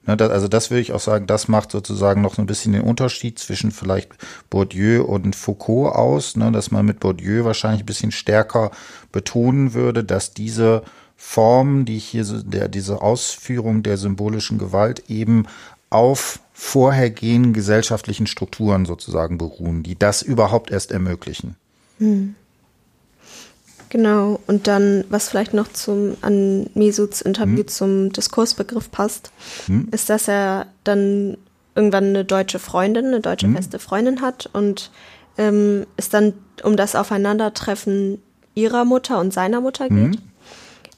ne, 0.07 0.17
das, 0.17 0.31
also 0.31 0.49
das 0.49 0.71
würde 0.71 0.81
ich 0.81 0.93
auch 0.93 1.01
sagen, 1.01 1.27
das 1.27 1.49
macht 1.49 1.71
sozusagen 1.71 2.21
noch 2.21 2.35
so 2.35 2.43
ein 2.43 2.47
bisschen 2.47 2.73
den 2.73 2.83
Unterschied 2.83 3.39
zwischen 3.39 3.71
vielleicht 3.71 4.13
Bourdieu 4.51 5.05
und 5.05 5.37
Foucault 5.37 5.95
aus, 5.95 6.37
ne, 6.37 6.53
dass 6.53 6.71
man 6.71 6.87
mit 6.87 7.01
Bourdieu 7.01 7.45
wahrscheinlich 7.45 7.83
ein 7.83 7.87
bisschen 7.87 8.13
stärker 8.13 8.71
betonen 9.11 9.75
würde, 9.75 10.05
dass 10.05 10.35
diese 10.35 10.83
Formen, 11.17 11.85
die 11.85 11.99
hier 11.99 12.25
der, 12.25 12.69
diese 12.69 13.01
Ausführung 13.01 13.83
der 13.83 13.97
symbolischen 13.97 14.59
Gewalt 14.59 15.05
eben 15.09 15.47
auf 15.89 16.41
vorhergehenden 16.53 17.53
gesellschaftlichen 17.53 18.27
Strukturen 18.27 18.87
sozusagen 18.87 19.39
beruhen, 19.39 19.83
die 19.83 19.99
das 19.99 20.23
überhaupt 20.23 20.71
erst 20.71 20.91
ermöglichen. 20.91 21.57
Genau, 23.93 24.41
und 24.47 24.69
dann, 24.69 25.05
was 25.11 25.29
vielleicht 25.29 25.53
noch 25.53 25.69
zum, 25.69 26.17
an 26.23 26.67
Mesuts 26.73 27.21
Interview 27.21 27.63
zum 27.65 28.11
Diskursbegriff 28.11 28.91
passt, 28.91 29.33
ist, 29.91 30.09
dass 30.09 30.29
er 30.29 30.69
dann 30.83 31.37
irgendwann 31.75 32.05
eine 32.05 32.25
deutsche 32.25 32.59
Freundin, 32.59 33.09
eine 33.09 33.21
deutsche 33.21 33.51
feste 33.51 33.79
Freundin 33.79 34.23
hat 34.23 34.49
und 34.55 34.91
ähm, 35.37 35.85
es 35.99 36.09
dann 36.09 36.33
um 36.63 36.79
das 36.79 36.97
Aufeinandertreffen 36.97 38.23
ihrer 38.55 38.87
Mutter 38.87 39.21
und 39.21 39.35
seiner 39.35 39.61
Mutter 39.61 39.91
geht. 39.91 40.19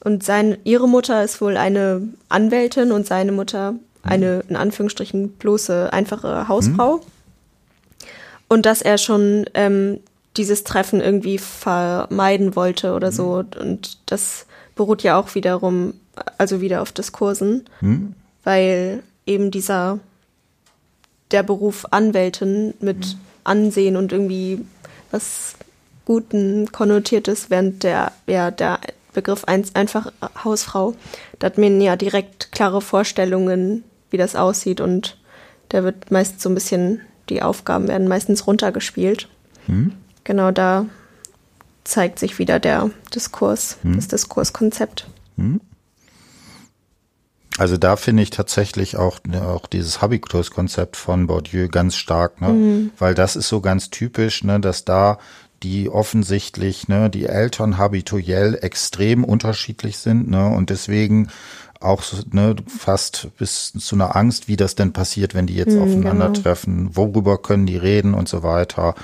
Und 0.05 0.23
sein, 0.23 0.57
ihre 0.63 0.87
Mutter 0.87 1.21
ist 1.21 1.41
wohl 1.41 1.57
eine 1.57 2.01
Anwältin 2.29 2.93
und 2.93 3.05
seine 3.05 3.33
Mutter 3.33 3.75
eine, 4.03 4.41
in 4.47 4.55
Anführungsstrichen, 4.55 5.31
bloße, 5.33 5.91
einfache 5.91 6.47
Hausfrau. 6.47 7.01
Und 8.47 8.65
dass 8.65 8.81
er 8.81 8.97
schon 8.97 9.47
ähm, 9.53 9.99
dieses 10.37 10.63
Treffen 10.63 11.01
irgendwie 11.01 11.37
vermeiden 11.37 12.55
wollte 12.55 12.93
oder 12.93 13.11
so. 13.11 13.43
Und 13.59 13.97
das 14.05 14.45
beruht 14.75 15.03
ja 15.03 15.19
auch 15.19 15.35
wiederum, 15.35 15.93
also 16.37 16.61
wieder 16.61 16.81
auf 16.81 16.91
Diskursen, 16.91 17.65
weil 18.43 19.03
eben 19.25 19.51
dieser, 19.51 19.99
der 21.31 21.43
Beruf 21.43 21.85
Anwältin 21.91 22.73
mit 22.79 23.17
Ansehen 23.43 23.95
und 23.95 24.11
irgendwie 24.11 24.65
was 25.11 25.55
Guten 26.05 26.71
konnotiert 26.71 27.27
ist, 27.27 27.49
während 27.49 27.83
der, 27.83 28.11
ja, 28.27 28.51
der 28.51 28.79
Begriff 29.13 29.45
ein, 29.45 29.65
einfach 29.73 30.11
Hausfrau, 30.43 30.93
da 31.39 31.47
hat 31.47 31.57
man 31.57 31.81
ja 31.81 31.95
direkt 31.95 32.51
klare 32.51 32.81
Vorstellungen, 32.81 33.83
wie 34.11 34.17
das 34.17 34.35
aussieht 34.35 34.81
und 34.81 35.17
da 35.69 35.83
wird 35.83 36.11
meist 36.11 36.41
so 36.41 36.49
ein 36.49 36.55
bisschen, 36.55 37.01
die 37.29 37.41
Aufgaben 37.41 37.87
werden 37.87 38.07
meistens 38.07 38.45
runtergespielt. 38.45 39.27
Genau 40.25 40.51
da 40.51 40.85
zeigt 41.85 42.19
sich 42.19 42.37
wieder 42.39 42.59
der 42.59 42.89
Diskurs, 43.13 43.77
das 43.95 44.07
Diskurskonzept. 44.09 45.07
Also 47.57 47.77
da 47.77 47.95
finde 47.95 48.23
ich 48.23 48.31
tatsächlich 48.31 48.97
auch, 48.97 49.19
ne, 49.25 49.47
auch 49.47 49.65
dieses 49.67 50.01
Habitus-Konzept 50.01 50.97
von 50.97 51.27
Bourdieu 51.27 51.69
ganz 51.69 51.95
stark, 51.95 52.41
ne? 52.41 52.49
weil 52.97 53.13
das 53.13 53.37
ist 53.37 53.47
so 53.47 53.61
ganz 53.61 53.91
typisch, 53.91 54.43
ne, 54.43 54.59
dass 54.59 54.83
da 54.83 55.19
die 55.63 55.89
offensichtlich, 55.89 56.89
ne, 56.89 57.09
die 57.09 57.27
Eltern 57.27 57.77
habituell 57.77 58.57
extrem 58.61 59.23
unterschiedlich 59.23 59.97
sind, 59.99 60.29
ne, 60.29 60.49
und 60.49 60.69
deswegen 60.69 61.29
auch 61.79 62.03
ne, 62.31 62.55
fast 62.67 63.29
bis 63.37 63.73
zu 63.73 63.95
einer 63.95 64.15
Angst, 64.15 64.47
wie 64.47 64.55
das 64.55 64.75
denn 64.75 64.93
passiert, 64.93 65.33
wenn 65.33 65.47
die 65.47 65.55
jetzt 65.55 65.75
mhm, 65.75 65.81
aufeinandertreffen, 65.81 66.77
genau. 66.77 66.95
worüber 66.95 67.37
können 67.37 67.65
die 67.65 67.77
reden 67.77 68.13
und 68.13 68.27
so 68.29 68.43
weiter. 68.43 68.95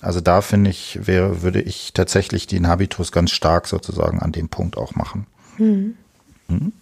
Also 0.00 0.20
da 0.20 0.40
finde 0.40 0.70
ich, 0.70 1.00
wäre, 1.06 1.42
würde 1.42 1.60
ich 1.60 1.92
tatsächlich 1.92 2.46
den 2.46 2.68
Habitus 2.68 3.12
ganz 3.12 3.30
stark 3.30 3.66
sozusagen 3.66 4.20
an 4.20 4.32
dem 4.32 4.48
Punkt 4.48 4.76
auch 4.76 4.94
machen. 4.94 5.26
Mhm. 5.58 5.96
Mhm. 6.48 6.72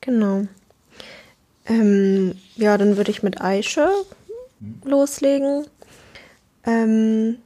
Genau. 0.00 0.46
Ähm, 1.66 2.34
ja, 2.56 2.76
dann 2.76 2.96
würde 2.96 3.10
ich 3.10 3.22
mit 3.22 3.40
Aische 3.40 3.88
loslegen. 4.84 5.66
Ähm, 6.64 7.36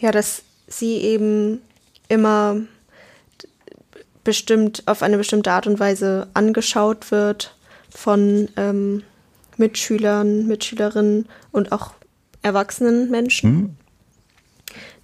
ja, 0.00 0.10
dass 0.10 0.42
sie 0.68 0.98
eben 0.98 1.60
immer 2.08 2.56
bestimmt 4.24 4.82
auf 4.86 5.02
eine 5.02 5.18
bestimmte 5.18 5.50
Art 5.50 5.66
und 5.66 5.80
Weise 5.80 6.28
angeschaut 6.34 7.10
wird 7.10 7.54
von 7.90 8.48
ähm, 8.56 9.02
Mitschülern, 9.56 10.46
Mitschülerinnen 10.46 11.26
und 11.50 11.72
auch 11.72 11.92
erwachsenen 12.42 13.10
Menschen. 13.10 13.50
Mhm. 13.50 13.76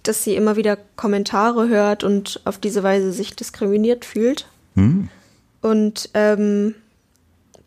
Dass 0.03 0.23
sie 0.23 0.35
immer 0.35 0.55
wieder 0.55 0.77
Kommentare 0.95 1.67
hört 1.67 2.03
und 2.03 2.41
auf 2.45 2.57
diese 2.57 2.83
Weise 2.83 3.11
sich 3.11 3.35
diskriminiert 3.35 4.05
fühlt. 4.05 4.47
Mhm. 4.75 5.09
Und 5.61 6.09
ähm, 6.13 6.75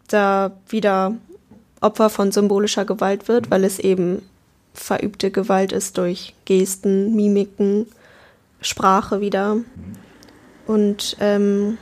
da 0.09 0.53
wieder 0.69 1.15
Opfer 1.81 2.11
von 2.11 2.33
symbolischer 2.33 2.85
Gewalt 2.85 3.29
wird, 3.29 3.51
weil 3.51 3.65
es 3.65 3.79
eben 3.79 4.23
verübte 4.75 5.31
Gewalt 5.31 5.73
ist 5.73 5.99
durch 5.99 6.35
Gesten, 6.45 7.15
Mimiken, 7.15 7.87
Sprache 8.61 9.21
wieder. 9.21 9.59
Und 10.73 11.19
ähm, 11.21 11.77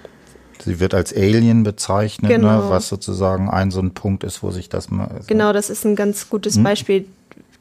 sie 0.64 0.80
wird 0.80 0.94
als 0.94 1.14
Alien 1.14 1.62
bezeichnet, 1.62 2.28
ne, 2.28 2.36
genau. 2.38 2.64
ne, 2.64 2.70
was 2.70 2.88
sozusagen 2.88 3.48
ein 3.48 3.70
so 3.70 3.80
ein 3.80 3.92
Punkt 3.92 4.24
ist, 4.24 4.42
wo 4.42 4.50
sich 4.50 4.68
das 4.68 4.90
mal. 4.90 5.08
So 5.20 5.26
genau, 5.28 5.52
das 5.52 5.70
ist 5.70 5.84
ein 5.84 5.94
ganz 5.94 6.28
gutes 6.28 6.56
hm? 6.56 6.64
Beispiel 6.64 7.04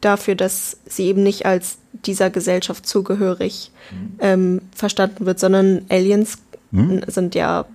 dafür, 0.02 0.34
dass 0.34 0.78
sie 0.88 1.06
eben 1.06 1.22
nicht 1.22 1.46
als 1.46 1.78
dieser 1.94 2.32
Gesellschaft 2.32 2.88
zugehörig 2.88 3.72
hm. 3.90 4.12
ähm, 4.20 4.62
verstanden 4.76 5.28
wird, 5.28 5.40
sondern 5.40 5.86
Aliens 5.90 6.40
hm? 6.72 7.04
sind 7.06 7.36
ja 7.36 7.66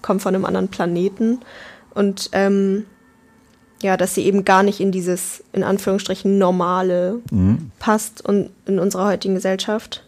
kommen 0.00 0.20
von 0.20 0.34
einem 0.34 0.46
anderen 0.46 0.68
Planeten 0.68 1.40
und 1.92 2.30
ähm, 2.32 2.86
ja, 3.82 3.98
dass 3.98 4.14
sie 4.14 4.24
eben 4.24 4.46
gar 4.46 4.62
nicht 4.62 4.80
in 4.80 4.92
dieses, 4.92 5.44
in 5.52 5.62
Anführungsstrichen, 5.62 6.38
normale 6.38 7.20
mhm. 7.30 7.70
passt 7.78 8.24
und 8.24 8.50
in 8.64 8.78
unserer 8.78 9.06
heutigen 9.06 9.34
Gesellschaft. 9.34 10.04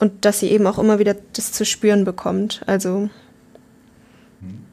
Und 0.00 0.24
dass 0.24 0.40
sie 0.40 0.48
eben 0.50 0.66
auch 0.66 0.78
immer 0.78 0.98
wieder 0.98 1.14
das 1.34 1.52
zu 1.52 1.64
spüren 1.64 2.04
bekommt. 2.04 2.62
Also 2.66 3.10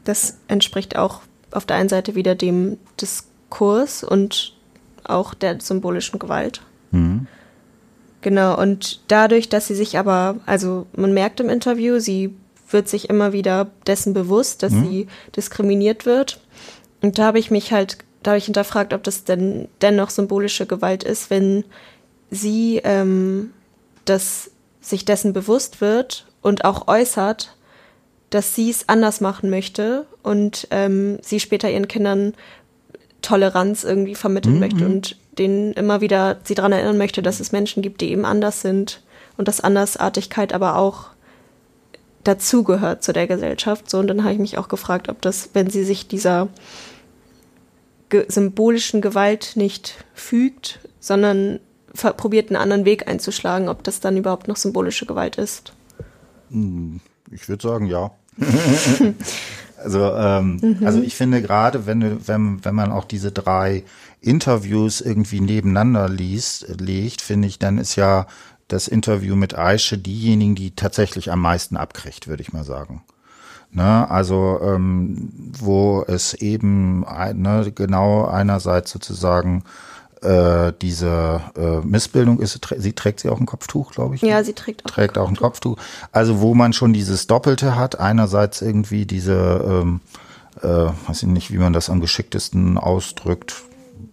das 0.07 0.37
entspricht 0.47 0.95
auch 0.95 1.21
auf 1.51 1.65
der 1.65 1.77
einen 1.77 1.89
Seite 1.89 2.15
wieder 2.15 2.35
dem 2.35 2.77
Diskurs 2.99 4.03
und 4.03 4.53
auch 5.03 5.33
der 5.33 5.59
symbolischen 5.61 6.19
Gewalt. 6.19 6.61
Mhm. 6.91 7.27
Genau, 8.21 8.59
und 8.59 9.01
dadurch, 9.07 9.47
dass 9.49 9.67
sie 9.67 9.75
sich 9.75 9.97
aber, 9.97 10.37
also 10.45 10.87
man 10.95 11.13
merkt 11.13 11.39
im 11.39 11.49
Interview, 11.49 11.99
sie 11.99 12.33
wird 12.69 12.89
sich 12.89 13.09
immer 13.09 13.31
wieder 13.31 13.69
dessen 13.85 14.13
bewusst, 14.13 14.63
dass 14.63 14.73
mhm. 14.73 14.83
sie 14.83 15.07
diskriminiert 15.35 16.05
wird. 16.05 16.39
Und 17.01 17.17
da 17.17 17.25
habe 17.25 17.39
ich 17.39 17.51
mich 17.51 17.71
halt, 17.71 17.99
da 18.23 18.31
habe 18.31 18.37
ich 18.39 18.45
hinterfragt, 18.45 18.93
ob 18.93 19.03
das 19.03 19.23
denn 19.23 19.67
dennoch 19.81 20.09
symbolische 20.09 20.65
Gewalt 20.65 21.03
ist, 21.03 21.29
wenn 21.29 21.63
sie 22.29 22.81
ähm, 22.83 23.51
das 24.05 24.51
sich 24.89 25.05
dessen 25.05 25.33
bewusst 25.33 25.81
wird 25.81 26.25
und 26.41 26.65
auch 26.65 26.87
äußert, 26.87 27.55
dass 28.29 28.55
sie 28.55 28.69
es 28.69 28.89
anders 28.89 29.21
machen 29.21 29.49
möchte 29.49 30.05
und 30.23 30.67
ähm, 30.71 31.17
sie 31.21 31.39
später 31.39 31.69
ihren 31.69 31.87
Kindern 31.87 32.33
Toleranz 33.21 33.83
irgendwie 33.83 34.15
vermitteln 34.15 34.55
mhm. 34.55 34.59
möchte 34.59 34.85
und 34.85 35.17
denen 35.37 35.73
immer 35.73 36.01
wieder 36.01 36.37
sie 36.43 36.55
daran 36.55 36.71
erinnern 36.71 36.97
möchte, 36.97 37.21
dass 37.21 37.39
es 37.39 37.51
Menschen 37.51 37.81
gibt, 37.81 38.01
die 38.01 38.11
eben 38.11 38.25
anders 38.25 38.61
sind 38.61 39.01
und 39.37 39.47
dass 39.47 39.61
Andersartigkeit 39.61 40.53
aber 40.53 40.77
auch 40.77 41.07
dazugehört 42.23 43.03
zu 43.03 43.13
der 43.13 43.27
Gesellschaft. 43.27 43.89
So, 43.89 43.99
und 43.99 44.07
dann 44.07 44.23
habe 44.23 44.33
ich 44.33 44.39
mich 44.39 44.57
auch 44.57 44.67
gefragt, 44.67 45.09
ob 45.09 45.21
das, 45.21 45.51
wenn 45.53 45.69
sie 45.69 45.83
sich 45.83 46.07
dieser 46.07 46.49
ge 48.09 48.25
symbolischen 48.27 49.01
Gewalt 49.01 49.53
nicht 49.55 50.05
fügt, 50.13 50.79
sondern 50.99 51.59
probiert, 51.97 52.49
einen 52.49 52.61
anderen 52.61 52.85
Weg 52.85 53.07
einzuschlagen, 53.07 53.69
ob 53.69 53.83
das 53.83 53.99
dann 53.99 54.17
überhaupt 54.17 54.47
noch 54.47 54.57
symbolische 54.57 55.05
Gewalt 55.05 55.37
ist. 55.37 55.73
Hm, 56.51 57.01
ich 57.31 57.47
würde 57.49 57.67
sagen, 57.67 57.85
ja. 57.87 58.11
also, 59.83 59.99
ähm, 60.13 60.59
mhm. 60.61 60.85
also 60.85 61.01
ich 61.01 61.15
finde 61.15 61.41
gerade, 61.41 61.85
wenn, 61.85 62.27
wenn, 62.27 62.63
wenn 62.63 62.75
man 62.75 62.91
auch 62.91 63.05
diese 63.05 63.31
drei 63.31 63.83
Interviews 64.21 65.01
irgendwie 65.01 65.41
nebeneinander 65.41 66.09
liest, 66.09 66.67
legt, 66.79 67.21
finde 67.21 67.47
ich, 67.47 67.59
dann 67.59 67.77
ist 67.77 67.95
ja 67.95 68.27
das 68.67 68.87
Interview 68.87 69.35
mit 69.35 69.57
Aische 69.57 69.97
diejenigen, 69.97 70.55
die 70.55 70.71
tatsächlich 70.71 71.31
am 71.31 71.39
meisten 71.39 71.77
abkriegt, 71.77 72.27
würde 72.27 72.41
ich 72.41 72.53
mal 72.53 72.63
sagen. 72.63 73.03
Ne, 73.69 74.09
also 74.09 74.59
ähm, 74.63 75.51
wo 75.59 76.03
es 76.07 76.33
eben 76.33 77.01
ne, 77.01 77.69
genau 77.75 78.25
einerseits 78.25 78.91
sozusagen 78.91 79.65
äh, 80.21 80.73
diese 80.81 81.41
äh, 81.55 81.85
Missbildung 81.85 82.39
ist, 82.39 82.59
sie 82.77 82.93
trägt 82.93 83.19
sie 83.19 83.29
auch 83.29 83.39
ein 83.39 83.45
Kopftuch, 83.45 83.91
glaube 83.91 84.15
ich. 84.15 84.21
Ja, 84.21 84.43
sie 84.43 84.53
trägt 84.53 84.85
auch, 84.85 84.91
trägt 84.91 85.17
ein, 85.17 85.23
auch 85.23 85.29
ein 85.29 85.35
Kopftuch. 85.35 85.77
Also 86.11 86.41
wo 86.41 86.53
man 86.53 86.73
schon 86.73 86.93
dieses 86.93 87.27
Doppelte 87.27 87.75
hat, 87.75 87.99
einerseits 87.99 88.61
irgendwie 88.61 89.05
diese, 89.05 89.83
ähm, 89.83 90.01
äh, 90.61 90.67
weiß 91.07 91.23
ich 91.23 91.29
nicht, 91.29 91.51
wie 91.51 91.57
man 91.57 91.73
das 91.73 91.89
am 91.89 92.01
geschicktesten 92.01 92.77
ausdrückt. 92.77 93.63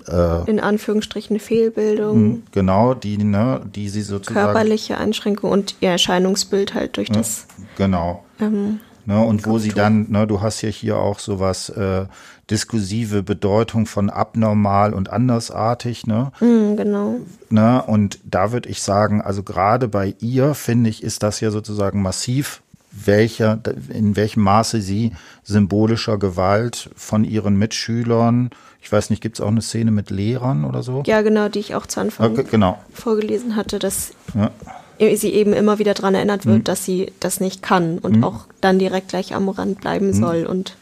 Äh, 0.07 0.51
In 0.51 0.61
Anführungsstrichen 0.61 1.41
Fehlbildung. 1.41 2.17
Hm, 2.17 2.43
genau, 2.53 2.95
die, 2.95 3.17
ne, 3.17 3.63
die 3.75 3.89
sie 3.89 4.03
sozusagen. 4.03 4.47
Körperliche 4.47 4.99
Einschränkung 4.99 5.51
und 5.51 5.77
ihr 5.81 5.91
Erscheinungsbild 5.91 6.75
halt 6.75 6.97
durch 6.97 7.09
das. 7.09 7.47
Genau. 7.77 8.25
Ähm, 8.41 8.81
Ne, 9.07 9.23
und 9.23 9.47
wo 9.47 9.59
sie 9.59 9.69
dann, 9.69 10.11
ne, 10.11 10.27
du 10.27 10.41
hast 10.41 10.63
ja 10.63 10.71
hier 10.71 10.97
auch 10.97 11.19
sowas 11.19 11.69
äh, 11.69 12.07
diskursive 12.51 13.23
Bedeutung 13.23 13.87
von 13.87 14.11
abnormal 14.11 14.93
und 14.93 15.11
andersartig, 15.11 16.07
ne? 16.07 16.33
Mm, 16.41 16.77
genau. 16.77 17.17
Ne, 17.51 17.83
und 17.87 18.19
da 18.25 18.53
würde 18.53 18.69
ich 18.69 18.83
sagen, 18.83 19.23
also 19.23 19.43
gerade 19.43 19.89
bei 19.89 20.15
ihr 20.21 20.55
finde 20.55 20.91
ich, 20.91 21.03
ist 21.03 21.23
das 21.23 21.41
ja 21.41 21.51
sozusagen 21.51 22.03
massiv, 22.03 22.63
welcher, 22.93 23.59
in 23.89 24.15
welchem 24.15 24.43
Maße 24.43 24.81
sie 24.81 25.13
symbolischer 25.43 26.19
Gewalt 26.19 26.91
von 26.95 27.25
ihren 27.25 27.57
Mitschülern, 27.57 28.51
ich 28.81 28.93
weiß 28.93 29.11
nicht, 29.11 29.23
gibt 29.23 29.37
es 29.37 29.41
auch 29.41 29.49
eine 29.49 29.63
Szene 29.63 29.91
mit 29.91 30.11
Lehrern 30.11 30.65
oder 30.65 30.83
so? 30.83 31.03
Ja, 31.07 31.23
genau, 31.23 31.49
die 31.49 31.59
ich 31.59 31.75
auch 31.75 31.87
zu 31.87 32.01
Anfang 32.01 32.33
okay, 32.33 32.45
genau. 32.49 32.79
vorgelesen 32.93 33.57
hatte, 33.57 33.79
dass 33.79 34.13
ja 34.35 34.51
sie 34.99 35.33
eben 35.33 35.53
immer 35.53 35.79
wieder 35.79 35.95
daran 35.95 36.15
erinnert 36.15 36.47
wird, 36.47 36.59
mhm. 36.59 36.65
dass 36.65 36.85
sie 36.85 37.13
das 37.21 37.41
nicht 37.41 37.63
kann 37.63 37.99
und 37.99 38.19
mhm. 38.19 38.25
auch 38.25 38.47
dann 38.61 38.79
direkt 38.79 39.09
gleich 39.09 39.35
am 39.35 39.49
Rand 39.49 39.81
bleiben 39.81 40.09
mhm. 40.09 40.15
soll 40.15 40.45
und 40.45 40.77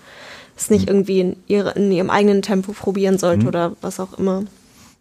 es 0.57 0.70
nicht 0.70 0.88
mhm. 0.88 0.94
irgendwie 0.94 1.20
in, 1.20 1.36
ihre, 1.46 1.70
in, 1.72 1.90
ihrem 1.90 2.11
eigenen 2.11 2.42
Tempo 2.42 2.72
probieren 2.72 3.18
sollte 3.18 3.42
mhm. 3.42 3.48
oder 3.48 3.76
was 3.80 4.00
auch 4.00 4.18
immer. 4.18 4.44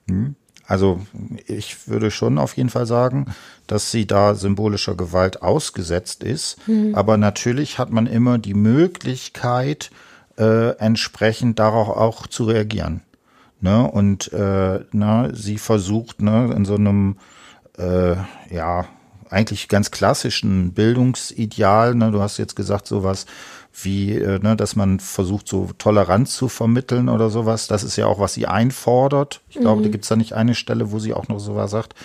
Mhm. 0.07 0.35
Also 0.67 1.01
ich 1.47 1.89
würde 1.89 2.11
schon 2.11 2.37
auf 2.37 2.55
jeden 2.55 2.69
Fall 2.69 2.85
sagen, 2.85 3.25
dass 3.67 3.91
sie 3.91 4.07
da 4.07 4.35
symbolischer 4.35 4.95
Gewalt 4.95 5.41
ausgesetzt 5.41 6.23
ist. 6.23 6.59
Aber 6.93 7.17
natürlich 7.17 7.77
hat 7.77 7.91
man 7.91 8.07
immer 8.07 8.37
die 8.37 8.53
Möglichkeit, 8.53 9.91
äh, 10.37 10.69
entsprechend 10.77 11.59
darauf 11.59 11.89
auch 11.89 12.25
zu 12.25 12.45
reagieren. 12.45 13.01
Ne? 13.59 13.89
Und 13.89 14.31
äh, 14.33 14.79
na, 14.91 15.33
sie 15.33 15.57
versucht 15.57 16.21
ne, 16.21 16.53
in 16.55 16.65
so 16.65 16.75
einem 16.75 17.17
äh, 17.77 18.15
ja 18.49 18.85
eigentlich 19.29 19.67
ganz 19.69 19.91
klassischen 19.91 20.73
Bildungsideal. 20.73 21.95
Ne? 21.95 22.11
Du 22.11 22.21
hast 22.21 22.37
jetzt 22.37 22.55
gesagt, 22.55 22.87
sowas 22.87 23.25
wie, 23.73 24.15
äh, 24.15 24.39
ne, 24.39 24.55
dass 24.55 24.75
man 24.75 24.99
versucht, 24.99 25.47
so 25.47 25.69
Toleranz 25.77 26.35
zu 26.35 26.49
vermitteln 26.49 27.09
oder 27.09 27.29
sowas. 27.29 27.67
Das 27.67 27.83
ist 27.83 27.95
ja 27.95 28.05
auch, 28.05 28.19
was 28.19 28.33
sie 28.33 28.47
einfordert. 28.47 29.41
Ich 29.49 29.59
glaube, 29.59 29.79
mhm. 29.79 29.85
da 29.85 29.89
gibt 29.89 30.03
es 30.03 30.09
da 30.09 30.15
nicht 30.15 30.33
eine 30.33 30.55
Stelle, 30.55 30.91
wo 30.91 30.99
sie 30.99 31.13
auch 31.13 31.27
noch 31.27 31.39
sowas 31.39 31.71
sagt. 31.71 31.95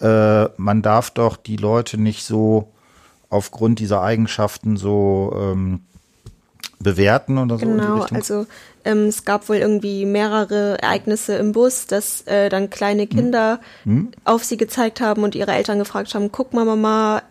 Äh, 0.00 0.48
man 0.56 0.82
darf 0.82 1.10
doch 1.10 1.36
die 1.36 1.56
Leute 1.56 1.98
nicht 1.98 2.24
so 2.24 2.72
aufgrund 3.28 3.80
dieser 3.80 4.02
Eigenschaften 4.02 4.76
so 4.76 5.34
ähm, 5.36 5.80
bewerten 6.78 7.38
oder 7.38 7.58
so. 7.58 7.66
Genau, 7.66 8.02
also 8.02 8.46
ähm, 8.84 9.06
es 9.06 9.24
gab 9.24 9.48
wohl 9.48 9.56
irgendwie 9.56 10.04
mehrere 10.04 10.80
Ereignisse 10.80 11.36
im 11.36 11.52
Bus, 11.52 11.86
dass 11.86 12.22
äh, 12.22 12.48
dann 12.48 12.70
kleine 12.70 13.02
hm. 13.02 13.08
Kinder 13.08 13.60
hm. 13.82 14.12
auf 14.24 14.44
sie 14.44 14.56
gezeigt 14.56 15.00
haben 15.00 15.24
und 15.24 15.34
ihre 15.34 15.52
Eltern 15.52 15.78
gefragt 15.78 16.14
haben, 16.14 16.30
guck 16.30 16.52
mal 16.52 16.64
Mama, 16.64 17.22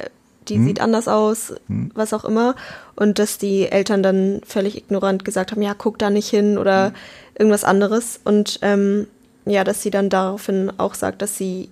die 0.50 0.56
hm. 0.56 0.66
sieht 0.66 0.82
anders 0.82 1.08
aus, 1.08 1.54
hm. 1.68 1.92
was 1.94 2.14
auch 2.14 2.26
immer. 2.26 2.56
Und 2.96 3.20
dass 3.20 3.38
die 3.38 3.72
Eltern 3.72 4.04
dann 4.04 4.42
völlig 4.46 4.78
ignorant 4.78 5.26
gesagt 5.26 5.52
haben, 5.52 5.62
ja, 5.62 5.74
guck 5.78 6.00
da 6.00 6.10
nicht 6.10 6.30
hin 6.30 6.58
oder 6.58 6.88
hm. 6.88 6.94
irgendwas 7.38 7.64
anderes. 7.64 8.20
Und 8.24 8.60
ähm, 8.62 9.08
ja, 9.46 9.64
dass 9.64 9.82
sie 9.82 9.92
dann 9.92 10.10
daraufhin 10.10 10.72
auch 10.78 10.96
sagt, 10.96 11.22
dass 11.22 11.38
sie 11.38 11.70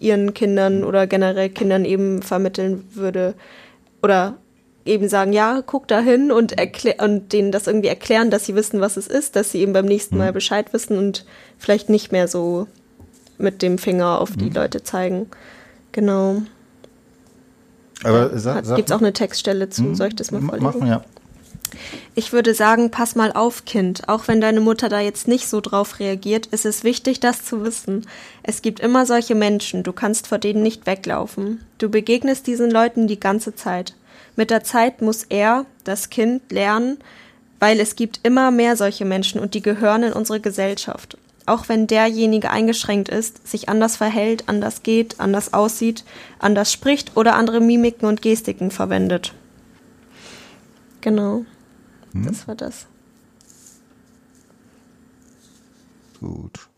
ihren 0.00 0.34
Kindern 0.34 0.84
oder 0.84 1.06
generell 1.06 1.48
Kindern 1.48 1.84
eben 1.84 2.22
vermitteln 2.22 2.84
würde 2.92 3.34
oder 4.02 4.36
eben 4.84 5.08
sagen, 5.08 5.32
ja, 5.32 5.62
guck 5.64 5.88
da 5.88 6.00
hin 6.00 6.30
und, 6.30 6.54
und 7.00 7.32
denen 7.32 7.52
das 7.52 7.66
irgendwie 7.66 7.88
erklären, 7.88 8.30
dass 8.30 8.44
sie 8.44 8.54
wissen, 8.54 8.80
was 8.80 8.96
es 8.96 9.06
ist, 9.06 9.34
dass 9.36 9.50
sie 9.50 9.60
eben 9.60 9.72
beim 9.72 9.86
nächsten 9.86 10.18
Mal 10.18 10.30
mhm. 10.30 10.34
Bescheid 10.34 10.72
wissen 10.72 10.98
und 10.98 11.24
vielleicht 11.58 11.88
nicht 11.88 12.12
mehr 12.12 12.28
so 12.28 12.66
mit 13.38 13.62
dem 13.62 13.78
Finger 13.78 14.20
auf 14.20 14.36
die 14.36 14.50
mhm. 14.50 14.54
Leute 14.54 14.82
zeigen. 14.82 15.28
Genau. 15.92 16.42
Aber 18.04 18.28
gibt 18.28 18.90
es 18.90 18.92
auch 18.92 19.00
eine 19.00 19.12
Textstelle 19.12 19.68
zu? 19.70 19.82
Mhm. 19.82 19.94
Soll 19.94 20.08
ich 20.08 20.16
das 20.16 20.30
mal 20.30 20.40
vorlesen? 20.40 20.64
Machen, 20.64 20.86
ja. 20.86 21.04
Ich 22.14 22.32
würde 22.32 22.54
sagen, 22.54 22.90
pass 22.90 23.16
mal 23.16 23.32
auf, 23.32 23.64
Kind. 23.64 24.08
Auch 24.08 24.28
wenn 24.28 24.40
deine 24.40 24.60
Mutter 24.60 24.88
da 24.88 25.00
jetzt 25.00 25.26
nicht 25.26 25.48
so 25.48 25.60
drauf 25.60 25.98
reagiert, 25.98 26.46
ist 26.46 26.64
es 26.64 26.84
wichtig, 26.84 27.20
das 27.20 27.44
zu 27.44 27.64
wissen. 27.64 28.06
Es 28.42 28.62
gibt 28.62 28.80
immer 28.80 29.06
solche 29.06 29.34
Menschen, 29.34 29.82
du 29.82 29.92
kannst 29.92 30.28
vor 30.28 30.38
denen 30.38 30.62
nicht 30.62 30.86
weglaufen. 30.86 31.60
Du 31.78 31.88
begegnest 31.88 32.46
diesen 32.46 32.70
Leuten 32.70 33.08
die 33.08 33.18
ganze 33.18 33.54
Zeit. 33.54 33.94
Mit 34.36 34.50
der 34.50 34.64
Zeit 34.64 35.02
muss 35.02 35.24
er, 35.24 35.66
das 35.84 36.10
Kind, 36.10 36.52
lernen, 36.52 36.98
weil 37.58 37.80
es 37.80 37.96
gibt 37.96 38.20
immer 38.22 38.50
mehr 38.50 38.76
solche 38.76 39.04
Menschen 39.04 39.40
und 39.40 39.54
die 39.54 39.62
gehören 39.62 40.02
in 40.04 40.12
unsere 40.12 40.40
Gesellschaft. 40.40 41.16
Auch 41.46 41.68
wenn 41.68 41.86
derjenige 41.86 42.50
eingeschränkt 42.50 43.10
ist, 43.10 43.46
sich 43.46 43.68
anders 43.68 43.96
verhält, 43.96 44.48
anders 44.48 44.82
geht, 44.82 45.20
anders 45.20 45.52
aussieht, 45.52 46.04
anders 46.38 46.72
spricht 46.72 47.16
oder 47.16 47.34
andere 47.34 47.60
Mimiken 47.60 48.06
und 48.06 48.22
Gestiken 48.22 48.70
verwendet. 48.70 49.34
Genau. 51.02 51.44
Hm? 52.12 52.26
Das 52.26 52.48
war 52.48 52.54
das. 52.54 52.86
Gut. 56.20 56.68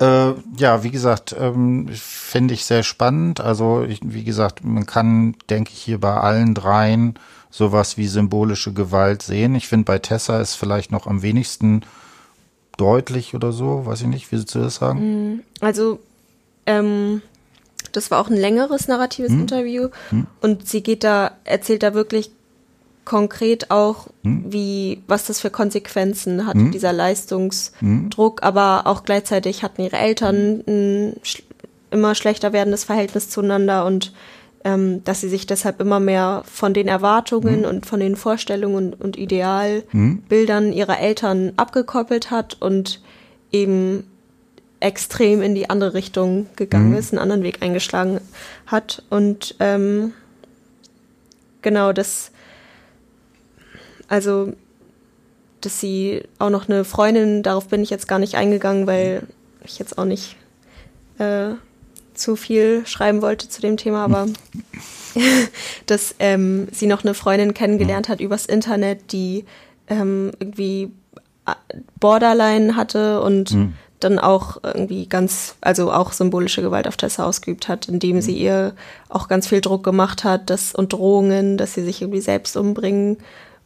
Äh, 0.00 0.34
ja, 0.56 0.82
wie 0.82 0.90
gesagt, 0.90 1.34
ähm, 1.38 1.88
finde 1.92 2.54
ich 2.54 2.64
sehr 2.64 2.82
spannend. 2.82 3.40
Also, 3.40 3.84
ich, 3.84 4.00
wie 4.02 4.24
gesagt, 4.24 4.64
man 4.64 4.86
kann, 4.86 5.36
denke 5.48 5.70
ich, 5.72 5.78
hier 5.78 6.00
bei 6.00 6.16
allen 6.16 6.54
dreien 6.54 7.14
sowas 7.50 7.96
wie 7.96 8.06
symbolische 8.06 8.72
Gewalt 8.72 9.22
sehen. 9.22 9.54
Ich 9.54 9.68
finde, 9.68 9.84
bei 9.84 9.98
Tessa 9.98 10.40
ist 10.40 10.54
vielleicht 10.54 10.92
noch 10.92 11.06
am 11.06 11.22
wenigsten 11.22 11.82
deutlich 12.78 13.34
oder 13.34 13.52
so. 13.52 13.84
Weiß 13.84 14.00
ich 14.00 14.06
nicht, 14.06 14.28
wie 14.28 14.36
würdest 14.36 14.54
du 14.54 14.60
das 14.60 14.76
sagen? 14.76 15.00
Hm, 15.00 15.42
also, 15.60 15.98
ähm, 16.64 17.20
das 17.92 18.10
war 18.10 18.20
auch 18.20 18.28
ein 18.28 18.36
längeres 18.36 18.88
narratives 18.88 19.32
hm? 19.32 19.40
Interview 19.40 19.88
hm? 20.10 20.26
und 20.40 20.66
sie 20.66 20.82
geht 20.82 21.04
da, 21.04 21.32
erzählt 21.44 21.82
da 21.82 21.94
wirklich 21.94 22.30
konkret 23.04 23.70
auch, 23.70 24.08
hm? 24.22 24.44
wie, 24.48 25.02
was 25.06 25.26
das 25.26 25.40
für 25.40 25.50
Konsequenzen 25.50 26.46
hat, 26.46 26.54
hm? 26.54 26.70
dieser 26.70 26.92
Leistungsdruck, 26.92 28.40
hm? 28.40 28.46
aber 28.46 28.86
auch 28.86 29.04
gleichzeitig 29.04 29.62
hatten 29.62 29.82
ihre 29.82 29.96
Eltern 29.96 30.62
ein 30.66 31.16
immer 31.90 32.14
schlechter 32.14 32.52
werdendes 32.52 32.84
Verhältnis 32.84 33.30
zueinander 33.30 33.86
und 33.86 34.12
ähm, 34.64 35.04
dass 35.04 35.20
sie 35.20 35.28
sich 35.28 35.46
deshalb 35.46 35.80
immer 35.80 36.00
mehr 36.00 36.42
von 36.46 36.74
den 36.74 36.88
Erwartungen 36.88 37.62
hm? 37.62 37.64
und 37.64 37.86
von 37.86 38.00
den 38.00 38.16
Vorstellungen 38.16 38.92
und, 38.92 39.16
Idealbildern 39.16 40.66
hm? 40.66 40.72
ihrer 40.72 40.98
Eltern 40.98 41.52
abgekoppelt 41.56 42.30
hat 42.30 42.56
und 42.60 43.00
eben 43.52 44.04
extrem 44.80 45.42
in 45.42 45.54
die 45.54 45.70
andere 45.70 45.94
Richtung 45.94 46.46
gegangen 46.56 46.92
hm? 46.92 46.98
ist, 46.98 47.12
einen 47.12 47.20
anderen 47.20 47.42
Weg 47.42 47.62
eingeschlagen 47.62 48.20
hat 48.66 49.02
und 49.10 49.54
ähm, 49.60 50.12
genau 51.62 51.92
das 51.92 52.32
also, 54.08 54.54
dass 55.60 55.80
sie 55.80 56.22
auch 56.38 56.50
noch 56.50 56.68
eine 56.68 56.84
Freundin, 56.84 57.42
darauf 57.42 57.68
bin 57.68 57.82
ich 57.82 57.90
jetzt 57.90 58.08
gar 58.08 58.18
nicht 58.18 58.34
eingegangen, 58.36 58.86
weil 58.86 59.22
ich 59.64 59.78
jetzt 59.78 59.98
auch 59.98 60.06
nicht 60.06 60.36
äh, 61.18 61.50
zu 62.18 62.36
viel 62.36 62.86
schreiben 62.86 63.22
wollte 63.22 63.48
zu 63.48 63.60
dem 63.60 63.76
Thema, 63.76 64.04
aber 64.04 64.26
dass 65.86 66.14
ähm, 66.18 66.68
sie 66.72 66.86
noch 66.86 67.04
eine 67.04 67.14
Freundin 67.14 67.54
kennengelernt 67.54 68.08
hat 68.08 68.20
übers 68.20 68.46
Internet, 68.46 69.12
die 69.12 69.44
ähm, 69.88 70.32
irgendwie 70.38 70.92
äh, 71.46 71.54
Borderline 71.98 72.76
hatte 72.76 73.20
und 73.22 73.52
mhm. 73.52 73.74
dann 74.00 74.18
auch 74.18 74.58
irgendwie 74.62 75.06
ganz, 75.06 75.56
also 75.60 75.92
auch 75.92 76.12
symbolische 76.12 76.62
Gewalt 76.62 76.86
auf 76.86 76.96
Tessa 76.96 77.24
ausgeübt 77.24 77.68
hat, 77.68 77.88
indem 77.88 78.16
mhm. 78.16 78.20
sie 78.20 78.36
ihr 78.36 78.74
auch 79.08 79.28
ganz 79.28 79.48
viel 79.48 79.60
Druck 79.60 79.84
gemacht 79.84 80.24
hat, 80.24 80.50
dass 80.50 80.74
und 80.74 80.92
Drohungen, 80.92 81.56
dass 81.56 81.74
sie 81.74 81.84
sich 81.84 82.02
irgendwie 82.02 82.20
selbst 82.20 82.56
umbringen 82.56 83.18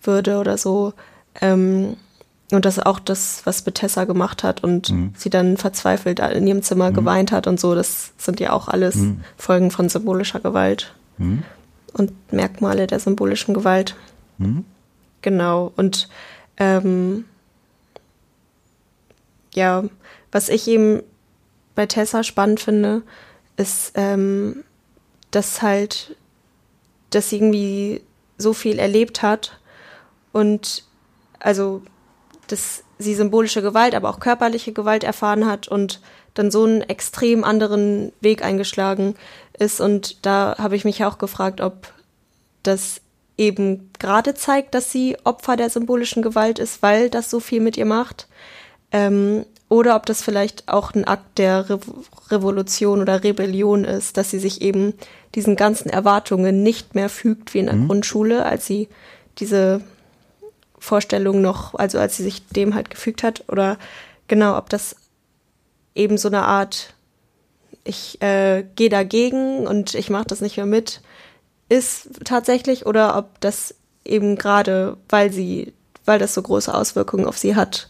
würde 0.02 0.38
oder 0.38 0.58
so. 0.58 0.92
Ähm, 1.40 1.96
und 2.54 2.64
das 2.64 2.78
auch 2.78 2.98
das, 2.98 3.42
was 3.44 3.62
Bethesda 3.62 4.04
gemacht 4.04 4.42
hat 4.42 4.62
und 4.62 4.90
mhm. 4.90 5.14
sie 5.16 5.30
dann 5.30 5.56
verzweifelt 5.56 6.20
in 6.20 6.46
ihrem 6.46 6.62
Zimmer 6.62 6.90
mhm. 6.90 6.94
geweint 6.94 7.32
hat 7.32 7.46
und 7.46 7.58
so, 7.58 7.74
das 7.74 8.12
sind 8.18 8.40
ja 8.40 8.52
auch 8.52 8.68
alles 8.68 8.96
mhm. 8.96 9.22
Folgen 9.36 9.70
von 9.70 9.88
symbolischer 9.88 10.40
Gewalt 10.40 10.94
mhm. 11.18 11.42
und 11.94 12.12
Merkmale 12.32 12.86
der 12.86 13.00
symbolischen 13.00 13.54
Gewalt. 13.54 13.96
Mhm. 14.38 14.64
Genau. 15.22 15.72
Und 15.76 16.08
ähm, 16.58 17.24
ja, 19.54 19.84
was 20.30 20.48
ich 20.48 20.66
eben 20.68 21.02
bei 21.74 21.86
Tessa 21.86 22.22
spannend 22.22 22.60
finde, 22.60 23.02
ist, 23.56 23.92
ähm, 23.94 24.64
dass 25.30 25.62
halt, 25.62 26.16
dass 27.10 27.30
sie 27.30 27.36
irgendwie 27.36 28.02
so 28.38 28.52
viel 28.52 28.78
erlebt 28.78 29.22
hat 29.22 29.58
und 30.32 30.84
also 31.38 31.82
dass 32.48 32.84
sie 32.98 33.14
symbolische 33.14 33.62
Gewalt, 33.62 33.94
aber 33.94 34.10
auch 34.10 34.20
körperliche 34.20 34.72
Gewalt 34.72 35.04
erfahren 35.04 35.46
hat 35.46 35.68
und 35.68 36.00
dann 36.34 36.50
so 36.50 36.64
einen 36.64 36.82
extrem 36.82 37.44
anderen 37.44 38.12
Weg 38.20 38.44
eingeschlagen 38.44 39.14
ist. 39.58 39.80
Und 39.80 40.24
da 40.24 40.56
habe 40.58 40.76
ich 40.76 40.84
mich 40.84 41.04
auch 41.04 41.18
gefragt, 41.18 41.60
ob 41.60 41.92
das 42.62 43.00
eben 43.36 43.90
gerade 43.98 44.34
zeigt, 44.34 44.74
dass 44.74 44.92
sie 44.92 45.16
Opfer 45.24 45.56
der 45.56 45.70
symbolischen 45.70 46.22
Gewalt 46.22 46.58
ist, 46.58 46.82
weil 46.82 47.10
das 47.10 47.30
so 47.30 47.40
viel 47.40 47.60
mit 47.60 47.76
ihr 47.76 47.86
macht. 47.86 48.28
Ähm, 48.92 49.44
oder 49.68 49.96
ob 49.96 50.04
das 50.04 50.22
vielleicht 50.22 50.68
auch 50.68 50.94
ein 50.94 51.06
Akt 51.06 51.38
der 51.38 51.70
Re 51.70 51.80
Revolution 52.28 53.00
oder 53.00 53.24
Rebellion 53.24 53.84
ist, 53.84 54.16
dass 54.16 54.30
sie 54.30 54.38
sich 54.38 54.62
eben 54.62 54.94
diesen 55.34 55.56
ganzen 55.56 55.88
Erwartungen 55.88 56.62
nicht 56.62 56.94
mehr 56.94 57.08
fügt 57.08 57.54
wie 57.54 57.58
in 57.58 57.66
der 57.66 57.76
mhm. 57.76 57.88
Grundschule, 57.88 58.44
als 58.44 58.66
sie 58.66 58.88
diese 59.38 59.80
Vorstellung 60.82 61.40
noch, 61.40 61.74
also 61.74 61.98
als 62.00 62.16
sie 62.16 62.24
sich 62.24 62.44
dem 62.48 62.74
halt 62.74 62.90
gefügt 62.90 63.22
hat, 63.22 63.44
oder 63.46 63.78
genau, 64.26 64.58
ob 64.58 64.68
das 64.68 64.96
eben 65.94 66.18
so 66.18 66.26
eine 66.26 66.42
Art, 66.42 66.94
ich 67.84 68.20
äh, 68.20 68.64
gehe 68.74 68.88
dagegen 68.88 69.66
und 69.66 69.94
ich 69.94 70.10
mache 70.10 70.24
das 70.24 70.40
nicht 70.40 70.56
mehr 70.56 70.66
mit, 70.66 71.00
ist 71.68 72.24
tatsächlich, 72.24 72.84
oder 72.84 73.16
ob 73.16 73.40
das 73.40 73.76
eben 74.04 74.34
gerade, 74.34 74.96
weil 75.08 75.32
sie, 75.32 75.72
weil 76.04 76.18
das 76.18 76.34
so 76.34 76.42
große 76.42 76.74
Auswirkungen 76.74 77.26
auf 77.26 77.38
sie 77.38 77.54
hat, 77.54 77.88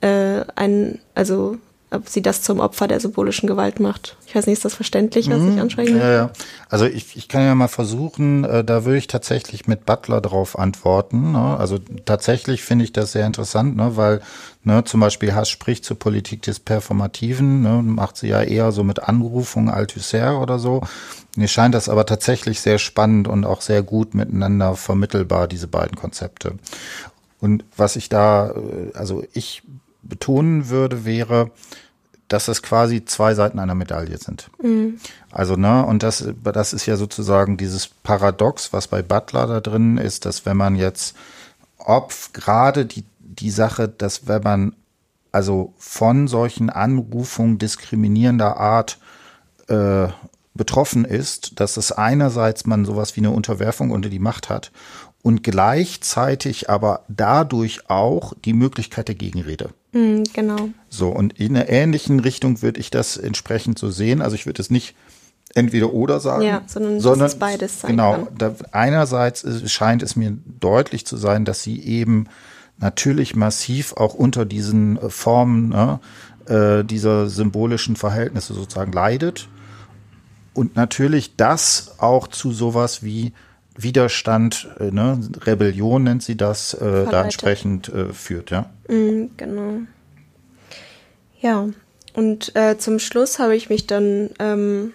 äh, 0.00 0.44
ein, 0.54 1.00
also 1.16 1.58
ob 1.92 2.08
sie 2.08 2.22
das 2.22 2.42
zum 2.42 2.60
Opfer 2.60 2.88
der 2.88 3.00
symbolischen 3.00 3.46
Gewalt 3.46 3.80
macht. 3.80 4.16
Ich 4.26 4.34
weiß 4.34 4.46
nicht, 4.46 4.54
ist 4.54 4.64
das 4.64 4.74
verständlich, 4.74 5.28
was 5.28 5.38
mhm. 5.38 5.54
ich 5.54 5.60
anspreche? 5.60 5.98
Ja, 5.98 6.12
ja. 6.12 6.30
Also 6.68 6.86
ich, 6.86 7.16
ich 7.16 7.28
kann 7.28 7.42
ja 7.42 7.54
mal 7.54 7.68
versuchen, 7.68 8.44
äh, 8.44 8.64
da 8.64 8.84
würde 8.84 8.98
ich 8.98 9.06
tatsächlich 9.06 9.66
mit 9.66 9.84
Butler 9.84 10.20
drauf 10.20 10.58
antworten. 10.58 11.32
Ne? 11.32 11.56
Also 11.58 11.78
tatsächlich 12.04 12.62
finde 12.62 12.84
ich 12.84 12.92
das 12.92 13.12
sehr 13.12 13.26
interessant, 13.26 13.76
ne? 13.76 13.96
weil 13.96 14.22
ne, 14.64 14.84
zum 14.84 15.00
Beispiel 15.00 15.34
Hass 15.34 15.50
spricht 15.50 15.84
zur 15.84 15.98
Politik 15.98 16.42
des 16.42 16.60
Performativen, 16.60 17.62
ne? 17.62 17.82
macht 17.82 18.16
sie 18.16 18.28
ja 18.28 18.42
eher 18.42 18.72
so 18.72 18.84
mit 18.84 19.02
Anrufung 19.02 19.68
Althusser 19.68 20.40
oder 20.40 20.58
so. 20.58 20.80
Mir 21.36 21.48
scheint 21.48 21.74
das 21.74 21.88
aber 21.88 22.06
tatsächlich 22.06 22.60
sehr 22.60 22.78
spannend 22.78 23.28
und 23.28 23.44
auch 23.44 23.60
sehr 23.60 23.82
gut 23.82 24.14
miteinander 24.14 24.76
vermittelbar, 24.76 25.48
diese 25.48 25.66
beiden 25.66 25.96
Konzepte. 25.96 26.54
Und 27.40 27.64
was 27.76 27.96
ich 27.96 28.08
da, 28.08 28.50
äh, 28.50 28.96
also 28.96 29.24
ich 29.32 29.62
betonen 30.02 30.68
würde, 30.68 31.04
wäre, 31.04 31.50
dass 32.28 32.48
es 32.48 32.62
quasi 32.62 33.04
zwei 33.04 33.34
Seiten 33.34 33.58
einer 33.58 33.74
Medaille 33.74 34.16
sind. 34.18 34.50
Mhm. 34.62 34.98
Also, 35.30 35.56
ne, 35.56 35.84
und 35.84 36.02
das, 36.02 36.26
das 36.42 36.72
ist 36.72 36.86
ja 36.86 36.96
sozusagen 36.96 37.56
dieses 37.56 37.88
Paradox, 37.88 38.72
was 38.72 38.88
bei 38.88 39.02
Butler 39.02 39.46
da 39.46 39.60
drin 39.60 39.98
ist, 39.98 40.24
dass 40.24 40.46
wenn 40.46 40.56
man 40.56 40.76
jetzt, 40.76 41.14
ob 41.78 42.12
gerade 42.32 42.86
die, 42.86 43.04
die 43.18 43.50
Sache, 43.50 43.88
dass 43.88 44.28
wenn 44.28 44.42
man 44.42 44.76
also 45.30 45.72
von 45.78 46.28
solchen 46.28 46.70
Anrufungen 46.70 47.58
diskriminierender 47.58 48.58
Art 48.58 48.98
äh, 49.68 50.08
betroffen 50.54 51.06
ist, 51.06 51.58
dass 51.60 51.78
es 51.78 51.92
einerseits 51.92 52.66
man 52.66 52.84
sowas 52.84 53.16
wie 53.16 53.20
eine 53.20 53.30
Unterwerfung 53.30 53.90
unter 53.90 54.10
die 54.10 54.18
Macht 54.18 54.50
hat 54.50 54.70
und 55.22 55.42
gleichzeitig 55.42 56.68
aber 56.68 57.04
dadurch 57.08 57.88
auch 57.88 58.34
die 58.44 58.52
Möglichkeit 58.52 59.08
der 59.08 59.14
Gegenrede. 59.14 59.70
Mm, 59.92 60.22
genau. 60.32 60.70
So, 60.88 61.08
und 61.08 61.38
in 61.38 61.56
einer 61.56 61.68
ähnlichen 61.68 62.20
Richtung 62.20 62.62
würde 62.62 62.80
ich 62.80 62.90
das 62.90 63.16
entsprechend 63.16 63.78
so 63.78 63.90
sehen. 63.90 64.22
Also 64.22 64.34
ich 64.34 64.46
würde 64.46 64.60
es 64.60 64.70
nicht 64.70 64.94
entweder 65.54 65.92
oder 65.92 66.18
sagen, 66.20 66.42
ja, 66.42 66.62
sondern, 66.66 67.00
sondern 67.00 67.26
es 67.26 67.34
beides 67.34 67.80
sein 67.80 67.90
genau. 67.92 68.28
Da, 68.36 68.54
einerseits 68.72 69.70
scheint 69.70 70.02
es 70.02 70.16
mir 70.16 70.36
deutlich 70.60 71.06
zu 71.06 71.16
sein, 71.16 71.44
dass 71.44 71.62
sie 71.62 71.82
eben 71.82 72.26
natürlich 72.78 73.36
massiv 73.36 73.92
auch 73.92 74.14
unter 74.14 74.44
diesen 74.44 74.98
Formen 75.10 75.68
ne, 75.68 76.00
äh, 76.46 76.84
dieser 76.84 77.28
symbolischen 77.28 77.96
Verhältnisse 77.96 78.54
sozusagen 78.54 78.92
leidet 78.92 79.48
und 80.54 80.76
natürlich 80.76 81.36
das 81.36 81.96
auch 81.98 82.28
zu 82.28 82.52
sowas 82.52 83.02
wie 83.02 83.32
Widerstand, 83.76 84.68
äh, 84.78 84.90
ne, 84.90 85.18
Rebellion 85.42 86.04
nennt 86.04 86.22
sie 86.22 86.36
das, 86.36 86.74
äh, 86.74 87.06
da 87.10 87.24
entsprechend 87.24 87.88
äh, 87.88 88.12
führt, 88.12 88.50
ja. 88.50 88.70
Mm, 88.88 89.26
genau. 89.36 89.78
Ja, 91.40 91.68
und 92.14 92.54
äh, 92.54 92.78
zum 92.78 92.98
Schluss 92.98 93.38
habe 93.38 93.56
ich 93.56 93.70
mich 93.70 93.86
dann 93.86 94.30
ähm, 94.38 94.92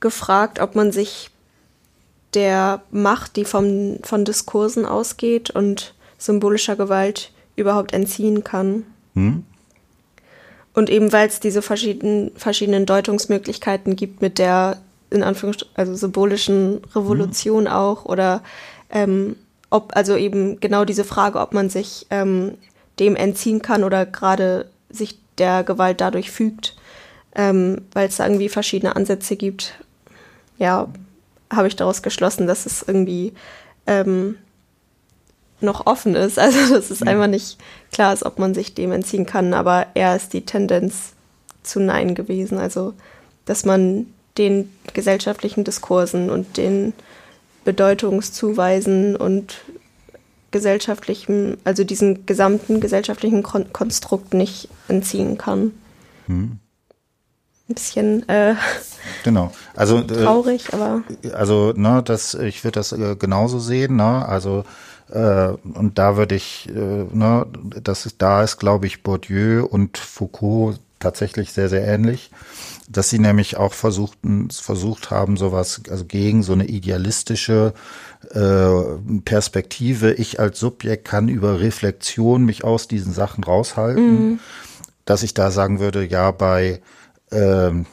gefragt, 0.00 0.60
ob 0.60 0.74
man 0.74 0.92
sich 0.92 1.30
der 2.34 2.82
Macht, 2.90 3.36
die 3.36 3.44
vom, 3.44 3.98
von 4.02 4.24
Diskursen 4.24 4.84
ausgeht 4.84 5.50
und 5.50 5.94
symbolischer 6.18 6.76
Gewalt 6.76 7.32
überhaupt 7.54 7.92
entziehen 7.92 8.44
kann. 8.44 8.84
Hm? 9.14 9.44
Und 10.74 10.90
eben 10.90 11.12
weil 11.12 11.28
es 11.28 11.40
diese 11.40 11.62
verschiedenen, 11.62 12.32
verschiedenen 12.36 12.84
Deutungsmöglichkeiten 12.84 13.96
gibt 13.96 14.20
mit 14.20 14.38
der 14.38 14.82
in 15.10 15.22
Anführungsstrichen, 15.22 15.76
also 15.76 15.94
symbolischen 15.94 16.82
Revolution 16.94 17.66
hm. 17.66 17.72
auch 17.72 18.04
oder 18.04 18.42
ähm, 18.90 19.36
ob, 19.70 19.96
also 19.96 20.16
eben 20.16 20.60
genau 20.60 20.84
diese 20.84 21.04
Frage, 21.04 21.40
ob 21.40 21.52
man 21.52 21.70
sich 21.70 22.06
ähm, 22.10 22.56
dem 22.98 23.16
entziehen 23.16 23.62
kann 23.62 23.84
oder 23.84 24.06
gerade 24.06 24.70
sich 24.88 25.18
der 25.38 25.64
Gewalt 25.64 26.00
dadurch 26.00 26.30
fügt, 26.30 26.76
ähm, 27.34 27.82
weil 27.92 28.08
es 28.08 28.16
da 28.16 28.26
irgendwie 28.26 28.48
verschiedene 28.48 28.96
Ansätze 28.96 29.36
gibt. 29.36 29.74
Ja, 30.58 30.88
habe 31.52 31.68
ich 31.68 31.76
daraus 31.76 32.02
geschlossen, 32.02 32.46
dass 32.46 32.64
es 32.64 32.82
irgendwie 32.86 33.34
ähm, 33.86 34.36
noch 35.60 35.86
offen 35.86 36.14
ist. 36.14 36.38
Also 36.46 36.74
dass 36.74 36.90
es 36.90 37.00
ja. 37.00 37.06
einfach 37.06 37.26
nicht 37.26 37.58
klar 37.92 38.12
ist, 38.12 38.24
ob 38.24 38.38
man 38.38 38.54
sich 38.54 38.74
dem 38.74 38.92
entziehen 38.92 39.26
kann. 39.26 39.54
Aber 39.54 39.86
eher 39.94 40.16
ist 40.16 40.32
die 40.32 40.44
Tendenz 40.44 41.12
zu 41.62 41.80
Nein 41.80 42.14
gewesen. 42.14 42.58
Also 42.58 42.94
dass 43.44 43.64
man 43.64 44.06
den 44.38 44.72
gesellschaftlichen 44.92 45.64
Diskursen 45.64 46.30
und 46.30 46.56
den 46.56 46.92
Bedeutungszuweisen 47.64 49.16
und 49.16 49.62
gesellschaftlichen, 50.50 51.58
also 51.64 51.84
diesem 51.84 52.26
gesamten 52.26 52.80
gesellschaftlichen 52.80 53.42
Kon 53.42 53.72
Konstrukt 53.72 54.34
nicht 54.34 54.68
entziehen 54.88 55.36
kann. 55.36 55.72
Hm. 56.26 56.58
Ein 57.68 57.74
bisschen 57.74 58.28
äh, 58.28 58.54
genau. 59.24 59.52
also, 59.74 59.98
äh, 59.98 60.06
traurig, 60.06 60.68
äh, 60.72 60.76
aber. 60.76 61.02
Also, 61.32 61.72
ne, 61.74 62.02
das, 62.04 62.34
ich 62.34 62.62
würde 62.62 62.78
das 62.78 62.92
äh, 62.92 63.16
genauso 63.16 63.58
sehen, 63.58 63.96
ne? 63.96 64.24
Also 64.26 64.64
äh, 65.10 65.48
und 65.74 65.98
da 65.98 66.16
würde 66.16 66.34
ich, 66.34 66.68
äh, 66.68 66.72
ne, 66.72 67.46
das 67.82 68.06
ist, 68.06 68.22
da 68.22 68.42
ist, 68.42 68.58
glaube 68.58 68.86
ich, 68.86 69.02
Bourdieu 69.02 69.64
und 69.64 69.98
Foucault 69.98 70.78
tatsächlich 70.98 71.52
sehr, 71.52 71.68
sehr 71.68 71.86
ähnlich, 71.86 72.30
dass 72.88 73.10
sie 73.10 73.18
nämlich 73.18 73.56
auch 73.56 73.72
versuchten, 73.72 74.50
versucht 74.50 75.10
haben, 75.10 75.36
sowas, 75.36 75.82
also 75.90 76.04
gegen 76.04 76.42
so 76.42 76.52
eine 76.52 76.66
idealistische 76.66 77.74
äh, 78.30 79.20
Perspektive, 79.24 80.12
ich 80.12 80.38
als 80.40 80.58
Subjekt 80.60 81.04
kann 81.06 81.28
über 81.28 81.60
Reflexion 81.60 82.44
mich 82.44 82.64
aus 82.64 82.88
diesen 82.88 83.12
Sachen 83.12 83.44
raushalten, 83.44 84.30
mhm. 84.30 84.38
dass 85.04 85.22
ich 85.22 85.34
da 85.34 85.50
sagen 85.50 85.80
würde, 85.80 86.04
ja, 86.04 86.30
bei 86.30 86.80
ähm, 87.30 87.86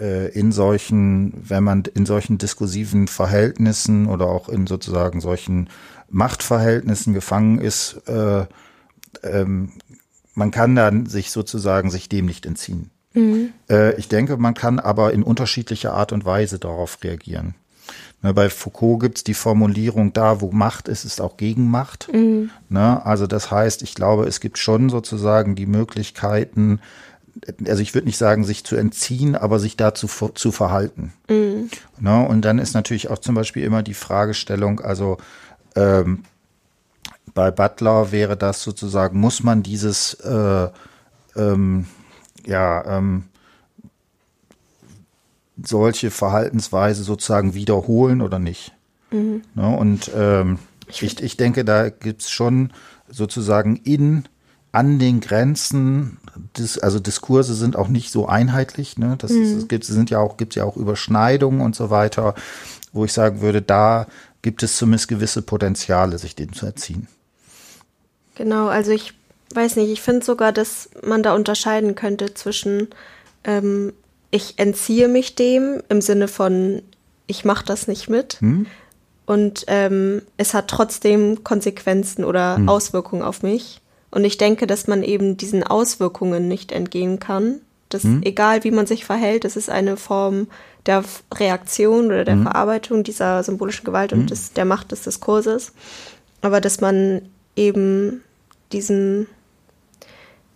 äh, 0.00 0.28
in 0.32 0.52
solchen, 0.52 1.32
wenn 1.48 1.64
man 1.64 1.84
in 1.94 2.06
solchen 2.06 2.38
diskursiven 2.38 3.08
Verhältnissen 3.08 4.06
oder 4.06 4.26
auch 4.26 4.48
in 4.48 4.66
sozusagen 4.66 5.20
solchen 5.20 5.68
Machtverhältnissen 6.08 7.14
gefangen 7.14 7.58
ist, 7.58 8.02
äh, 8.06 8.46
ähm, 9.22 9.72
man 10.34 10.50
kann 10.50 10.74
dann 10.74 11.06
sich 11.06 11.30
sozusagen 11.30 11.90
sich 11.90 12.08
dem 12.08 12.26
nicht 12.26 12.46
entziehen. 12.46 12.90
Mhm. 13.14 13.52
Äh, 13.68 13.94
ich 13.96 14.08
denke, 14.08 14.36
man 14.36 14.54
kann 14.54 14.78
aber 14.78 15.12
in 15.12 15.22
unterschiedlicher 15.22 15.94
Art 15.94 16.12
und 16.12 16.24
Weise 16.24 16.58
darauf 16.58 16.98
reagieren. 17.02 17.54
Ne, 18.22 18.32
bei 18.32 18.48
Foucault 18.48 19.00
gibt's 19.00 19.24
die 19.24 19.34
Formulierung, 19.34 20.12
da 20.12 20.40
wo 20.40 20.52
Macht 20.52 20.86
ist, 20.88 21.04
ist 21.04 21.20
auch 21.20 21.36
Gegenmacht. 21.36 22.08
Mhm. 22.12 22.50
Ne, 22.68 23.04
also 23.04 23.26
das 23.26 23.50
heißt, 23.50 23.82
ich 23.82 23.94
glaube, 23.94 24.26
es 24.26 24.40
gibt 24.40 24.58
schon 24.58 24.90
sozusagen 24.90 25.56
die 25.56 25.66
Möglichkeiten, 25.66 26.80
also 27.66 27.82
ich 27.82 27.94
würde 27.94 28.06
nicht 28.06 28.18
sagen, 28.18 28.44
sich 28.44 28.64
zu 28.64 28.76
entziehen, 28.76 29.34
aber 29.34 29.58
sich 29.58 29.76
dazu 29.76 30.06
zu 30.06 30.52
verhalten. 30.52 31.12
Mhm. 31.28 31.68
Ne, 31.98 32.26
und 32.26 32.42
dann 32.44 32.60
ist 32.60 32.74
natürlich 32.74 33.10
auch 33.10 33.18
zum 33.18 33.34
Beispiel 33.34 33.64
immer 33.64 33.82
die 33.82 33.94
Fragestellung, 33.94 34.80
also 34.80 35.18
ähm, 35.74 36.22
bei 37.34 37.50
Butler 37.50 38.12
wäre 38.12 38.36
das 38.36 38.62
sozusagen, 38.62 39.18
muss 39.18 39.42
man 39.42 39.62
dieses 39.62 40.14
äh, 40.14 40.68
ähm, 41.34 41.86
ja, 42.46 42.98
ähm, 42.98 43.24
solche 45.62 46.10
Verhaltensweise 46.10 47.04
sozusagen 47.04 47.54
wiederholen 47.54 48.20
oder 48.20 48.38
nicht. 48.38 48.72
Mhm. 49.10 49.42
Ne, 49.54 49.76
und 49.76 50.10
ähm, 50.14 50.58
ich, 50.88 51.22
ich 51.22 51.36
denke, 51.36 51.64
da 51.64 51.90
gibt's 51.90 52.30
schon 52.30 52.72
sozusagen 53.08 53.76
in 53.76 54.24
an 54.72 54.98
den 54.98 55.20
Grenzen, 55.20 56.18
des, 56.56 56.78
also 56.78 56.98
Diskurse 56.98 57.54
sind 57.54 57.76
auch 57.76 57.88
nicht 57.88 58.10
so 58.10 58.26
einheitlich. 58.26 58.96
Ne? 58.96 59.16
Das 59.18 59.30
mhm. 59.30 59.42
ist, 59.42 59.68
gibt, 59.68 59.84
sind 59.84 60.08
ja 60.08 60.18
auch, 60.18 60.38
gibt 60.38 60.54
ja 60.54 60.64
auch 60.64 60.78
Überschneidungen 60.78 61.60
und 61.60 61.76
so 61.76 61.90
weiter, 61.90 62.34
wo 62.92 63.04
ich 63.04 63.12
sagen 63.12 63.42
würde, 63.42 63.60
da 63.60 64.06
gibt 64.40 64.62
es 64.62 64.78
zumindest 64.78 65.08
gewisse 65.08 65.42
Potenziale, 65.42 66.18
sich 66.18 66.34
dem 66.34 66.54
zu 66.54 66.64
erziehen. 66.64 67.06
Genau, 68.34 68.68
also 68.68 68.92
ich 68.92 69.12
weiß 69.54 69.76
nicht, 69.76 69.90
ich 69.90 70.02
finde 70.02 70.24
sogar, 70.24 70.52
dass 70.52 70.90
man 71.04 71.22
da 71.22 71.34
unterscheiden 71.34 71.94
könnte 71.94 72.34
zwischen 72.34 72.88
ähm, 73.44 73.92
ich 74.30 74.58
entziehe 74.58 75.08
mich 75.08 75.34
dem 75.34 75.82
im 75.88 76.00
Sinne 76.00 76.28
von 76.28 76.82
ich 77.26 77.44
mache 77.44 77.64
das 77.64 77.86
nicht 77.86 78.08
mit 78.08 78.40
hm? 78.40 78.66
und 79.26 79.64
ähm, 79.68 80.22
es 80.36 80.54
hat 80.54 80.68
trotzdem 80.68 81.44
Konsequenzen 81.44 82.24
oder 82.24 82.56
hm. 82.56 82.68
Auswirkungen 82.68 83.22
auf 83.22 83.42
mich. 83.42 83.80
Und 84.10 84.24
ich 84.24 84.36
denke, 84.36 84.66
dass 84.66 84.88
man 84.88 85.02
eben 85.02 85.38
diesen 85.38 85.62
Auswirkungen 85.62 86.46
nicht 86.46 86.70
entgehen 86.70 87.18
kann. 87.18 87.60
Dass 87.88 88.02
hm? 88.02 88.22
egal 88.22 88.64
wie 88.64 88.70
man 88.70 88.86
sich 88.86 89.04
verhält, 89.04 89.44
es 89.44 89.56
ist 89.56 89.70
eine 89.70 89.96
Form 89.96 90.48
der 90.86 91.04
Reaktion 91.32 92.06
oder 92.06 92.24
der 92.24 92.34
hm? 92.34 92.42
Verarbeitung 92.42 93.04
dieser 93.04 93.42
symbolischen 93.42 93.84
Gewalt 93.84 94.12
und 94.12 94.20
hm? 94.20 94.26
des, 94.26 94.52
der 94.52 94.64
Macht 94.64 94.92
des 94.92 95.02
Diskurses. 95.02 95.72
Aber 96.42 96.60
dass 96.60 96.80
man 96.80 97.22
eben 97.56 98.22
diesen 98.72 99.28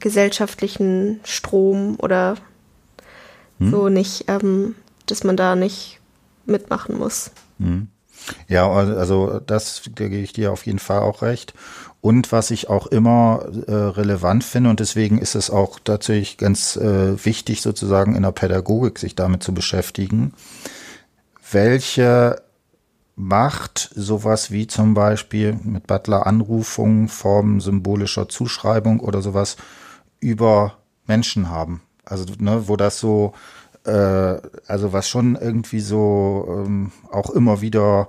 gesellschaftlichen 0.00 1.20
Strom 1.24 1.96
oder 1.98 2.36
hm? 3.58 3.70
so 3.70 3.88
nicht, 3.88 4.24
ähm, 4.28 4.74
dass 5.06 5.24
man 5.24 5.36
da 5.36 5.56
nicht 5.56 6.00
mitmachen 6.44 6.98
muss. 6.98 7.30
Hm. 7.58 7.88
Ja, 8.48 8.70
also 8.70 9.40
das, 9.40 9.82
da 9.94 10.08
gebe 10.08 10.22
ich 10.22 10.32
dir 10.32 10.52
auf 10.52 10.66
jeden 10.66 10.78
Fall 10.78 11.00
auch 11.00 11.22
recht. 11.22 11.54
Und 12.00 12.32
was 12.32 12.50
ich 12.50 12.68
auch 12.68 12.86
immer 12.86 13.46
äh, 13.66 13.72
relevant 13.72 14.44
finde, 14.44 14.70
und 14.70 14.80
deswegen 14.80 15.18
ist 15.18 15.34
es 15.34 15.50
auch 15.50 15.78
tatsächlich 15.82 16.38
ganz 16.38 16.76
äh, 16.76 17.24
wichtig, 17.24 17.62
sozusagen 17.62 18.14
in 18.14 18.22
der 18.22 18.32
Pädagogik 18.32 18.98
sich 18.98 19.14
damit 19.14 19.42
zu 19.42 19.52
beschäftigen, 19.52 20.32
welche 21.50 22.42
Macht 23.18 23.90
sowas 23.94 24.50
wie 24.50 24.66
zum 24.66 24.92
Beispiel 24.92 25.58
mit 25.62 25.86
Butler 25.86 26.26
Anrufungen, 26.26 27.08
Formen 27.08 27.60
symbolischer 27.60 28.28
Zuschreibung 28.28 29.00
oder 29.00 29.22
sowas 29.22 29.56
über 30.20 30.78
Menschen 31.06 31.50
haben. 31.50 31.82
Also, 32.04 32.24
ne, 32.38 32.68
wo 32.68 32.76
das 32.76 32.98
so, 32.98 33.32
äh, 33.84 33.90
also 34.66 34.92
was 34.92 35.08
schon 35.08 35.36
irgendwie 35.36 35.80
so 35.80 36.46
ähm, 36.48 36.92
auch 37.10 37.30
immer 37.30 37.60
wieder 37.60 38.08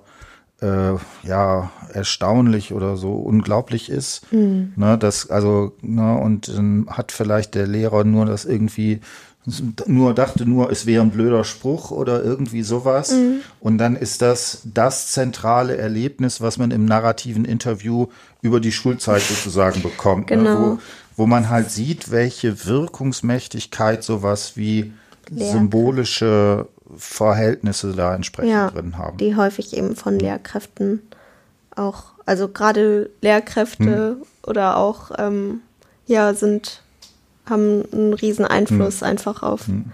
äh, 0.62 0.95
ja 1.24 1.72
erstaunlich 1.93 2.74
oder 2.74 2.97
so 2.97 3.14
unglaublich 3.14 3.89
ist. 3.89 4.32
Mhm. 4.32 4.74
Ne, 4.76 4.97
das 4.97 5.30
also 5.30 5.74
ne, 5.82 6.18
und 6.18 6.47
dann 6.55 6.88
hat 6.89 7.12
vielleicht 7.12 7.55
der 7.55 7.68
Lehrer 7.68 8.03
nur 8.03 8.26
das 8.26 8.45
irgendwie 8.45 9.01
nur 9.85 10.13
dachte 10.13 10.45
nur, 10.45 10.71
es 10.71 10.85
wäre 10.85 11.01
ein 11.01 11.11
blöder 11.11 11.43
Spruch 11.43 11.91
oder 11.91 12.23
irgendwie 12.23 12.63
sowas. 12.63 13.11
Mhm. 13.11 13.39
Und 13.59 13.77
dann 13.77 13.95
ist 13.95 14.21
das 14.21 14.61
das 14.65 15.11
zentrale 15.11 15.77
Erlebnis, 15.77 16.41
was 16.41 16.57
man 16.57 16.71
im 16.71 16.85
narrativen 16.85 17.45
Interview 17.45 18.07
über 18.41 18.59
die 18.59 18.71
Schulzeit 18.71 19.21
sozusagen 19.21 19.81
bekommt. 19.81 20.27
Genau. 20.27 20.43
Ne? 20.43 20.77
Wo, 21.15 21.23
wo 21.23 21.27
man 21.27 21.49
halt 21.49 21.71
sieht, 21.71 22.11
welche 22.11 22.65
Wirkungsmächtigkeit 22.65 24.03
sowas 24.03 24.57
wie 24.57 24.91
Lehr 25.29 25.51
symbolische 25.51 26.67
Verhältnisse 26.95 27.93
da 27.93 28.15
entsprechend 28.15 28.51
ja, 28.51 28.69
drin 28.69 28.97
haben. 28.97 29.17
Die 29.17 29.35
häufig 29.35 29.75
eben 29.75 29.95
von 29.95 30.13
hm. 30.13 30.19
Lehrkräften 30.19 31.01
auch, 31.75 32.03
also 32.25 32.47
gerade 32.47 33.09
Lehrkräfte 33.21 34.17
hm. 34.19 34.25
oder 34.43 34.77
auch, 34.77 35.11
ähm, 35.17 35.61
ja, 36.05 36.33
sind, 36.33 36.81
haben 37.49 37.83
einen 37.91 38.13
riesen 38.13 38.45
Einfluss 38.45 39.01
hm. 39.01 39.07
einfach 39.07 39.43
auf, 39.43 39.67
hm. 39.67 39.91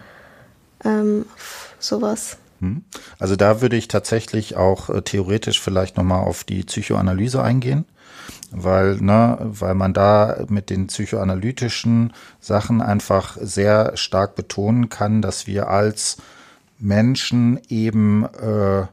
ähm, 0.83 1.25
auf 1.35 1.75
sowas. 1.79 2.37
Hm. 2.59 2.83
Also 3.19 3.35
da 3.35 3.61
würde 3.61 3.75
ich 3.75 3.87
tatsächlich 3.87 4.55
auch 4.55 4.89
äh, 4.89 5.01
theoretisch 5.01 5.59
vielleicht 5.59 5.97
nochmal 5.97 6.23
auf 6.23 6.43
die 6.43 6.63
Psychoanalyse 6.63 7.41
eingehen 7.41 7.85
weil, 8.51 8.97
ne, 8.97 9.37
weil 9.41 9.73
man 9.73 9.93
da 9.93 10.45
mit 10.47 10.69
den 10.69 10.87
psychoanalytischen 10.87 12.13
Sachen 12.39 12.81
einfach 12.81 13.37
sehr 13.41 13.97
stark 13.97 14.35
betonen 14.35 14.89
kann, 14.89 15.21
dass 15.21 15.47
wir 15.47 15.69
als 15.69 16.17
Menschen 16.79 17.59
eben 17.69 18.25
äh, 18.25 18.85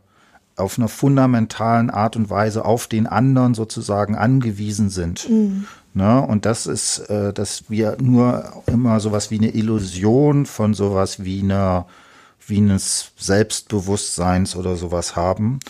auf 0.61 0.78
einer 0.78 0.88
fundamentalen 0.88 1.90
Art 1.90 2.16
und 2.16 2.30
Weise 2.30 2.64
auf 2.64 2.86
den 2.86 3.06
anderen 3.06 3.54
sozusagen 3.54 4.14
angewiesen 4.16 4.90
sind. 4.90 5.28
Mhm. 5.28 5.66
Ne? 5.92 6.20
Und 6.20 6.46
das 6.46 6.66
ist, 6.66 6.98
äh, 7.11 7.32
dass 7.32 7.64
wir 7.68 7.96
nur 8.00 8.62
immer 8.66 9.00
sowas 9.00 9.30
wie 9.30 9.38
eine 9.38 9.54
Illusion 9.54 10.46
von 10.46 10.74
sowas 10.74 11.24
wie 11.24 11.42
einer 11.42 11.86
wie 12.46 12.58
eines 12.58 13.12
Selbstbewusstseins 13.16 14.56
oder 14.56 14.76
sowas 14.76 15.16
haben. 15.16 15.61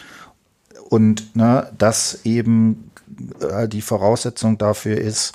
Und 0.88 1.36
ne, 1.36 1.70
das 1.78 2.20
eben 2.24 2.90
äh, 3.40 3.68
die 3.68 3.82
Voraussetzung 3.82 4.58
dafür 4.58 4.98
ist, 4.98 5.34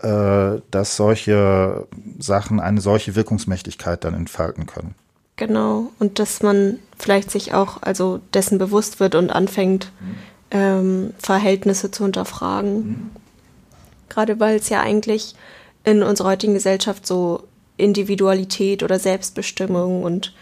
äh, 0.00 0.60
dass 0.70 0.96
solche 0.96 1.86
Sachen 2.18 2.60
eine 2.60 2.80
solche 2.80 3.14
Wirkungsmächtigkeit 3.14 4.04
dann 4.04 4.14
entfalten 4.14 4.66
können. 4.66 4.94
Genau, 5.36 5.92
und 5.98 6.18
dass 6.18 6.42
man 6.42 6.78
vielleicht 6.98 7.30
sich 7.30 7.52
auch 7.52 7.82
also 7.82 8.20
dessen 8.32 8.58
bewusst 8.58 9.00
wird 9.00 9.14
und 9.14 9.30
anfängt, 9.30 9.92
mhm. 10.00 10.14
ähm, 10.50 11.14
Verhältnisse 11.18 11.90
zu 11.90 12.04
hinterfragen. 12.04 12.76
Mhm. 12.76 13.10
Gerade 14.08 14.40
weil 14.40 14.56
es 14.56 14.70
ja 14.70 14.80
eigentlich 14.80 15.34
in 15.84 16.02
unserer 16.02 16.28
heutigen 16.28 16.54
Gesellschaft 16.54 17.06
so 17.06 17.44
Individualität 17.76 18.82
oder 18.82 18.98
Selbstbestimmung 18.98 20.02
und 20.02 20.32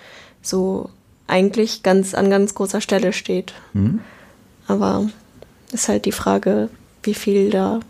so 0.43 0.91
eigentlich 1.27 1.83
ganz 1.83 2.15
an 2.15 2.31
ganz 2.31 2.55
großer 2.55 2.81
Stelle 2.81 3.13
steht. 3.13 3.53
Mhm. 3.73 4.01
Aber 4.69 5.09
ist 5.73 5.89
halt 5.89 6.05
die 6.05 6.13
Frage, 6.13 6.71
wie 7.03 7.15
viel 7.15 7.51
da 7.51 7.81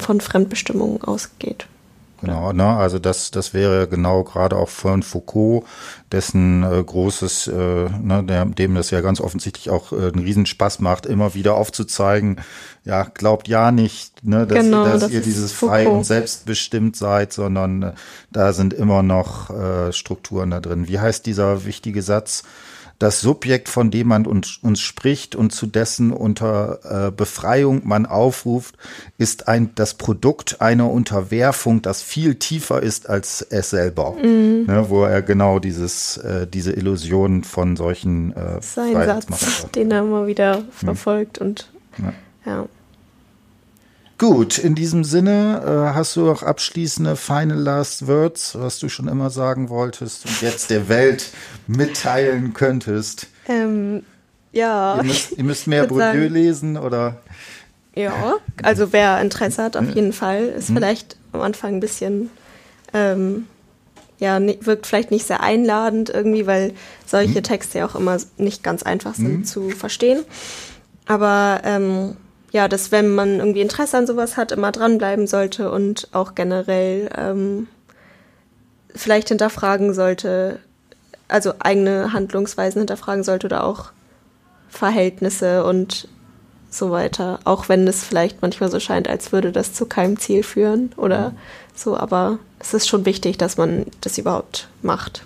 von 0.00 0.20
Fremdbestimmung 0.22 1.04
ausgeht. 1.04 1.66
Genau, 2.22 2.52
ne? 2.52 2.64
also 2.64 3.00
das, 3.00 3.32
das 3.32 3.52
wäre 3.52 3.88
genau 3.88 4.22
gerade 4.22 4.56
auch 4.56 4.68
von 4.68 5.02
Foucault, 5.02 5.64
dessen 6.12 6.62
äh, 6.62 6.82
großes, 6.82 7.48
äh, 7.48 7.88
ne, 8.00 8.22
der, 8.22 8.44
dem 8.44 8.76
das 8.76 8.92
ja 8.92 9.00
ganz 9.00 9.20
offensichtlich 9.20 9.70
auch 9.70 9.92
äh, 9.92 9.96
einen 9.96 10.20
Riesenspaß 10.20 10.78
macht, 10.78 11.04
immer 11.04 11.34
wieder 11.34 11.56
aufzuzeigen, 11.56 12.40
ja, 12.84 13.02
glaubt 13.02 13.48
ja 13.48 13.72
nicht, 13.72 14.24
ne, 14.24 14.46
dass, 14.46 14.64
genau, 14.64 14.84
dass 14.84 15.00
das 15.00 15.10
ihr 15.10 15.20
dieses 15.20 15.50
frei 15.50 15.88
und 15.88 16.04
selbstbestimmt 16.04 16.96
seid, 16.96 17.32
sondern 17.32 17.82
äh, 17.82 17.92
da 18.30 18.52
sind 18.52 18.72
immer 18.72 19.02
noch 19.02 19.50
äh, 19.50 19.92
Strukturen 19.92 20.50
da 20.50 20.60
drin. 20.60 20.86
Wie 20.86 21.00
heißt 21.00 21.26
dieser 21.26 21.64
wichtige 21.64 22.02
Satz? 22.02 22.44
Das 23.02 23.20
Subjekt, 23.20 23.68
von 23.68 23.90
dem 23.90 24.06
man 24.06 24.26
uns, 24.26 24.58
uns 24.62 24.80
spricht 24.80 25.34
und 25.34 25.52
zu 25.52 25.66
dessen 25.66 26.12
unter 26.12 27.08
äh, 27.08 27.10
Befreiung 27.10 27.82
man 27.84 28.06
aufruft, 28.06 28.76
ist 29.18 29.48
ein, 29.48 29.74
das 29.74 29.94
Produkt 29.94 30.60
einer 30.60 30.88
Unterwerfung, 30.88 31.82
das 31.82 32.00
viel 32.00 32.36
tiefer 32.36 32.80
ist 32.80 33.08
als 33.08 33.44
es 33.50 33.70
selber. 33.70 34.12
Mhm. 34.22 34.66
Ne, 34.66 34.86
wo 34.88 35.02
er 35.02 35.20
genau 35.20 35.58
dieses, 35.58 36.16
äh, 36.18 36.46
diese 36.46 36.74
Illusion 36.74 37.42
von 37.42 37.76
solchen 37.76 38.36
äh, 38.36 38.62
Sein 38.62 38.94
Satz, 38.94 39.66
den 39.74 39.90
er 39.90 40.02
immer 40.02 40.28
wieder 40.28 40.58
mhm. 40.58 40.70
verfolgt 40.70 41.40
mhm. 41.40 41.46
und 41.46 41.70
ja. 41.98 42.12
ja. 42.46 42.68
Gut, 44.18 44.58
in 44.58 44.74
diesem 44.74 45.04
Sinne 45.04 45.62
äh, 45.64 45.94
hast 45.94 46.14
du 46.16 46.30
auch 46.30 46.42
abschließende 46.42 47.16
Final 47.16 47.58
Last 47.58 48.06
Words, 48.06 48.56
was 48.58 48.78
du 48.78 48.88
schon 48.88 49.08
immer 49.08 49.30
sagen 49.30 49.68
wolltest 49.68 50.26
und 50.26 50.42
jetzt 50.42 50.70
der 50.70 50.88
Welt 50.88 51.30
mitteilen 51.66 52.52
könntest. 52.52 53.26
Ähm, 53.48 54.04
ja. 54.52 54.96
Ihr 54.96 55.02
müsst, 55.02 55.32
ihr 55.32 55.44
müsst 55.44 55.66
mehr 55.66 55.86
Bourdieu 55.86 56.28
lesen 56.28 56.76
oder? 56.76 57.16
Ja, 57.94 58.36
also 58.62 58.92
wer 58.92 59.20
Interesse 59.20 59.62
hat, 59.62 59.76
auf 59.76 59.94
jeden 59.94 60.12
Fall. 60.12 60.44
Ist 60.44 60.68
hm. 60.68 60.76
vielleicht 60.76 61.16
am 61.32 61.40
Anfang 61.42 61.74
ein 61.74 61.80
bisschen, 61.80 62.30
ähm, 62.94 63.46
ja, 64.18 64.40
wirkt 64.60 64.86
vielleicht 64.86 65.10
nicht 65.10 65.26
sehr 65.26 65.42
einladend 65.42 66.08
irgendwie, 66.10 66.46
weil 66.46 66.74
solche 67.06 67.36
hm. 67.36 67.42
Texte 67.42 67.78
ja 67.78 67.86
auch 67.86 67.94
immer 67.94 68.16
nicht 68.38 68.62
ganz 68.62 68.82
einfach 68.82 69.14
sind 69.14 69.26
hm. 69.26 69.44
zu 69.44 69.70
verstehen. 69.70 70.24
Aber 71.06 71.60
ähm, 71.64 72.16
ja, 72.52 72.68
dass 72.68 72.92
wenn 72.92 73.14
man 73.14 73.38
irgendwie 73.38 73.62
Interesse 73.62 73.96
an 73.96 74.06
sowas 74.06 74.36
hat, 74.36 74.52
immer 74.52 74.72
dranbleiben 74.72 75.26
sollte 75.26 75.70
und 75.70 76.08
auch 76.12 76.34
generell 76.34 77.10
ähm, 77.16 77.66
vielleicht 78.94 79.28
hinterfragen 79.28 79.94
sollte, 79.94 80.58
also 81.28 81.54
eigene 81.58 82.12
Handlungsweisen 82.12 82.80
hinterfragen 82.80 83.24
sollte 83.24 83.46
oder 83.46 83.64
auch 83.64 83.90
Verhältnisse 84.68 85.64
und 85.64 86.08
so 86.70 86.90
weiter. 86.90 87.40
Auch 87.44 87.70
wenn 87.70 87.88
es 87.88 88.04
vielleicht 88.04 88.42
manchmal 88.42 88.70
so 88.70 88.80
scheint, 88.80 89.08
als 89.08 89.32
würde 89.32 89.50
das 89.50 89.72
zu 89.72 89.86
keinem 89.86 90.18
Ziel 90.18 90.42
führen 90.42 90.92
oder 90.98 91.30
mhm. 91.30 91.38
so, 91.74 91.96
aber 91.96 92.38
es 92.58 92.74
ist 92.74 92.86
schon 92.86 93.06
wichtig, 93.06 93.38
dass 93.38 93.56
man 93.56 93.86
das 94.02 94.18
überhaupt 94.18 94.68
macht. 94.82 95.24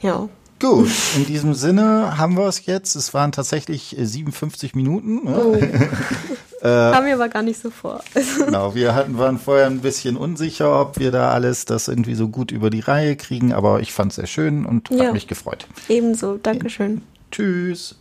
Ja. 0.00 0.28
Gut, 0.60 0.90
in 1.16 1.26
diesem 1.26 1.54
Sinne 1.54 2.16
haben 2.16 2.36
wir 2.36 2.46
es 2.46 2.64
jetzt. 2.66 2.94
Es 2.94 3.12
waren 3.12 3.32
tatsächlich 3.32 3.94
57 3.98 4.72
äh, 4.72 4.76
Minuten. 4.76 5.24
Ne? 5.24 5.36
Oh. 5.36 5.54
äh, 6.66 6.92
Kam 6.92 7.04
mir 7.04 7.14
aber 7.14 7.28
gar 7.28 7.42
nicht 7.42 7.60
so 7.60 7.70
vor. 7.70 8.00
genau, 8.44 8.74
wir 8.74 8.94
hatten, 8.94 9.18
waren 9.18 9.38
vorher 9.38 9.66
ein 9.66 9.80
bisschen 9.80 10.16
unsicher, 10.16 10.80
ob 10.80 10.98
wir 10.98 11.10
da 11.10 11.30
alles 11.30 11.64
das 11.64 11.88
irgendwie 11.88 12.14
so 12.14 12.28
gut 12.28 12.50
über 12.50 12.70
die 12.70 12.80
Reihe 12.80 13.16
kriegen, 13.16 13.52
aber 13.52 13.80
ich 13.80 13.92
fand 13.92 14.12
es 14.12 14.16
sehr 14.16 14.26
schön 14.26 14.64
und 14.64 14.90
ja. 14.90 15.06
hat 15.06 15.12
mich 15.12 15.26
gefreut. 15.26 15.66
Ebenso, 15.88 16.38
Dankeschön. 16.38 17.02
Tschüss. 17.30 17.96